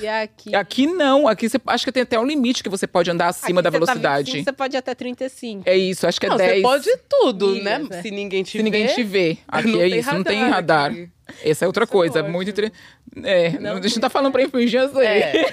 E 0.00 0.06
aqui? 0.06 0.54
Aqui 0.54 0.86
não. 0.86 1.28
Aqui 1.28 1.48
você 1.48 1.60
acho 1.66 1.84
que 1.84 1.92
tem 1.92 2.02
até 2.02 2.18
um 2.18 2.24
limite 2.24 2.62
que 2.62 2.68
você 2.68 2.86
pode 2.86 3.10
andar 3.10 3.28
acima 3.28 3.60
aqui 3.60 3.64
da 3.64 3.70
velocidade. 3.70 4.30
Tá 4.30 4.32
25, 4.32 4.44
você 4.44 4.52
pode 4.52 4.76
ir 4.76 4.78
até 4.78 4.94
35. 4.94 5.62
É 5.64 5.76
isso, 5.76 6.06
acho 6.06 6.18
que 6.18 6.26
é 6.26 6.28
não, 6.28 6.36
10. 6.36 6.56
Você 6.56 6.62
pode 6.62 6.90
tudo, 7.08 7.54
né? 7.62 7.78
né? 7.78 8.02
Se 8.02 8.10
ninguém 8.10 8.42
te 8.42 8.58
Se 8.58 8.62
ninguém 8.62 8.86
te 8.86 9.02
vê. 9.02 9.38
Aqui 9.46 9.72
não 9.72 9.80
é 9.80 9.88
isso, 9.88 10.12
não 10.12 10.24
tem 10.24 10.42
radar. 10.48 10.90
Aqui. 10.90 11.10
Essa 11.42 11.64
é 11.64 11.66
outra 11.66 11.84
isso 11.84 11.92
coisa, 11.92 12.20
é 12.20 12.22
muito. 12.22 12.52
É, 13.24 13.58
não, 13.58 13.72
a 13.72 13.82
gente 13.82 13.96
não 13.96 14.00
tá 14.00 14.10
falando 14.10 14.32
pra 14.32 14.42
infringir 14.42 14.80
as 14.80 14.92
leis. 14.92 15.24
É. 15.24 15.44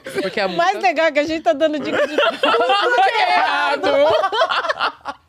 Porque 0.22 0.40
a 0.40 0.48
multa... 0.48 0.62
mais 0.62 0.82
legal 0.82 1.06
é 1.06 1.12
que 1.12 1.18
a 1.18 1.24
gente 1.24 1.42
tá 1.42 1.52
dando 1.52 1.78
dica 1.78 2.06
de 2.06 2.16
tudo 2.16 2.38
que 2.40 3.22
é 3.22 3.38
errado. 3.38 5.18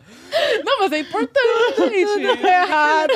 Não, 0.63 0.79
mas 0.79 0.91
é 0.91 0.99
importante, 0.99 1.89
gente. 1.89 2.37
Tudo 2.37 2.47
errado. 2.47 3.13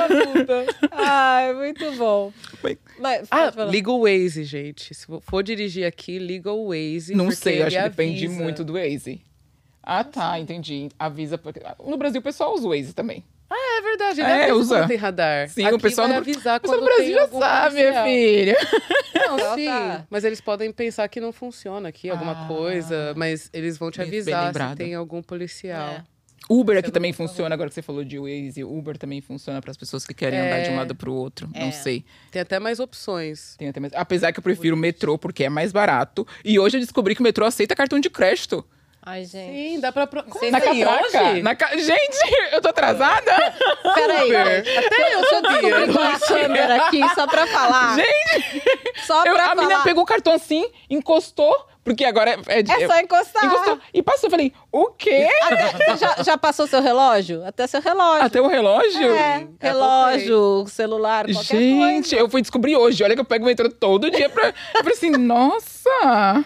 Ai, 0.92 1.54
muito 1.54 1.92
bom. 1.94 2.34
Mas, 2.62 2.78
ah, 3.32 3.66
liga 3.66 3.92
o 3.92 4.04
Waze, 4.04 4.44
gente. 4.44 4.94
Se 4.94 5.06
for 5.22 5.44
dirigir 5.44 5.86
aqui, 5.86 6.20
liga 6.20 6.52
o 6.52 6.70
Waze. 6.70 7.16
Não 7.16 7.32
sei, 7.32 7.62
acho 7.62 7.76
que 7.76 7.84
depende 7.84 8.28
muito 8.28 8.64
do 8.64 8.74
Waze. 8.74 9.22
Ah, 9.82 10.04
tá, 10.04 10.40
entendi. 10.40 10.90
Avisa. 10.98 11.38
Porque... 11.38 11.62
No 11.86 11.98
Brasil, 11.98 12.22
o 12.22 12.24
pessoal 12.24 12.54
usa 12.54 12.66
o 12.66 12.70
Waze 12.70 12.94
também. 12.94 13.24
Ah, 13.50 13.78
é 13.78 13.82
verdade. 13.82 14.22
Ele 14.22 14.30
é, 14.30 14.54
usa. 14.54 14.78
quando 14.78 14.88
tem 14.88 14.98
radar. 14.98 15.50
Sim, 15.50 15.66
Aqui 15.66 15.76
o 15.76 15.80
pessoal 15.80 16.08
vai 16.08 16.18
no... 16.18 16.22
avisar 16.22 16.60
quando 16.60 16.80
no 16.80 16.86
Brasil 16.86 17.14
já 17.14 17.28
sabe, 17.28 17.76
minha 17.76 18.04
filha. 18.04 18.58
Não, 19.14 19.56
sim. 19.56 19.66
Tá. 19.66 20.06
Mas 20.10 20.24
eles 20.24 20.42
podem 20.42 20.72
pensar 20.72 21.08
que 21.08 21.20
não 21.20 21.32
funciona 21.32 21.90
aqui, 21.90 22.10
alguma 22.10 22.46
ah, 22.46 22.48
coisa. 22.48 23.14
Mas 23.16 23.50
eles 23.54 23.78
vão 23.78 23.92
te 23.92 24.02
avisar 24.02 24.54
se 24.54 24.76
tem 24.76 24.96
algum 24.96 25.22
policial. 25.22 25.90
É. 25.90 26.04
Uber 26.50 26.78
aqui 26.78 26.92
também 26.92 27.14
funciona, 27.14 27.54
agora 27.56 27.70
que 27.70 27.76
você 27.76 27.82
falou 27.82 28.04
de 28.04 28.18
Waze, 28.20 28.64
Uber 28.64 28.98
também 28.98 29.22
funciona 29.22 29.62
para 29.62 29.72
as 29.72 29.78
pessoas 29.78 30.06
que 30.06 30.14
querem 30.14 30.40
é, 30.40 30.46
andar 30.48 30.64
de 30.64 30.70
um 30.72 30.76
lado 30.76 30.94
para 30.96 31.10
o 31.10 31.14
outro. 31.14 31.50
É. 31.54 31.64
Não 31.66 31.72
sei. 31.72 32.04
Tem 32.32 32.42
até 32.42 32.60
mais 32.60 32.80
opções. 32.80 33.56
Tem 33.58 33.70
até 33.70 33.80
mais... 33.80 33.94
Apesar 33.96 34.32
que 34.32 34.40
eu 34.40 34.44
prefiro 34.44 34.76
o 34.76 34.80
metrô 34.80 35.18
porque 35.18 35.44
é 35.46 35.50
mais 35.50 35.72
barato. 35.72 36.28
E 36.44 36.60
hoje 36.60 36.78
eu 36.78 36.82
descobri 36.82 37.16
que 37.16 37.22
o 37.22 37.24
metrô 37.24 37.46
aceita 37.46 37.76
cartão 37.76 38.00
de 38.00 38.10
crédito. 38.10 38.66
Ai, 39.06 39.26
gente. 39.26 39.52
Sim, 39.54 39.80
dá 39.82 39.92
pra. 39.92 40.08
Pro... 40.08 40.24
Como 40.24 40.50
Na 40.50 40.60
assim, 40.60 40.80
catraca? 40.82 41.24
hoje? 41.34 41.42
Na 41.42 41.54
ca- 41.56 41.76
Gente, 41.76 42.18
eu 42.54 42.62
tô 42.62 42.70
atrasada? 42.70 43.32
Peraí. 43.96 44.34
Até 44.34 45.14
eu 45.16 45.26
sabia. 45.30 45.62
Desligar 45.86 46.16
a 46.16 46.20
câmera 46.20 46.86
aqui 46.86 47.02
só 47.14 47.28
pra 47.28 47.46
falar. 47.48 47.98
Gente, 47.98 48.64
Só 49.06 49.26
eu- 49.26 49.34
pra 49.34 49.44
a 49.44 49.50
falar. 49.50 49.62
menina 49.62 49.84
pegou 49.84 50.04
o 50.04 50.06
cartão 50.06 50.32
assim, 50.32 50.66
encostou, 50.90 51.54
porque 51.84 52.06
agora 52.06 52.32
é, 52.48 52.60
é, 52.60 52.60
É 52.60 52.88
só 52.88 53.00
encostar. 53.00 53.46
encostou 53.46 53.80
e 53.94 54.02
passou. 54.02 54.28
Eu 54.28 54.32
falei, 54.32 54.54
o 54.72 54.86
quê? 54.92 55.28
Até- 55.42 55.98
já, 55.98 56.24
já 56.24 56.38
passou 56.38 56.66
seu 56.68 56.82
relógio? 56.82 57.46
Até 57.46 57.68
seu 57.68 57.82
relógio. 57.82 58.26
Até 58.26 58.42
o 58.42 58.48
relógio? 58.48 59.12
É, 59.16 59.48
relógio, 59.60 60.66
celular, 60.68 61.26
qualquer 61.26 61.44
Gente, 61.58 62.10
coisa. 62.10 62.16
eu 62.16 62.30
fui 62.30 62.42
descobrir 62.42 62.76
hoje. 62.76 63.04
Olha 63.04 63.16
que 63.16 63.22
eu 63.22 63.26
pego 63.26 63.44
o 63.44 63.48
metrô 63.48 63.70
todo 63.70 64.10
dia 64.10 64.30
pra. 64.30 64.48
Eu 64.48 64.54
falei 64.80 64.94
assim, 64.94 65.10
nossa! 65.18 65.83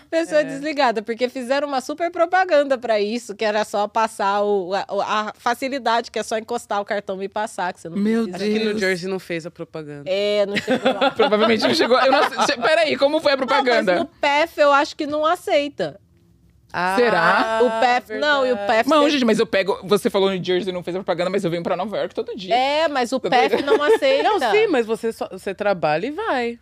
Pessoa 0.10 0.44
desligada, 0.44 1.02
porque 1.02 1.30
fizeram 1.30 1.68
uma 1.68 1.82
super 1.82 2.12
propaganda 2.12 2.78
pra 2.78 3.00
isso, 3.00 3.36
que 3.36 3.46
era 3.46 3.64
só 3.64 3.88
passar 3.88 4.42
o, 4.44 4.74
a, 4.74 4.86
a 4.90 5.34
facilidade, 5.38 6.12
que 6.12 6.20
é 6.20 6.24
só 6.24 6.38
encostar 6.38 6.82
o 6.82 6.86
cartão 6.86 7.22
e 7.22 7.30
passar, 7.30 7.74
que 7.74 7.80
você 7.82 7.90
não 7.90 7.98
Meu 7.98 8.24
precisa. 8.24 8.44
Acho 8.46 8.54
que 8.54 8.60
Deus. 8.60 8.74
no 8.74 8.80
Jersey 8.80 9.10
não 9.10 9.20
fez 9.20 9.46
a 9.46 9.52
propaganda. 9.52 10.10
É, 10.10 10.46
não 10.46 10.58
chegou 10.58 10.94
lá. 10.94 11.12
Provavelmente 11.16 11.64
não 11.64 11.74
chegou. 11.76 12.00
Eu 12.00 12.12
não... 12.12 12.30
Peraí, 12.62 12.98
como 12.98 13.20
foi 13.20 13.34
a 13.34 13.38
Não, 13.38 13.46
propaganda? 13.46 13.92
mas 13.94 14.00
no 14.02 14.08
PEF 14.08 14.58
eu 14.60 14.72
acho 14.72 14.96
que 14.96 15.06
não 15.08 15.26
aceita. 15.26 16.00
Ah, 16.74 16.96
Será? 16.98 17.60
o 17.64 17.80
PEF, 17.80 18.20
não, 18.20 18.46
e 18.46 18.52
o 18.52 18.56
verdade. 18.56 18.78
PEF... 18.84 18.90
Não, 18.90 19.10
gente, 19.10 19.24
mas 19.26 19.40
eu 19.40 19.46
pego. 19.48 19.80
Você 19.84 20.10
falou 20.10 20.30
no 20.30 20.44
Jersey 20.44 20.74
não 20.74 20.84
fez 20.84 20.96
a 20.96 21.00
propaganda, 21.00 21.30
mas 21.30 21.44
eu 21.44 21.50
venho 21.50 21.64
pra 21.64 21.78
Nova 21.78 21.98
York 21.98 22.14
todo 22.14 22.36
dia. 22.36 22.54
É, 22.54 22.88
mas 22.90 23.12
o 23.14 23.20
PEF 23.20 23.62
não 23.64 23.82
aceita. 23.82 24.24
Não, 24.24 24.52
sim, 24.52 24.68
mas 24.68 24.86
você, 24.86 25.14
só, 25.14 25.30
você 25.32 25.56
trabalha 25.56 26.08
e 26.08 26.12
vai, 26.12 26.60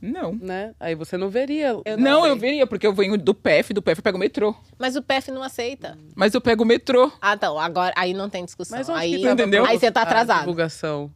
Não. 0.00 0.32
né? 0.40 0.74
Aí 0.78 0.94
você 0.94 1.16
não 1.16 1.28
veria. 1.28 1.76
Eu 1.84 1.96
Não, 1.98 2.22
sei. 2.22 2.30
eu 2.30 2.36
veria, 2.36 2.66
porque 2.66 2.86
eu 2.86 2.92
venho 2.92 3.18
do 3.18 3.34
PF, 3.34 3.72
do 3.74 3.82
PF 3.82 3.98
eu 3.98 4.02
pego 4.02 4.16
o 4.16 4.20
metrô. 4.20 4.54
Mas 4.78 4.94
o 4.96 5.02
PEF 5.02 5.30
não 5.30 5.42
aceita. 5.42 5.98
Mas 6.14 6.34
eu 6.34 6.40
pego 6.40 6.62
o 6.62 6.66
metrô. 6.66 7.10
Ah, 7.20 7.34
então, 7.34 7.58
agora 7.58 7.92
aí 7.96 8.14
não 8.14 8.28
tem 8.30 8.44
discussão. 8.44 8.78
Mas 8.78 8.88
aí, 8.90 9.24
entendeu? 9.24 9.64
aí 9.64 9.78
você 9.78 9.90
tá 9.90 10.00
provo- 10.02 10.16
a 10.16 10.20
atrasado. 10.22 10.40
divulgação. 10.40 11.10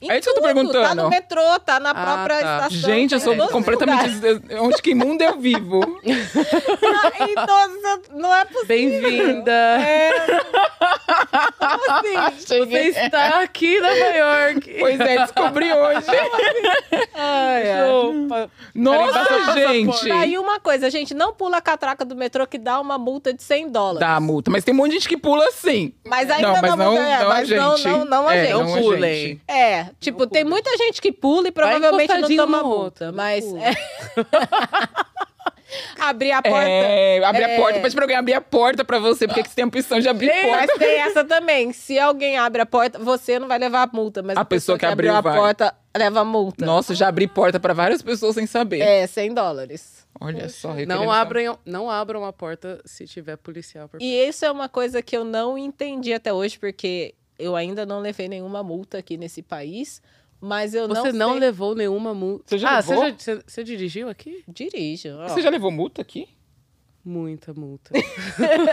Em 0.00 0.10
É 0.10 0.18
isso 0.18 0.24
que 0.24 0.30
eu 0.30 0.34
tô 0.34 0.40
tudo, 0.42 0.54
perguntando. 0.54 0.88
Tá 0.88 0.94
no 0.94 1.08
metrô, 1.08 1.60
tá 1.60 1.80
na 1.80 1.90
Ah, 1.90 1.94
própria 1.94 2.40
tá. 2.42 2.56
estação. 2.68 2.90
Gente, 2.90 3.14
eu 3.14 3.18
tá 3.20 3.24
sou 3.24 3.48
completamente. 3.48 4.14
lugares. 4.14 4.40
Onde 4.60 4.82
que 4.82 4.94
mundo 4.94 5.22
eu 5.22 5.38
vivo? 5.38 5.80
Tá 6.06 7.12
em 7.24 7.34
todos, 7.34 8.08
não 8.14 8.34
é 8.34 8.44
possível. 8.44 8.66
Bem-vinda! 8.66 9.52
É. 9.52 10.10
Como 11.58 11.90
assim? 11.90 12.36
Você 12.46 13.00
está 13.00 13.40
aqui 13.40 13.76
em 13.76 13.80
Nova 13.80 13.94
York. 13.94 14.76
Pois 14.78 15.00
é, 15.00 15.18
descobri 15.18 15.72
hoje. 15.72 16.06
Ai, 17.14 17.70
ai. 17.72 17.90
Opa. 17.90 18.50
Nossa, 18.74 19.52
gente. 19.54 20.08
Daí 20.08 20.38
uma 20.38 20.60
coisa, 20.60 20.90
gente, 20.90 21.14
não 21.14 21.32
pula 21.32 21.56
a 21.58 21.60
catraca 21.60 22.04
do 22.04 22.14
metrô 22.14 22.46
que 22.46 22.58
dá 22.58 22.80
uma 22.80 22.98
multa 22.98 23.32
de 23.32 23.42
100 23.42 23.70
dólares. 23.70 24.00
Dá 24.00 24.16
a 24.16 24.20
multa, 24.20 24.50
mas 24.50 24.64
tem 24.64 24.74
um 24.74 24.76
monte 24.76 24.88
de 24.90 24.94
gente 24.96 25.08
que 25.08 25.16
pula 25.16 25.46
assim. 25.46 25.92
Mas 26.04 26.30
ainda 26.30 26.48
não, 26.48 26.60
mas 26.60 26.70
não, 26.70 26.76
não, 26.76 26.98
é, 27.02 27.18
não 27.18 27.28
não, 27.56 27.76
gente. 27.76 27.88
não, 27.88 28.04
não 28.04 28.28
a 28.28 28.34
É, 28.34 28.44
gente. 28.46 28.52
Não 28.52 28.64
não 28.66 28.82
pulem. 28.82 29.14
gente. 29.14 29.40
É, 29.88 29.90
tipo, 30.00 30.26
tem 30.26 30.44
muita 30.44 30.76
gente 30.76 31.00
que 31.00 31.12
pula 31.12 31.48
e 31.48 31.52
provavelmente 31.52 32.12
não 32.18 32.36
toma 32.36 32.62
multa, 32.62 33.12
mas 33.12 33.44
é. 33.54 33.72
abrir 36.00 36.32
a 36.32 36.42
porta. 36.42 36.68
É, 36.68 37.24
abre 37.24 37.42
É. 37.42 37.54
a 37.56 37.60
porta, 37.60 37.80
pede 37.80 37.94
pra 37.94 38.04
alguém 38.04 38.16
abrir 38.16 38.34
a 38.34 38.40
porta 38.40 38.84
pra 38.84 38.98
você, 38.98 39.26
porque 39.26 39.42
que 39.42 39.48
você 39.48 39.54
tem 39.56 39.64
a 39.64 39.68
opção 39.68 39.98
de 40.00 40.08
abrir 40.08 40.28
Mas 40.28 40.66
porta. 40.66 40.78
tem 40.78 41.00
essa 41.00 41.24
também. 41.24 41.72
Se 41.72 41.98
alguém 41.98 42.36
abre 42.38 42.62
a 42.62 42.66
porta, 42.66 42.98
você 42.98 43.38
não 43.38 43.48
vai 43.48 43.58
levar 43.58 43.82
a 43.82 43.90
multa, 43.92 44.22
mas 44.22 44.36
A 44.36 44.42
a, 44.42 44.44
pessoa 44.44 44.78
que 44.78 44.86
abriu 44.86 45.12
abriu 45.14 45.30
a 45.30 45.32
vai. 45.34 45.40
porta 45.40 45.74
leva 45.96 46.20
a 46.20 46.24
multa. 46.24 46.64
Nossa, 46.64 46.94
já 46.94 47.08
abri 47.08 47.26
porta 47.26 47.58
pra 47.58 47.74
várias 47.74 48.02
pessoas 48.02 48.34
sem 48.34 48.46
saber. 48.46 48.80
É, 48.80 49.06
100 49.06 49.34
dólares. 49.34 50.06
Olha 50.18 50.48
só, 50.48 50.78
eu 50.78 50.86
Não 50.86 51.10
abram, 51.12 51.58
não 51.64 51.90
abram 51.90 52.24
a 52.24 52.32
porta 52.32 52.80
se 52.86 53.04
tiver 53.06 53.36
policial 53.36 53.86
por 53.86 54.00
E 54.00 54.14
isso 54.26 54.46
é 54.46 54.50
uma 54.50 54.66
coisa 54.68 55.02
que 55.02 55.14
eu 55.14 55.24
não 55.24 55.58
entendi 55.58 56.14
até 56.14 56.32
hoje, 56.32 56.58
porque 56.58 57.14
eu 57.38 57.54
ainda 57.56 57.84
não 57.86 58.00
levei 58.00 58.28
nenhuma 58.28 58.62
multa 58.62 58.98
aqui 58.98 59.16
nesse 59.16 59.42
país, 59.42 60.00
mas 60.40 60.74
eu 60.74 60.86
Você 60.88 61.12
não 61.12 61.18
não 61.18 61.30
sei... 61.32 61.40
levou 61.40 61.74
nenhuma 61.74 62.12
multa. 62.14 62.44
Você 62.46 62.58
já 62.58 62.70
ah, 62.70 62.76
levou? 62.76 62.96
Você, 62.96 63.08
já, 63.10 63.16
você, 63.18 63.42
você 63.46 63.64
dirigiu 63.64 64.08
aqui? 64.08 64.42
Dirijo. 64.48 65.08
ó. 65.18 65.28
Você 65.28 65.40
já 65.42 65.50
levou 65.50 65.70
multa 65.70 66.02
aqui? 66.02 66.28
Muita 67.04 67.54
multa. 67.54 67.92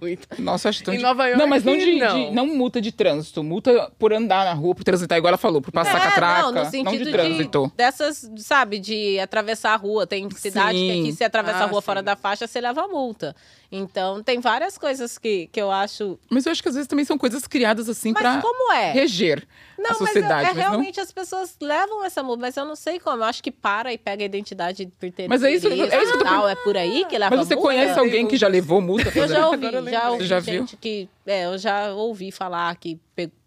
Muita. 0.00 0.40
Nossa, 0.40 0.68
acho 0.70 0.82
tão 0.82 0.94
Em 0.94 0.96
de- 0.96 1.02
Nova 1.02 1.26
York, 1.26 1.38
Não, 1.38 1.46
mas 1.46 1.62
não 1.64 1.76
de, 1.76 1.94
não. 1.98 2.14
de- 2.30 2.30
não 2.34 2.46
multa 2.46 2.80
de 2.80 2.90
trânsito, 2.92 3.42
multa 3.42 3.92
por 3.98 4.12
andar 4.12 4.44
na 4.46 4.54
rua, 4.54 4.74
por 4.74 4.84
transitar, 4.84 5.18
igual 5.18 5.28
ela 5.30 5.38
falou, 5.38 5.60
por 5.60 5.70
passar 5.70 5.98
É, 5.98 6.04
catraca, 6.08 6.42
não, 6.52 6.64
no 6.64 6.70
sentido 6.70 7.04
de 7.04 7.10
trânsito. 7.12 7.72
dessas, 7.76 8.30
sabe, 8.38 8.78
de 8.78 9.18
atravessar 9.20 9.74
a 9.74 9.76
rua. 9.76 10.06
Tem 10.06 10.28
cidade 10.30 10.78
que 10.78 10.92
Sim. 10.92 11.00
aqui 11.02 11.12
se 11.12 11.24
atravessa 11.24 11.58
Ah, 11.58 11.64
a 11.64 11.66
rua 11.66 11.82
fora 11.82 12.00
sim. 12.00 12.04
da 12.06 12.16
faixa, 12.16 12.46
você 12.46 12.60
leva 12.60 12.86
multa. 12.88 13.34
Então, 13.70 14.22
tem 14.22 14.40
várias 14.40 14.78
coisas 14.78 15.18
que, 15.18 15.46
que 15.52 15.60
eu 15.60 15.70
acho... 15.70 16.18
Mas 16.30 16.46
eu 16.46 16.52
acho 16.52 16.62
que 16.62 16.68
às 16.70 16.74
vezes 16.74 16.88
também 16.88 17.04
são 17.04 17.18
coisas 17.18 17.46
criadas 17.46 17.86
assim 17.88 18.12
Mas 18.12 18.22
pra 18.22 18.40
como 18.40 18.72
é? 18.72 18.92
reger 18.92 19.46
Não, 19.78 19.90
a 19.90 19.94
sociedade. 19.94 20.32
mas, 20.32 20.42
é, 20.42 20.54
mas 20.54 20.56
não- 20.56 20.70
realmente 20.70 20.98
as 21.00 21.12
pessoas 21.12 21.54
levam 21.60 22.02
essa 22.02 22.22
multa, 22.22 22.40
mas 22.40 22.56
eu 22.56 22.64
não 22.64 22.74
sei 22.74 22.98
como. 22.98 23.18
Eu 23.22 23.24
acho 23.26 23.42
que 23.42 23.50
para 23.50 23.92
e 23.92 23.98
pega 23.98 24.22
a 24.22 24.26
identidade 24.26 24.90
por 24.98 25.10
ter 25.12 25.28
Mas 25.28 25.42
é 25.42 25.50
isso- 25.52 25.68
é 25.68 25.74
isso 25.74 25.86
que 25.88 25.94
eu 25.96 26.18
tô 26.18 26.24
tal. 26.24 26.48
É 26.48 26.54
por 26.56 26.76
aí 26.78 27.04
que 27.04 27.18
leva 27.18 27.36
Mas 27.36 27.46
você 27.46 27.56
conhece 27.56 27.98
alguém 27.98 28.26
que 28.26 28.36
já 28.38 28.48
levou 28.48 28.80
multa? 28.80 29.12
Eu 29.14 29.28
já 29.28 29.48
ouvi, 29.48 29.66
eu 29.66 29.90
já 29.90 30.10
ouvi 30.12 30.22
Você 30.22 30.26
já 30.28 30.40
viu? 30.40 30.60
gente 30.60 30.76
que... 30.78 31.08
É, 31.28 31.44
eu 31.44 31.58
já 31.58 31.92
ouvi 31.92 32.32
falar 32.32 32.74
que 32.76 32.98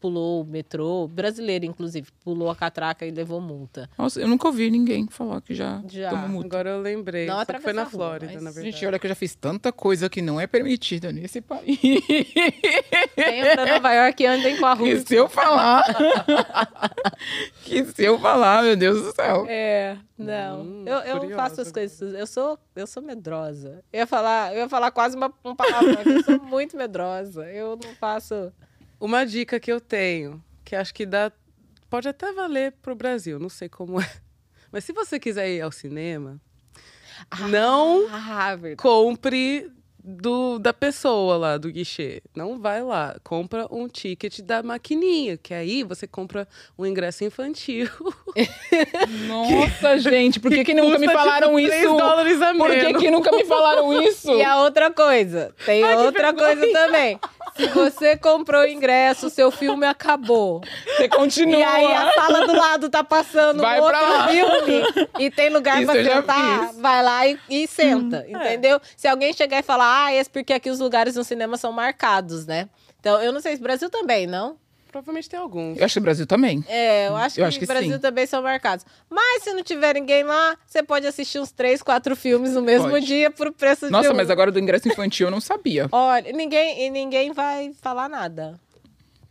pulou 0.02 0.42
o 0.42 0.46
metrô, 0.46 1.08
brasileiro 1.08 1.64
inclusive, 1.64 2.08
pulou 2.26 2.50
a 2.50 2.56
catraca 2.56 3.06
e 3.06 3.12
levou 3.12 3.40
multa. 3.40 3.90
Nossa, 3.98 4.20
eu 4.20 4.28
nunca 4.28 4.48
ouvi 4.48 4.70
ninguém 4.70 5.08
falar 5.10 5.40
que 5.42 5.54
já, 5.54 5.82
Já. 5.88 6.10
tomou 6.10 6.28
multa. 6.28 6.48
Agora 6.48 6.70
eu 6.72 6.82
lembrei. 6.82 7.26
Não 7.26 7.38
Só 7.40 7.46
que 7.46 7.60
foi 7.60 7.72
na 7.72 7.84
rua, 7.84 7.92
Flórida, 7.92 8.34
mas- 8.34 8.44
na 8.44 8.52
verdade. 8.52 8.72
Gente, 8.72 8.86
olha 8.86 9.00
que 9.00 9.06
eu 9.06 9.10
já 9.10 9.16
fiz 9.16 9.34
tanta 9.36 9.72
coisa 9.72 10.10
que 10.10 10.22
não 10.22 10.40
é 10.40 10.46
permitida 10.48 11.12
nesse 11.12 11.40
país. 11.40 11.80
Venham 13.16 13.56
pra 13.56 13.66
Nova 13.66 13.94
York 13.94 14.24
e 14.24 14.26
andem 14.26 14.58
com 14.58 14.66
a 14.66 14.74
rua. 14.74 14.88
que 14.90 15.00
se 15.00 15.16
eu 15.16 15.30
falar. 15.30 15.86
que 17.64 17.86
se 17.86 18.04
eu 18.04 18.20
falar, 18.20 18.64
meu 18.64 18.76
Deus 18.76 19.02
do 19.02 19.14
céu. 19.16 19.46
É, 19.48 19.98
não. 20.18 20.62
Hum, 20.64 20.84
eu 20.86 20.98
eu 21.00 21.20
curiosa 21.20 21.36
faço 21.44 21.62
as 21.62 21.72
coisas. 21.72 22.14
Eu 22.14 22.28
sou, 22.28 22.58
eu 22.76 22.88
sou 22.88 23.02
medrosa. 23.02 23.84
Eu 23.94 24.00
ia 24.00 24.08
falar, 24.08 24.54
eu 24.54 24.60
ia 24.60 24.70
falar 24.70 24.92
quase 24.92 25.16
uma, 25.16 25.32
um 25.46 25.56
palavrão. 25.56 25.94
aqui, 25.94 26.10
Eu 26.10 26.24
sou 26.24 26.42
muito 26.42 26.76
medrosa. 26.76 27.46
Eu 27.46 27.71
não 27.76 27.96
faço. 27.96 28.52
Uma 29.00 29.26
dica 29.26 29.60
que 29.60 29.72
eu 29.72 29.80
tenho, 29.82 30.44
que 30.64 30.76
acho 30.76 30.94
que 30.94 31.06
dá. 31.06 31.32
Pode 31.90 32.08
até 32.08 32.32
valer 32.32 32.74
pro 32.82 32.96
Brasil, 32.96 33.40
não 33.40 33.50
sei 33.50 33.68
como 33.68 34.00
é. 34.00 34.10
Mas 34.72 34.86
se 34.86 34.94
você 34.94 35.20
quiser 35.20 35.50
ir 35.50 35.62
ao 35.62 35.72
cinema, 35.72 36.40
não 37.50 38.08
Ah, 38.10 38.56
compre 38.78 39.70
do, 40.04 40.58
da 40.58 40.74
pessoa 40.74 41.38
lá, 41.38 41.58
do 41.58 41.70
guichê. 41.70 42.24
Não 42.36 42.60
vai 42.60 42.82
lá. 42.82 43.18
Compra 43.24 43.68
um 43.70 43.88
ticket 43.88 44.40
da 44.42 44.64
maquininha, 44.64 45.38
que 45.38 45.54
aí 45.54 45.84
você 45.84 46.08
compra 46.08 46.48
um 46.78 46.86
ingresso 46.86 47.24
infantil. 47.24 47.88
Nossa, 49.28 49.98
gente, 50.00 50.40
por 50.40 50.52
que, 50.52 50.64
que 50.64 50.74
nunca 50.74 50.98
me 50.98 51.06
Custa, 51.08 51.20
falaram 51.22 51.56
tipo, 51.56 51.68
3 51.68 51.84
isso? 51.84 51.98
dólares 51.98 52.42
a 52.42 52.54
Por 52.56 52.70
que, 52.72 52.76
menos. 52.78 53.02
que 53.02 53.12
nunca 53.12 53.32
me 53.32 53.46
falaram 53.46 54.02
isso? 54.02 54.32
E 54.32 54.44
a 54.44 54.62
outra 54.62 54.90
coisa, 54.92 55.54
tem 55.66 55.84
Ai, 55.84 55.96
que 55.98 56.02
outra 56.04 56.34
coisa 56.34 56.68
também. 56.72 57.20
Se 57.56 57.68
você 57.68 58.18
comprou 58.18 58.62
o 58.62 58.68
ingresso, 58.68 59.30
seu 59.30 59.52
filme 59.52 59.86
acabou. 59.86 60.62
Você 60.98 61.08
continua. 61.10 61.60
E 61.60 61.64
aí 61.64 61.86
a 61.94 62.14
sala 62.14 62.48
do 62.48 62.54
lado 62.54 62.90
tá 62.90 63.04
passando 63.04 63.62
Vai 63.62 63.80
um 63.82 63.86
pra 63.86 64.00
outro 64.02 64.18
lá. 64.18 64.28
filme 64.30 64.84
e 65.20 65.30
tem 65.32 65.50
lugar 65.50 65.82
Isso 65.82 65.92
pra 65.92 66.04
sentar, 66.04 66.74
vai 66.74 67.04
lá 67.04 67.28
e, 67.28 67.40
e 67.50 67.68
senta, 67.68 68.26
É. 68.28 68.32
entendeu? 68.32 68.80
Se 68.96 69.08
alguém 69.08 69.34
chegar 69.34 69.60
e 69.60 69.64
falar, 69.64 70.06
ah, 70.06 70.14
esse 70.14 70.30
porque 70.30 70.54
aqui 70.54 70.70
os 70.70 70.80
lugares 70.80 71.16
no 71.16 71.24
cinema 71.24 71.58
são 71.58 71.72
marcados, 71.72 72.46
né? 72.46 72.70
Então, 73.00 73.22
eu 73.22 73.32
não 73.32 73.40
sei 73.42 73.56
se 73.56 73.62
Brasil 73.62 73.90
também, 73.90 74.28
não? 74.28 74.58
Provavelmente 74.92 75.30
tem 75.30 75.40
alguns. 75.40 75.78
Eu 75.78 75.86
acho 75.86 75.94
que 75.94 76.00
o 76.00 76.02
Brasil 76.04 76.28
também. 76.28 76.64
É, 76.68 77.08
eu 77.08 77.16
acho 77.16 77.40
Eu 77.40 77.44
que 77.44 77.48
acho 77.48 77.60
que 77.60 77.66
Brasil 77.66 77.94
sim. 77.94 78.00
também 78.00 78.26
são 78.26 78.42
marcados. 78.44 78.86
Mas 79.10 79.44
se 79.44 79.54
não 79.54 79.64
tiver 79.64 79.94
ninguém 79.96 80.24
lá, 80.24 80.58
você 80.66 80.84
pode 80.84 81.08
assistir 81.08 81.40
uns 81.40 81.52
três, 81.52 81.82
quatro 81.82 82.16
filmes 82.16 82.54
no 82.54 82.62
mesmo 82.62 82.90
Pode. 82.90 83.06
dia 83.06 83.32
por 83.32 83.52
preço 83.54 83.86
de 83.86 83.92
Nossa, 83.92 84.12
um. 84.12 84.16
mas 84.16 84.30
agora 84.30 84.52
do 84.52 84.60
ingresso 84.60 84.88
infantil 84.88 85.28
eu 85.28 85.32
não 85.32 85.40
sabia. 85.42 85.88
Olha, 85.94 86.32
ninguém, 86.34 86.86
e 86.86 86.90
ninguém 86.90 87.32
vai 87.32 87.72
falar 87.82 88.10
nada. 88.10 88.60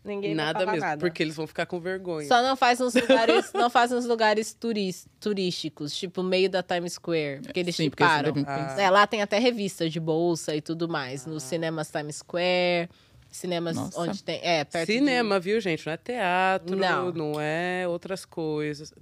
Ninguém 0.02 0.34
vai 0.34 0.46
Nada 0.46 0.60
falar 0.60 0.72
mesmo, 0.72 0.86
nada. 0.86 0.98
porque 1.00 1.22
eles 1.22 1.36
vão 1.36 1.46
ficar 1.46 1.66
com 1.66 1.78
vergonha. 1.78 2.26
Só 2.26 2.40
não 2.42 2.56
faz 2.56 2.78
nos 2.80 2.94
lugares, 2.94 3.50
não 3.52 3.68
faz 3.68 3.90
nos 3.90 4.06
lugares 4.06 4.54
turis, 4.54 5.06
turísticos, 5.20 5.94
tipo 5.94 6.22
meio 6.22 6.48
da 6.48 6.62
Times 6.62 6.94
Square, 6.94 7.40
porque 7.42 7.60
eles 7.60 7.76
Sim, 7.76 7.90
porque 7.90 8.02
Ah. 8.02 8.76
É, 8.78 8.88
lá 8.88 9.06
tem 9.06 9.20
até 9.20 9.38
revista 9.38 9.90
de 9.90 10.00
bolsa 10.00 10.56
e 10.56 10.62
tudo 10.62 10.88
mais, 10.88 11.26
nos 11.26 11.42
cinemas 11.42 11.90
Times 11.90 12.16
Square, 12.16 12.88
cinemas 13.30 13.76
Nossa. 13.76 14.00
onde 14.00 14.22
tem, 14.22 14.40
é, 14.42 14.64
perto 14.64 14.86
de- 14.86 14.92
Cinema, 14.94 15.38
viu, 15.40 15.60
gente? 15.60 15.86
Não 15.86 15.92
é 15.92 15.96
teatro, 15.96 16.76
Não. 16.76 17.12
não, 17.12 17.40
é 17.40 17.86
outras 17.88 18.24
coisas. 18.24 18.92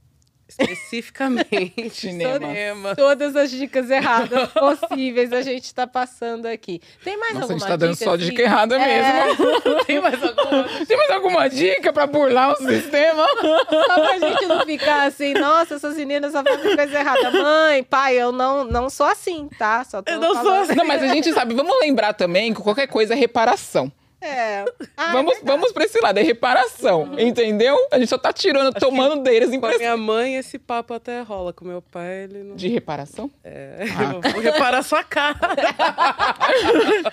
Especificamente 0.50 1.90
Cinema. 1.92 2.38
cinema. 2.38 2.96
Todas 2.96 3.36
as 3.36 3.50
dicas 3.50 3.90
erradas 3.90 4.48
possíveis 4.52 5.30
a 5.32 5.42
gente 5.42 5.74
tá 5.74 5.86
passando 5.86 6.46
aqui. 6.46 6.80
Tem 7.04 7.18
mais 7.18 7.34
Nossa, 7.34 7.44
a 7.44 7.52
alguma 7.52 7.58
gente 7.60 7.68
tá 7.68 7.76
dando 7.76 7.92
dica, 7.92 8.04
só 8.04 8.14
assim? 8.14 8.24
dica 8.24 8.42
errada 8.42 8.76
É, 8.76 9.26
mesmo. 9.26 9.44
Tem 9.84 10.00
mais 10.00 10.22
alguma? 10.22 10.86
Tem 10.86 10.96
mais 10.96 11.10
alguma 11.10 11.48
dica 11.50 11.92
pra 11.92 12.06
burlar 12.06 12.52
o 12.52 12.56
sistema? 12.56 13.26
Só 13.38 13.94
pra 13.94 14.18
gente 14.18 14.46
não 14.46 14.64
ficar 14.64 15.06
assim, 15.06 15.34
nossa, 15.34 15.74
essas 15.74 15.96
meninas 15.96 16.32
só 16.32 16.42
fazem 16.42 16.76
coisa 16.76 16.98
errada. 16.98 17.30
Mãe, 17.30 17.82
pai, 17.82 18.16
eu 18.16 18.32
não, 18.32 18.64
não 18.64 18.88
sou 18.88 19.06
assim, 19.06 19.48
tá? 19.58 19.84
Só 19.84 20.00
tô 20.00 20.10
Eu 20.12 20.18
não 20.20 20.34
sou 20.34 20.44
falando- 20.44 20.62
assim. 20.62 20.74
Não, 20.74 20.84
mas 20.86 21.02
a 21.02 21.08
gente 21.08 21.30
sabe, 21.32 21.54
vamos 21.54 21.78
lembrar 21.80 22.14
também 22.14 22.54
que 22.54 22.60
qualquer 22.62 22.86
coisa 22.86 23.12
é 23.12 23.16
reparação. 23.16 23.92
É. 24.20 24.64
Ah, 25.00 25.12
vamos, 25.12 25.36
é 25.36 25.40
vamos 25.44 25.70
pra 25.72 25.84
esse 25.84 26.00
lado, 26.00 26.18
é 26.18 26.22
reparação, 26.22 27.14
entendeu? 27.18 27.76
A 27.92 28.00
gente 28.00 28.08
só 28.08 28.18
tá 28.18 28.32
tirando, 28.32 28.74
tomando 28.74 29.22
deles 29.22 29.48
Com 29.48 29.54
a 29.54 29.58
impressão. 29.58 29.78
minha 29.78 29.96
mãe, 29.96 30.34
esse 30.34 30.58
papo 30.58 30.92
até 30.92 31.20
rola. 31.20 31.52
Com 31.52 31.64
meu 31.64 31.80
pai, 31.80 32.24
ele 32.24 32.42
não. 32.42 32.56
De 32.56 32.66
reparação? 32.66 33.30
É, 33.44 33.84
eu 34.12 34.20
vou 34.32 34.40
reparar 34.40 34.82
sua 34.82 35.04
cara. 35.04 35.36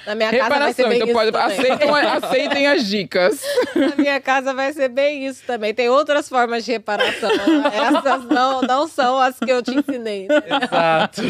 Na 0.08 0.16
minha 0.16 0.32
casa 0.32 0.50
vai 0.60 0.74
ser 0.74 0.82
reparação, 0.82 0.90
bem 0.90 0.96
então 0.98 1.08
isso 1.08 1.14
pode, 1.14 1.32
também. 1.32 1.48
aceitem, 1.48 1.90
aceitem 1.92 2.68
as 2.68 2.86
dicas. 2.88 3.42
Na 3.76 3.96
minha 3.98 4.20
casa 4.20 4.52
vai 4.52 4.74
ser 4.74 4.90
bem 4.90 5.28
isso 5.28 5.44
também. 5.46 5.76
Tem 5.76 5.90
outras 5.90 6.28
formas 6.28 6.66
de 6.66 6.72
reparação. 6.72 7.30
Essas 7.72 8.26
não, 8.26 8.62
não 8.64 8.88
são 8.88 9.20
as 9.20 9.38
que 9.38 9.52
eu 9.52 9.62
te 9.62 9.78
ensinei. 9.78 10.28
Exato. 10.28 11.22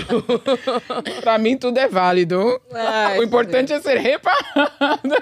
pra 1.19 1.37
mim 1.37 1.57
tudo 1.57 1.77
é 1.77 1.87
válido. 1.89 2.61
Ai, 2.71 3.19
o 3.19 3.23
importante 3.23 3.73
é 3.73 3.81
ser 3.81 3.97
reparado. 3.97 5.15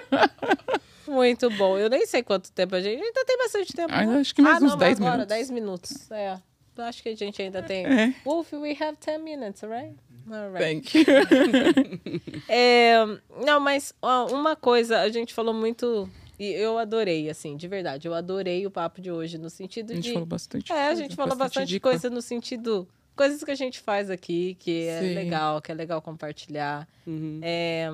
Muito 1.08 1.50
bom. 1.52 1.78
Eu 1.78 1.90
nem 1.90 2.06
sei 2.06 2.24
quanto 2.24 2.52
tempo 2.52 2.76
a 2.76 2.82
gente. 2.82 3.02
Ainda 3.02 3.26
tem 3.26 3.38
bastante 3.38 3.74
tempo. 3.74 3.94
Né? 3.94 4.20
acho 4.20 4.34
que 4.34 4.42
mais 4.42 4.62
ah, 4.62 4.66
uns 4.66 4.72
não, 4.72 4.78
10 4.78 4.98
agora, 4.98 5.12
minutos. 5.14 5.36
10 5.36 5.50
minutos. 5.52 6.12
É. 6.12 6.40
Eu 6.78 6.84
acho 6.86 7.04
que 7.04 7.10
a 7.10 7.16
gente 7.16 7.42
ainda 7.42 7.62
tem. 7.62 7.86
É. 7.86 8.16
Wolf, 8.26 8.52
we 8.54 8.76
have 8.80 8.98
10 8.98 9.22
minutes, 9.22 9.62
right? 9.64 9.96
Alright. 10.32 10.64
Thank 10.64 10.98
you. 10.98 11.06
É, 12.48 12.96
não, 13.46 13.60
mas 13.60 13.94
ó, 14.02 14.28
uma 14.28 14.56
coisa, 14.56 15.02
a 15.02 15.10
gente 15.10 15.34
falou 15.34 15.54
muito. 15.54 16.10
E 16.40 16.52
eu 16.52 16.78
adorei, 16.78 17.30
assim, 17.30 17.56
de 17.56 17.68
verdade. 17.68 18.08
Eu 18.08 18.14
adorei 18.14 18.66
o 18.66 18.72
papo 18.72 19.02
de 19.02 19.12
hoje, 19.12 19.38
no 19.38 19.50
sentido 19.50 19.92
A 19.92 19.96
gente 19.96 20.06
de. 20.06 20.14
falou 20.14 20.26
bastante 20.26 20.72
É, 20.72 20.76
a 20.76 20.86
coisa, 20.88 21.02
gente 21.04 21.16
falou 21.16 21.36
bastante 21.36 21.68
dica. 21.68 21.90
coisa 21.90 22.10
no 22.10 22.22
sentido. 22.22 22.88
Coisas 23.16 23.44
que 23.44 23.52
a 23.52 23.56
gente 23.56 23.80
faz 23.80 24.10
aqui, 24.10 24.56
que 24.60 24.88
é 24.88 25.00
Sim. 25.02 25.14
legal, 25.14 25.62
que 25.62 25.72
é 25.72 25.76
legal 25.76 26.02
compartilhar. 26.02 26.88
Uhum. 27.06 27.40
É, 27.44 27.88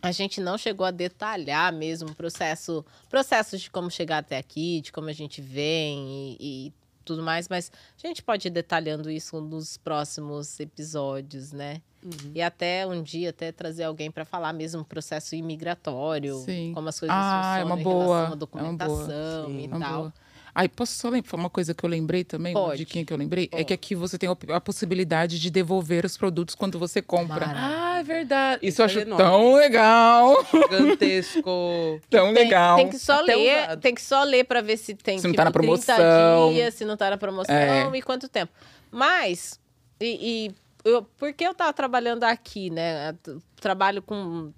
a 0.00 0.12
gente 0.12 0.40
não 0.40 0.56
chegou 0.56 0.86
a 0.86 0.90
detalhar 0.90 1.72
mesmo 1.72 2.10
o 2.10 2.14
processo, 2.14 2.84
processos 3.08 3.60
de 3.60 3.70
como 3.70 3.90
chegar 3.90 4.18
até 4.18 4.38
aqui, 4.38 4.80
de 4.80 4.92
como 4.92 5.08
a 5.08 5.12
gente 5.12 5.40
vem 5.40 6.36
e, 6.40 6.66
e 6.68 6.72
tudo 7.04 7.22
mais, 7.22 7.48
mas 7.48 7.72
a 8.02 8.06
gente 8.06 8.22
pode 8.22 8.48
ir 8.48 8.50
detalhando 8.50 9.10
isso 9.10 9.40
nos 9.40 9.76
próximos 9.76 10.60
episódios, 10.60 11.52
né? 11.52 11.80
Uhum. 12.04 12.30
E 12.34 12.40
até 12.40 12.86
um 12.86 13.02
dia 13.02 13.30
até 13.30 13.50
trazer 13.50 13.82
alguém 13.84 14.08
para 14.10 14.24
falar 14.24 14.52
mesmo 14.52 14.84
processo 14.84 15.34
imigratório, 15.34 16.36
Sim. 16.44 16.70
como 16.74 16.88
as 16.88 17.00
coisas 17.00 17.16
Ah, 17.18 17.56
é 17.58 17.62
funcionam 17.62 17.66
uma 17.74 17.80
em 17.80 17.82
boa, 17.82 17.96
relação 17.96 18.14
à 18.14 18.18
é 18.18 18.22
uma 18.22 18.26
boa. 18.28 18.36
documentação 18.36 19.46
Sim. 19.46 19.60
e 19.60 19.66
Uma 19.66 19.80
tal. 19.80 19.98
boa. 20.00 20.14
Aí, 20.60 20.68
posso 20.68 20.92
só 20.94 21.08
lembrar 21.08 21.36
uma 21.36 21.48
coisa 21.48 21.72
que 21.72 21.84
eu 21.84 21.88
lembrei 21.88 22.24
também? 22.24 22.52
Uma 22.52 22.64
Pode. 22.66 22.78
diquinha 22.78 23.04
que 23.04 23.12
eu 23.12 23.16
lembrei? 23.16 23.44
É 23.44 23.48
Pode. 23.48 23.64
que 23.66 23.72
aqui 23.72 23.94
você 23.94 24.18
tem 24.18 24.28
a 24.28 24.60
possibilidade 24.60 25.38
de 25.38 25.50
devolver 25.50 26.04
os 26.04 26.16
produtos 26.16 26.56
quando 26.56 26.80
você 26.80 27.00
compra. 27.00 27.46
Maravilha. 27.46 27.76
Ah, 27.94 28.00
é 28.00 28.02
verdade. 28.02 28.66
Isso 28.66 28.80
eu 28.80 28.86
acho 28.86 28.98
é 28.98 29.02
enorme. 29.02 29.24
tão 29.24 29.54
legal. 29.54 30.34
gigantesco. 30.52 32.00
Tão 32.10 32.34
Tem- 32.34 32.44
legal. 32.44 32.76
Tem, 32.76 32.88
que 32.88 32.98
só 32.98 33.22
Até 33.22 33.36
ler, 33.36 33.62
usado. 33.62 33.80
tem 33.80 33.94
que 33.94 34.02
só 34.02 34.22
ler 34.24 34.44
para 34.44 34.60
ver 34.60 34.76
se 34.76 34.94
tem 34.94 35.18
Se 35.18 35.24
não 35.28 35.32
tipo, 35.32 35.36
tá 35.36 35.44
na 35.44 35.50
30 35.52 35.62
promoção. 35.86 36.52
dias, 36.52 36.74
se 36.74 36.84
não 36.84 36.96
tá 36.96 37.10
na 37.10 37.16
promoção 37.16 37.54
É. 37.54 37.88
e 37.96 38.02
quanto 38.02 38.28
tempo. 38.28 38.52
Mas 38.90 39.60
e, 40.00 40.48
e 40.48 40.54
eu, 40.88 41.02
porque 41.18 41.44
eu 41.46 41.54
tava 41.54 41.72
trabalhando 41.72 42.24
aqui, 42.24 42.70
né? 42.70 43.14
Eu 43.26 43.40
Trabalho 43.60 44.00
com 44.02 44.52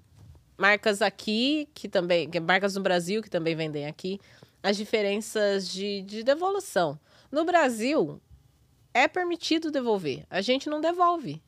marcas 0.57 1.01
aqui 1.01 1.67
que 1.73 1.87
também, 1.87 2.29
que 2.29 2.37
é 2.37 2.41
marcas 2.41 2.75
no 2.75 2.81
Brasil 2.81 3.21
que 3.21 3.29
também 3.29 3.55
vendem 3.55 3.85
aqui, 3.87 4.19
as 4.63 4.77
diferenças 4.77 5.67
de, 5.69 6.01
de 6.03 6.23
devolução. 6.23 6.99
No 7.31 7.43
Brasil 7.45 8.21
é 8.93 9.07
permitido 9.07 9.71
devolver, 9.71 10.25
a 10.29 10.41
gente 10.41 10.69
não 10.69 10.81
devolve. 10.81 11.41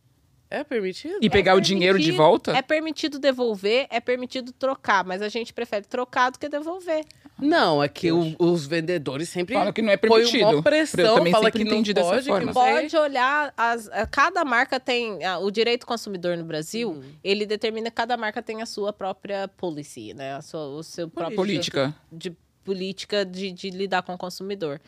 É 0.50 0.64
permitido? 0.64 1.18
E 1.20 1.30
pegar 1.32 1.56
o 1.56 1.62
dinheiro 1.62 1.98
de 1.98 2.12
volta? 2.12 2.52
É 2.56 2.62
permitido 2.62 3.18
devolver, 3.18 3.88
é 3.90 4.00
permitido 4.00 4.52
trocar, 4.52 5.04
mas 5.04 5.20
a 5.24 5.28
gente 5.28 5.52
prefere 5.52 5.84
trocar 5.88 6.30
do 6.30 6.38
que 6.38 6.48
devolver. 6.48 7.04
Não, 7.40 7.82
é 7.82 7.90
que 7.90 8.12
o- 8.12 8.36
os 8.38 8.68
vendedores 8.68 9.28
sempre 9.30 9.56
Fala 9.56 9.74
que 9.74 9.82
não 9.82 9.92
é 9.92 9.98
permitido. 9.98 10.46
uma 10.50 10.62
pressão, 10.62 11.04
Eu 11.04 11.16
também 11.16 11.34
fala 11.34 11.50
que 11.50 11.64
não 11.64 11.82
dessa 11.82 12.04
pode, 12.08 12.22
que 12.22 12.30
forma. 12.30 12.54
sei. 12.54 12.74
Pode 12.84 12.98
olhar, 12.98 13.52
as, 13.58 13.90
a- 13.90 14.06
cada 14.06 14.46
marca 14.46 14.80
tem, 14.80 15.26
a- 15.26 15.40
o 15.40 15.50
direito 15.50 15.88
consumidor 15.88 16.38
no 16.38 16.44
Brasil, 16.46 16.92
Uhum. 16.92 17.04
ele 17.24 17.48
determina 17.48 17.90
que 17.90 17.96
cada 17.96 18.16
marca 18.16 18.40
tem 18.44 18.62
a 18.62 18.68
sua 18.68 18.94
própria 18.94 19.48
policy, 19.48 20.14
né? 20.14 20.36
A 20.36 20.42
sua, 20.44 20.68
o 20.68 20.84
seu 20.84 21.10
próprio 21.10 21.36
Política. 21.36 21.96
de 22.12 22.32
política 22.64 23.26
de, 23.26 23.52
de 23.52 23.70
lidar 23.70 24.02
com 24.04 24.14
o 24.14 24.18
consumidor. 24.18 24.80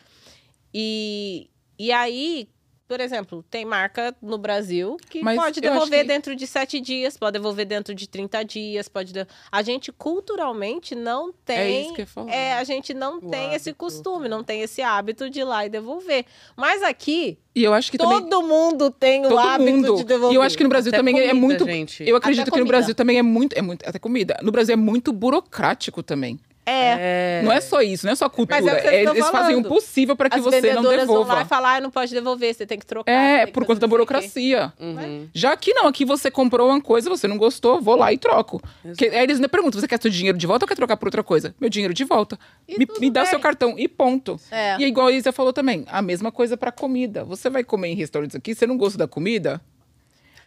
E, 0.72 1.48
e 1.78 1.90
aí, 1.92 2.48
por 2.88 3.00
exemplo, 3.00 3.42
tem 3.50 3.64
marca 3.64 4.14
no 4.22 4.38
Brasil 4.38 4.96
que 5.08 5.22
Mas 5.22 5.36
pode 5.38 5.60
devolver 5.60 6.02
que- 6.02 6.06
dentro 6.08 6.36
de 6.36 6.46
sete 6.46 6.78
dias, 6.80 7.16
pode 7.16 7.32
devolver 7.32 7.64
dentro 7.66 7.94
de 7.94 8.06
30 8.08 8.44
dias, 8.44 8.88
pode... 8.88 9.12
de- 9.12 9.26
A 9.50 9.62
gente 9.62 9.90
culturalmente 9.90 10.94
não 10.94 11.32
tem... 11.32 11.56
É 11.56 11.80
isso 11.82 11.94
que 11.94 12.02
eu 12.02 12.06
falar. 12.06 12.30
é, 12.32 12.52
a 12.54 12.64
gente 12.64 12.92
não 12.94 13.16
O 13.18 13.30
tem 13.30 13.54
esse 13.54 13.70
hábito. 13.70 13.76
costume, 13.76 14.28
não 14.28 14.44
tem 14.44 14.60
esse 14.62 14.82
hábito 14.82 15.28
de 15.30 15.40
ir 15.40 15.44
lá 15.44 15.64
e 15.66 15.68
devolver. 15.68 16.26
Mas 16.56 16.82
aqui, 16.82 17.38
E 17.54 17.64
eu 17.64 17.72
acho 17.72 17.90
que 17.90 17.98
também. 17.98 18.20
todo 18.28 18.46
mundo 18.46 18.90
tem 18.90 19.24
o 19.24 19.30
Todo 19.30 19.38
hábito 19.38 19.70
mundo. 19.72 19.96
de 19.96 20.04
devolver. 20.04 20.32
E 20.34 20.36
eu 20.36 20.42
acho 20.42 20.56
que 20.56 20.62
no 20.62 20.68
Brasil 20.68 20.90
Até 20.90 20.98
também 20.98 21.14
é 21.18 21.28
comida, 21.28 21.34
muito. 21.40 21.64
gente. 21.64 22.04
Eu 22.06 22.16
acredito 22.16 22.42
Até 22.42 22.50
que 22.50 22.56
no 22.58 22.64
comida. 22.64 22.76
Brasil 22.78 22.94
também 22.94 23.18
é 23.18 23.22
muito, 23.22 23.54
é 23.58 23.62
muito. 23.62 23.88
Até 23.88 23.98
comida. 23.98 24.38
No 24.42 24.52
Brasil 24.52 24.74
é 24.74 24.76
muito 24.76 25.12
burocrático 25.12 26.02
também. 26.02 26.38
É. 26.66 27.38
É. 27.38 27.42
Não 27.44 27.52
é 27.52 27.60
só 27.60 27.80
isso, 27.80 28.04
não 28.04 28.12
é 28.12 28.16
só 28.16 28.28
cultura. 28.28 28.60
Mas 28.60 28.66
é 28.74 28.76
o 28.76 28.82
que 28.82 28.88
É, 28.88 29.02
eles 29.02 29.28
fazem 29.28 29.56
o 29.56 29.62
falando. 29.62 29.68
possível 29.68 30.16
para 30.16 30.28
que 30.28 30.36
As 30.38 30.42
você 30.42 30.56
não 30.56 30.82
vendedoras 30.82 31.06
vão 31.06 31.16
lá 31.18 31.22
devolva. 31.24 31.42
e 31.42 31.44
falar, 31.44 31.76
ah, 31.76 31.80
não 31.80 31.90
pode 31.90 32.12
devolver, 32.12 32.52
você 32.54 32.66
tem 32.66 32.76
que 32.78 32.84
trocar. 32.84 33.10
É, 33.12 33.46
que 33.46 33.52
por 33.52 33.64
conta 33.64 33.78
da 33.80 33.86
burocracia. 33.86 34.72
Uhum. 34.80 35.28
Já 35.32 35.52
aqui 35.52 35.72
não, 35.72 35.86
aqui 35.86 36.04
você 36.04 36.30
comprou 36.30 36.68
uma 36.68 36.80
coisa, 36.80 37.08
você 37.08 37.28
não 37.28 37.38
gostou, 37.38 37.80
vou 37.80 37.94
lá 37.96 38.12
e 38.12 38.18
troco. 38.18 38.60
Que, 38.98 39.06
aí 39.06 39.22
eles 39.22 39.38
me 39.38 39.46
perguntam, 39.48 39.80
você 39.80 39.86
quer 39.86 40.00
seu 40.02 40.10
dinheiro 40.10 40.36
de 40.36 40.46
volta 40.46 40.64
ou 40.64 40.68
quer 40.68 40.74
trocar 40.74 40.96
por 40.96 41.06
outra 41.06 41.22
coisa? 41.22 41.54
Meu 41.60 41.70
dinheiro 41.70 41.94
de 41.94 42.02
volta. 42.04 42.36
E 42.68 42.76
Me, 42.78 42.86
me 42.98 43.10
dá 43.10 43.20
bem. 43.22 43.30
seu 43.30 43.38
cartão 43.38 43.74
e 43.78 43.86
ponto. 43.86 44.38
É. 44.50 44.76
E 44.80 44.84
é 44.84 44.88
igual 44.88 45.06
a 45.06 45.12
Isa 45.12 45.30
falou 45.32 45.52
também, 45.52 45.84
a 45.88 46.02
mesma 46.02 46.32
coisa 46.32 46.56
pra 46.56 46.72
comida. 46.72 47.22
Você 47.24 47.48
vai 47.48 47.62
comer 47.62 47.88
em 47.88 47.94
restaurantes 47.94 48.34
aqui, 48.34 48.54
você 48.54 48.66
não 48.66 48.76
gosta 48.76 48.98
da 48.98 49.06
comida? 49.06 49.60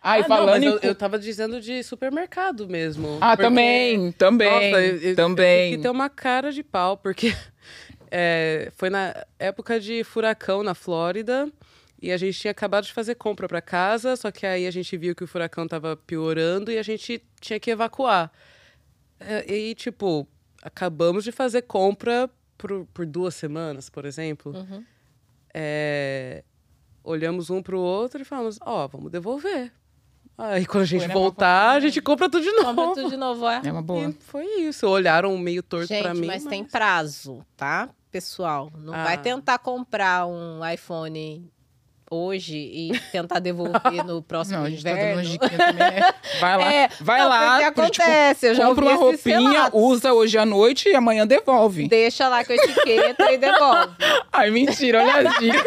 Ai, 0.02 0.20
Ah, 0.20 0.22
não, 0.22 0.28
falando 0.30 0.50
mas 0.52 0.64
em... 0.64 0.68
eu, 0.68 0.80
eu 0.82 0.96
tava 0.96 1.20
dizendo 1.20 1.60
de 1.60 1.84
supermercado 1.84 2.68
mesmo. 2.70 3.18
Ah, 3.20 3.32
porque- 3.36 3.44
também, 3.44 4.12
também, 4.14 4.72
Nossa, 4.72 4.82
eu, 4.82 5.16
também. 5.16 5.76
Que 5.76 5.82
ter 5.82 5.90
uma 5.90 6.10
cara 6.10 6.52
de 6.52 6.64
pau, 6.64 6.96
porque 6.98 7.34
é, 8.10 8.72
foi 8.76 8.90
na 8.90 9.14
época 9.38 9.80
de 9.80 10.04
furacão 10.04 10.64
na 10.64 10.74
Flórida. 10.74 11.52
E 12.02 12.14
a 12.14 12.18
gente 12.18 12.40
tinha 12.40 12.52
acabado 12.52 12.86
de 12.86 12.94
fazer 12.94 13.16
compra 13.16 13.46
para 13.46 13.62
casa, 13.62 14.16
só 14.16 14.32
que 14.32 14.46
aí 14.46 14.66
a 14.66 14.72
gente 14.72 14.96
viu 14.96 15.14
que 15.14 15.22
o 15.26 15.28
furacão 15.28 15.68
tava 15.68 15.98
piorando 15.98 16.72
e 16.72 16.78
a 16.78 16.84
gente 16.84 17.22
tinha 17.42 17.60
que 17.60 17.70
evacuar. 17.70 18.32
É, 19.20 19.54
E, 19.54 19.76
tipo, 19.76 20.26
acabamos 20.64 21.26
de 21.26 21.32
fazer 21.34 21.64
compra 21.64 22.30
por, 22.58 22.86
por 22.94 23.06
duas 23.06 23.36
semanas, 23.36 23.90
por 23.90 24.06
exemplo. 24.06 24.54
Uhum. 24.56 24.82
É, 25.54 26.42
olhamos 27.04 27.50
um 27.50 27.62
pro 27.62 27.80
outro 27.82 28.22
e 28.22 28.26
falamos, 28.26 28.58
ó, 28.62 28.88
vamos 28.88 29.12
devolver. 29.12 29.70
Aí 30.42 30.66
quando 30.66 30.84
a 30.84 30.86
gente 30.86 31.08
voltar, 31.10 31.72
a 31.72 31.80
gente 31.82 32.02
compra 32.02 32.30
tudo 32.30 32.44
de 32.44 32.52
novo. 32.54 32.74
Compra 32.76 33.02
tudo 33.02 33.10
de 33.10 33.18
novo, 33.18 33.48
é. 33.50 33.62
É 33.66 33.72
uma 33.72 33.82
boa. 33.82 34.10
E 34.10 34.14
foi 34.22 34.46
isso. 34.62 34.88
Olharam 34.88 35.38
meio 35.38 35.62
torto 35.62 35.88
Gente, 35.88 36.02
pra 36.04 36.14
mim. 36.14 36.28
mas, 36.28 36.46
tem 36.46 36.64
prazo, 36.64 37.46
tá? 37.58 37.90
Pessoal, 38.10 38.72
não 38.78 38.94
Ah. 38.94 39.04
vai 39.04 39.18
tentar 39.22 39.60
comprar 39.60 40.26
um 40.26 40.62
iPhone 40.68 41.52
hoje 42.10 42.58
e 42.58 43.00
tentar 43.12 43.40
devolver 43.40 44.04
no 44.06 44.22
próximo 44.22 44.58
Não, 44.58 44.66
a 44.66 44.70
gente 44.70 44.84
tá 44.84 44.92
dando 44.94 45.38
também. 45.38 45.74
né? 45.76 46.14
Vai 46.40 46.58
lá, 46.58 46.74
É, 46.74 46.90
vai 47.00 47.22
não, 47.22 47.30
lá. 47.30 47.58
tipo, 47.66 47.82
acontece, 47.82 48.48
eu 48.48 48.56
já 48.56 48.66
compra 48.66 48.86
uma 48.86 48.96
roupinha, 48.96 49.40
relatos. 49.52 49.80
usa 49.82 50.14
hoje 50.14 50.38
à 50.38 50.46
noite 50.46 50.90
e 50.90 50.96
amanhã 50.96 51.26
devolve. 51.28 51.88
Deixa 51.88 52.28
lá 52.28 52.44
com 52.46 52.52
a 52.52 52.56
etiqueta 52.56 53.32
e 53.32 53.38
devolve. 53.38 53.94
Ai, 54.32 54.50
mentira, 54.52 55.02
olha 55.02 55.30
as 55.30 55.38
dicas. 55.40 55.64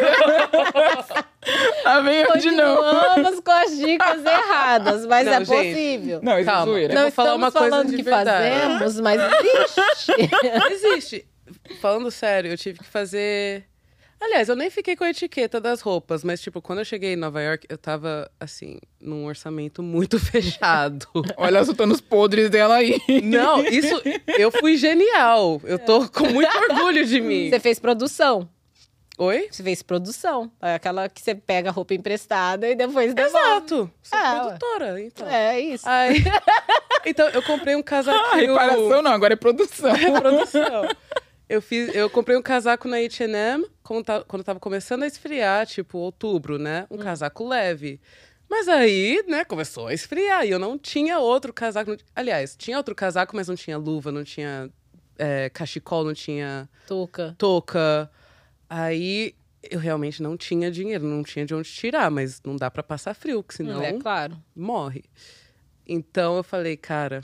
Vem 2.03 2.21
eu 2.21 2.37
de 2.37 2.51
novo. 2.51 2.81
Continuamos 2.83 3.39
com 3.41 3.51
as 3.51 3.77
dicas 3.77 4.25
erradas, 4.25 5.05
mas 5.05 5.25
Não, 5.25 5.33
é 5.33 5.45
gente. 5.45 5.47
possível. 5.73 6.19
Não, 6.23 6.39
isso 6.39 6.49
é 6.49 6.53
Calma. 6.53 6.65
zoeira. 6.71 6.93
Eu 6.93 6.95
Não 6.95 7.01
vou 7.03 7.11
falar 7.11 7.29
estamos 7.29 7.43
uma 7.47 7.51
coisa 7.51 7.69
falando 7.69 7.89
de 7.89 7.95
que 7.97 8.03
verdade. 8.03 8.59
fazemos, 8.59 8.99
mas 9.01 9.21
existe. 9.21 10.13
Existe. 10.71 11.25
Falando 11.81 12.09
sério, 12.11 12.51
eu 12.51 12.57
tive 12.57 12.79
que 12.79 12.85
fazer. 12.85 13.65
Aliás, 14.25 14.47
eu 14.47 14.55
nem 14.55 14.69
fiquei 14.69 14.95
com 14.95 15.03
a 15.03 15.09
etiqueta 15.09 15.59
das 15.59 15.81
roupas, 15.81 16.23
mas, 16.23 16.39
tipo, 16.41 16.61
quando 16.61 16.79
eu 16.79 16.85
cheguei 16.85 17.11
em 17.13 17.15
Nova 17.17 17.41
York, 17.41 17.67
eu 17.69 17.77
tava, 17.77 18.31
assim, 18.39 18.79
num 18.99 19.25
orçamento 19.25 19.83
muito 19.83 20.17
fechado. 20.23 21.05
Olha 21.35 21.63
soltando 21.65 21.93
os 21.93 21.99
podres 21.99 22.49
dela 22.49 22.75
aí. 22.75 22.97
Não, 23.21 23.65
isso. 23.65 24.01
Eu 24.37 24.49
fui 24.49 24.77
genial. 24.77 25.59
Eu 25.65 25.77
tô 25.77 26.07
com 26.09 26.25
muito 26.29 26.57
orgulho 26.57 27.05
de 27.05 27.19
mim. 27.19 27.49
Você 27.49 27.59
fez 27.59 27.79
produção. 27.79 28.47
Oi? 29.17 29.47
Você 29.51 29.61
fez 29.61 29.83
produção. 29.83 30.49
É 30.61 30.75
aquela 30.75 31.07
que 31.09 31.21
você 31.21 31.35
pega 31.35 31.69
a 31.69 31.71
roupa 31.73 31.93
empretada 31.93 32.67
e 32.69 32.75
depois 32.75 33.13
devolve. 33.13 33.37
Exato. 33.37 33.91
Sou 34.01 34.17
É, 34.17 34.39
produtora, 34.39 35.01
então. 35.01 35.27
É 35.29 35.59
isso. 35.59 35.87
Aí, 35.87 36.23
então, 37.05 37.27
eu 37.29 37.43
comprei 37.43 37.75
um 37.75 37.79
Ah, 37.79 37.83
casaquinho. 37.83 38.53
reparação 38.53 39.01
não, 39.01 39.11
agora 39.11 39.33
é 39.33 39.35
produção. 39.35 39.93
produção. 40.19 40.87
Eu, 41.53 41.61
fiz, 41.61 41.93
eu 41.93 42.09
comprei 42.09 42.35
um 42.35 42.41
casaco 42.41 42.87
na 42.87 42.97
H&M 42.97 43.63
quando, 43.83 44.03
ta- 44.03 44.23
quando 44.27 44.43
tava 44.43 44.59
começando 44.59 45.03
a 45.03 45.07
esfriar, 45.07 45.67
tipo, 45.67 45.99
outubro, 45.99 46.57
né? 46.57 46.87
Um 46.89 46.97
casaco 46.97 47.47
leve. 47.47 48.01
Mas 48.49 48.67
aí, 48.67 49.23
né, 49.27 49.45
começou 49.45 49.87
a 49.87 49.93
esfriar 49.93 50.45
e 50.45 50.49
eu 50.49 50.57
não 50.57 50.79
tinha 50.79 51.19
outro 51.19 51.53
casaco. 51.53 51.91
não- 51.91 51.97
Aliás, 52.15 52.55
tinha 52.55 52.75
outro 52.77 52.95
casaco, 52.95 53.35
mas 53.35 53.47
não 53.47 53.55
tinha 53.55 53.77
luva, 53.77 54.11
não 54.11 54.23
tinha 54.23 54.67
é, 55.17 55.47
cachecol, 55.49 56.03
não 56.03 56.13
tinha 56.15 56.67
Tuca. 56.87 57.35
touca. 57.37 58.09
Aí 58.67 59.35
eu 59.69 59.79
realmente 59.79 60.23
não 60.23 60.35
tinha 60.35 60.71
dinheiro, 60.71 61.05
não 61.05 61.23
tinha 61.23 61.45
de 61.45 61.53
onde 61.53 61.69
tirar, 61.69 62.09
mas 62.09 62.41
não 62.43 62.55
dá 62.55 62.71
pra 62.71 62.81
passar 62.81 63.13
frio, 63.13 63.43
que 63.43 63.53
senão 63.53 63.81
É 63.83 63.93
claro. 63.93 64.37
morre. 64.55 65.03
Então 65.87 66.35
eu 66.37 66.43
falei, 66.43 66.75
cara, 66.75 67.23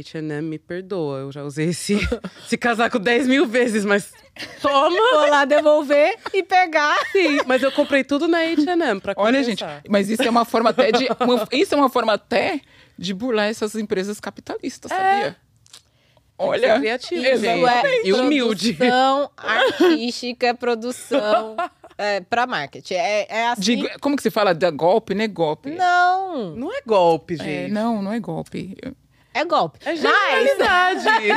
H&M 0.00 0.42
me 0.42 0.58
perdoa, 0.58 1.18
eu 1.20 1.32
já 1.32 1.42
usei 1.44 1.68
esse, 1.68 1.94
esse 2.44 2.56
casaco 2.56 2.98
10 2.98 3.26
mil 3.28 3.46
vezes, 3.46 3.84
mas 3.84 4.12
toma! 4.60 4.90
Vou 4.96 5.28
lá 5.30 5.44
devolver 5.44 6.16
e 6.32 6.42
pegar. 6.42 6.94
Sim, 7.12 7.38
mas 7.46 7.62
eu 7.62 7.70
comprei 7.72 8.02
tudo 8.04 8.26
na 8.26 8.38
H&M 8.38 9.00
pra 9.00 9.14
Olha, 9.16 9.40
compensar. 9.40 9.76
gente, 9.76 9.88
mas 9.90 10.08
isso 10.08 10.22
é 10.22 10.30
uma 10.30 10.44
forma 10.44 10.70
até 10.70 10.90
de. 10.92 11.06
uma- 11.20 11.48
isso 11.52 11.74
é 11.74 11.78
uma 11.78 11.88
forma 11.88 12.12
até 12.14 12.60
de 12.98 13.12
burlar 13.14 13.46
essas 13.48 13.74
empresas 13.74 14.18
capitalistas, 14.20 14.90
sabia? 14.90 15.36
Olha. 16.36 16.80
criativo, 16.80 17.22
Isso 17.24 17.36
gente. 17.44 17.64
é 17.64 18.06
E 18.08 18.12
humilde. 18.12 18.72
Produção 18.74 19.30
artística, 19.36 20.52
produção 20.54 21.56
é, 21.96 22.20
para 22.20 22.44
marketing. 22.44 22.94
É, 22.94 23.26
é 23.28 23.46
assim. 23.48 23.62
de- 23.76 23.98
como 24.00 24.16
que 24.16 24.22
se 24.22 24.30
fala? 24.30 24.52
Da 24.52 24.68
golpe, 24.70 25.14
né? 25.14 25.28
Golpe. 25.28 25.70
Não, 25.70 26.56
Não 26.56 26.72
é 26.76 26.80
golpe, 26.84 27.34
É, 27.34 27.36
gente. 27.44 27.72
não, 27.72 28.02
não 28.02 28.12
é 28.12 28.18
golpe. 28.18 28.76
É 29.34 29.44
golpe. 29.44 29.78
É 29.84 29.96
Mas. 29.96 31.28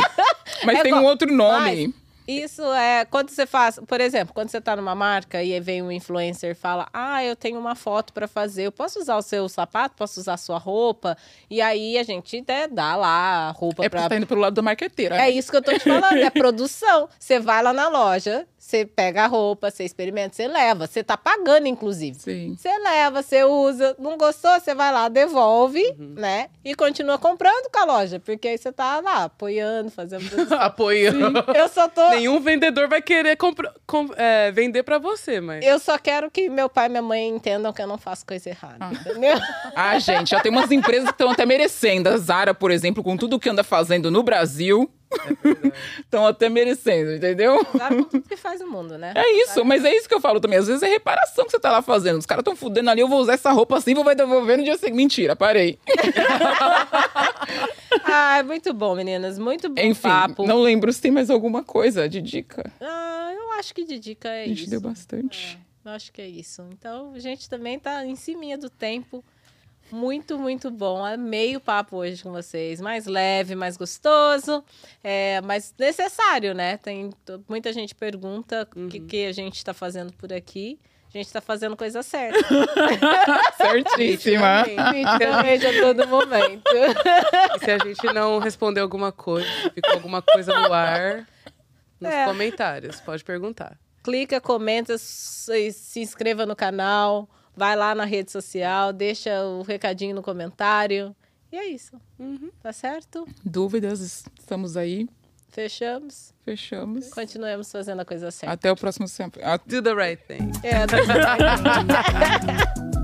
Mas 0.65 0.79
É 0.79 0.83
tem 0.83 0.93
um 0.93 1.03
outro 1.03 1.31
nome. 1.33 1.93
Isso 2.27 2.61
é 2.73 3.05
quando 3.05 3.29
você 3.29 3.45
faz, 3.45 3.79
por 3.87 4.01
exemplo, 4.01 4.33
quando 4.33 4.49
você 4.49 4.59
tá 4.59 4.75
numa 4.75 4.93
marca 4.95 5.41
e 5.41 5.57
vem 5.59 5.81
um 5.81 5.91
influencer 5.91 6.51
e 6.51 6.55
fala: 6.55 6.87
Ah, 6.93 7.23
eu 7.23 7.35
tenho 7.35 7.59
uma 7.59 7.75
foto 7.75 8.11
para 8.13 8.27
fazer, 8.27 8.63
eu 8.63 8.71
posso 8.71 8.99
usar 8.99 9.15
o 9.17 9.21
seu 9.21 9.47
sapato, 9.47 9.95
posso 9.95 10.19
usar 10.19 10.33
a 10.33 10.37
sua 10.37 10.57
roupa. 10.57 11.17
E 11.49 11.61
aí 11.61 11.97
a 11.97 12.03
gente 12.03 12.43
né, 12.47 12.67
dá 12.67 12.95
lá 12.95 13.47
a 13.47 13.51
roupa 13.51 13.85
É 13.85 13.89
pra. 13.89 14.03
você 14.03 14.09
tá 14.09 14.15
indo 14.17 14.27
pelo 14.27 14.41
lado 14.41 14.53
da 14.53 14.61
marqueteira. 14.61 15.15
É 15.21 15.29
isso 15.29 15.49
que 15.51 15.57
eu 15.57 15.61
tô 15.61 15.71
te 15.71 15.79
falando, 15.79 16.17
é 16.17 16.29
produção. 16.29 17.07
Você 17.19 17.39
vai 17.39 17.63
lá 17.63 17.71
na 17.73 17.87
loja, 17.87 18.45
você 18.57 18.85
pega 18.85 19.23
a 19.23 19.27
roupa, 19.27 19.71
você 19.71 19.83
experimenta, 19.85 20.35
você 20.35 20.47
leva. 20.47 20.87
Você 20.87 21.03
tá 21.03 21.15
pagando, 21.15 21.67
inclusive. 21.67 22.19
Sim. 22.19 22.55
Você 22.57 22.77
leva, 22.79 23.21
você 23.23 23.43
usa. 23.43 23.95
Não 23.97 24.17
gostou, 24.17 24.51
você 24.59 24.75
vai 24.75 24.91
lá, 24.91 25.07
devolve, 25.07 25.81
Uhum. 25.97 26.15
né? 26.17 26.49
E 26.65 26.75
continua 26.75 27.17
comprando 27.17 27.69
com 27.71 27.79
a 27.79 27.85
loja. 27.85 28.19
Porque 28.19 28.47
aí 28.47 28.57
você 28.57 28.71
tá 28.71 28.99
lá 28.99 29.23
apoiando, 29.25 29.89
fazendo. 29.89 30.27
Apoiando. 30.59 31.43
Eu 31.55 31.69
só 31.69 31.87
tô. 31.87 32.01
Nenhum 32.17 32.39
vendedor 32.39 32.87
vai 32.87 33.01
querer 33.01 33.35
compra- 33.37 33.73
com- 33.85 34.09
é, 34.15 34.51
vender 34.51 34.83
pra 34.83 34.97
você, 34.97 35.39
mas... 35.39 35.65
Eu 35.65 35.79
só 35.79 35.97
quero 35.97 36.29
que 36.31 36.49
meu 36.49 36.67
pai 36.69 36.87
e 36.87 36.89
minha 36.89 37.01
mãe 37.01 37.27
entendam 37.27 37.71
que 37.71 37.81
eu 37.81 37.87
não 37.87 37.97
faço 37.97 38.25
coisa 38.25 38.49
errada, 38.49 38.85
entendeu? 38.91 39.37
Ah, 39.75 39.97
gente, 39.99 40.31
já 40.31 40.39
tem 40.39 40.51
umas 40.51 40.71
empresas 40.71 41.05
que 41.05 41.11
estão 41.11 41.29
até 41.31 41.45
merecendo. 41.45 42.09
A 42.09 42.17
Zara, 42.17 42.53
por 42.53 42.71
exemplo, 42.71 43.03
com 43.03 43.15
tudo 43.15 43.39
que 43.39 43.49
anda 43.49 43.63
fazendo 43.63 44.09
no 44.09 44.23
Brasil, 44.23 44.89
estão 45.99 46.25
até 46.25 46.49
merecendo, 46.49 47.13
entendeu? 47.15 47.65
Sabe 47.77 47.97
com 47.97 48.03
tudo 48.03 48.27
que 48.27 48.37
faz 48.37 48.61
o 48.61 48.67
mundo, 48.67 48.97
né? 48.97 49.13
É 49.15 49.41
isso, 49.43 49.63
mas 49.65 49.83
é 49.85 49.95
isso 49.95 50.07
que 50.07 50.13
eu 50.15 50.21
falo 50.21 50.39
também. 50.39 50.59
Às 50.59 50.67
vezes 50.67 50.83
é 50.83 50.87
reparação 50.87 51.45
que 51.45 51.51
você 51.51 51.59
tá 51.59 51.71
lá 51.71 51.81
fazendo. 51.81 52.17
Os 52.19 52.25
caras 52.25 52.41
estão 52.41 52.55
fudendo 52.55 52.89
ali, 52.89 53.01
eu 53.01 53.07
vou 53.07 53.19
usar 53.19 53.33
essa 53.33 53.51
roupa 53.51 53.77
assim, 53.77 53.93
vou 53.93 54.03
vai 54.03 54.15
devolver 54.15 54.57
no 54.57 54.63
dia 54.63 54.77
seguinte. 54.77 54.97
Mentira, 54.97 55.35
parei. 55.35 55.79
Ah, 58.03 58.37
é 58.39 58.43
muito 58.43 58.73
bom, 58.73 58.95
meninas. 58.95 59.37
Muito 59.37 59.69
bom 59.69 59.81
Enfim, 59.81 60.01
papo. 60.07 60.45
não 60.45 60.61
lembro 60.61 60.91
se 60.91 61.01
tem 61.01 61.11
mais 61.11 61.29
alguma 61.29 61.63
coisa 61.63 62.07
de 62.07 62.21
dica. 62.21 62.71
Ah, 62.79 63.31
eu 63.35 63.51
acho 63.53 63.73
que 63.73 63.83
de 63.83 63.99
dica 63.99 64.29
é 64.29 64.43
A 64.43 64.47
gente 64.47 64.61
isso. 64.61 64.69
deu 64.69 64.79
bastante. 64.81 65.57
Eu 65.83 65.91
acho 65.91 66.11
que 66.11 66.21
é 66.21 66.27
isso. 66.27 66.65
Então, 66.71 67.13
a 67.13 67.19
gente 67.19 67.49
também 67.49 67.79
tá 67.79 68.05
em 68.05 68.15
cima 68.15 68.57
do 68.57 68.69
tempo. 68.69 69.23
Muito, 69.91 70.37
muito 70.37 70.69
bom. 70.69 71.03
Amei 71.05 71.55
o 71.55 71.59
papo 71.59 71.97
hoje 71.97 72.21
com 72.21 72.31
vocês. 72.31 72.81
Mais 72.81 73.05
leve, 73.05 73.55
mais 73.55 73.77
gostoso, 73.77 74.63
é, 75.03 75.39
mas 75.41 75.73
necessário, 75.79 76.53
né? 76.53 76.77
Tem 76.77 77.09
muita 77.47 77.71
gente 77.71 77.95
pergunta 77.95 78.67
o 78.75 78.87
que, 78.89 78.99
que 78.99 79.25
a 79.25 79.31
gente 79.31 79.55
está 79.55 79.73
fazendo 79.73 80.11
por 80.13 80.31
aqui. 80.33 80.77
A 81.07 81.17
gente 81.17 81.27
está 81.27 81.39
fazendo 81.39 81.75
coisa 81.77 82.03
certa. 82.03 82.37
Certíssima. 83.55 84.63
Nitidamente 84.91 85.65
a 85.65 85.81
todo 85.81 86.07
momento. 86.07 86.63
E 87.55 87.59
se 87.63 87.71
a 87.71 87.77
gente 87.77 88.05
não 88.13 88.39
responder 88.39 88.81
alguma 88.81 89.11
coisa, 89.11 89.47
ficou 89.73 89.93
alguma 89.93 90.21
coisa 90.21 90.53
no 90.59 90.73
ar, 90.73 91.25
nos 91.99 92.11
É. 92.11 92.25
comentários, 92.25 92.99
pode 92.99 93.23
perguntar. 93.23 93.77
Clica, 94.03 94.39
comenta, 94.41 94.97
se, 94.97 95.71
se 95.71 96.01
inscreva 96.01 96.45
no 96.45 96.55
canal, 96.55 97.27
vai 97.57 97.75
lá 97.75 97.95
na 97.95 98.05
rede 98.05 98.31
social, 98.31 98.93
deixa 98.93 99.43
o 99.43 99.63
recadinho 99.63 100.15
no 100.15 100.21
comentário. 100.21 101.15
E 101.51 101.57
é 101.57 101.65
isso. 101.65 101.99
Tá 102.61 102.71
certo? 102.71 103.27
Dúvidas, 103.43 103.99
estamos 104.39 104.77
aí. 104.77 105.09
Fechamos. 105.49 106.33
Fechamos. 106.45 107.09
Continuemos 107.09 107.71
fazendo 107.71 108.01
a 108.01 108.05
coisa 108.05 108.29
certa. 108.29 108.53
Até 108.53 108.71
o 108.71 108.75
próximo 108.75 109.07
sempre. 109.07 109.41
Do 109.65 109.81
the 109.81 109.93
right 109.93 110.21
thing. 110.27 110.51
É, 110.61 110.85
tá 110.85 110.97
certo. 111.03 112.91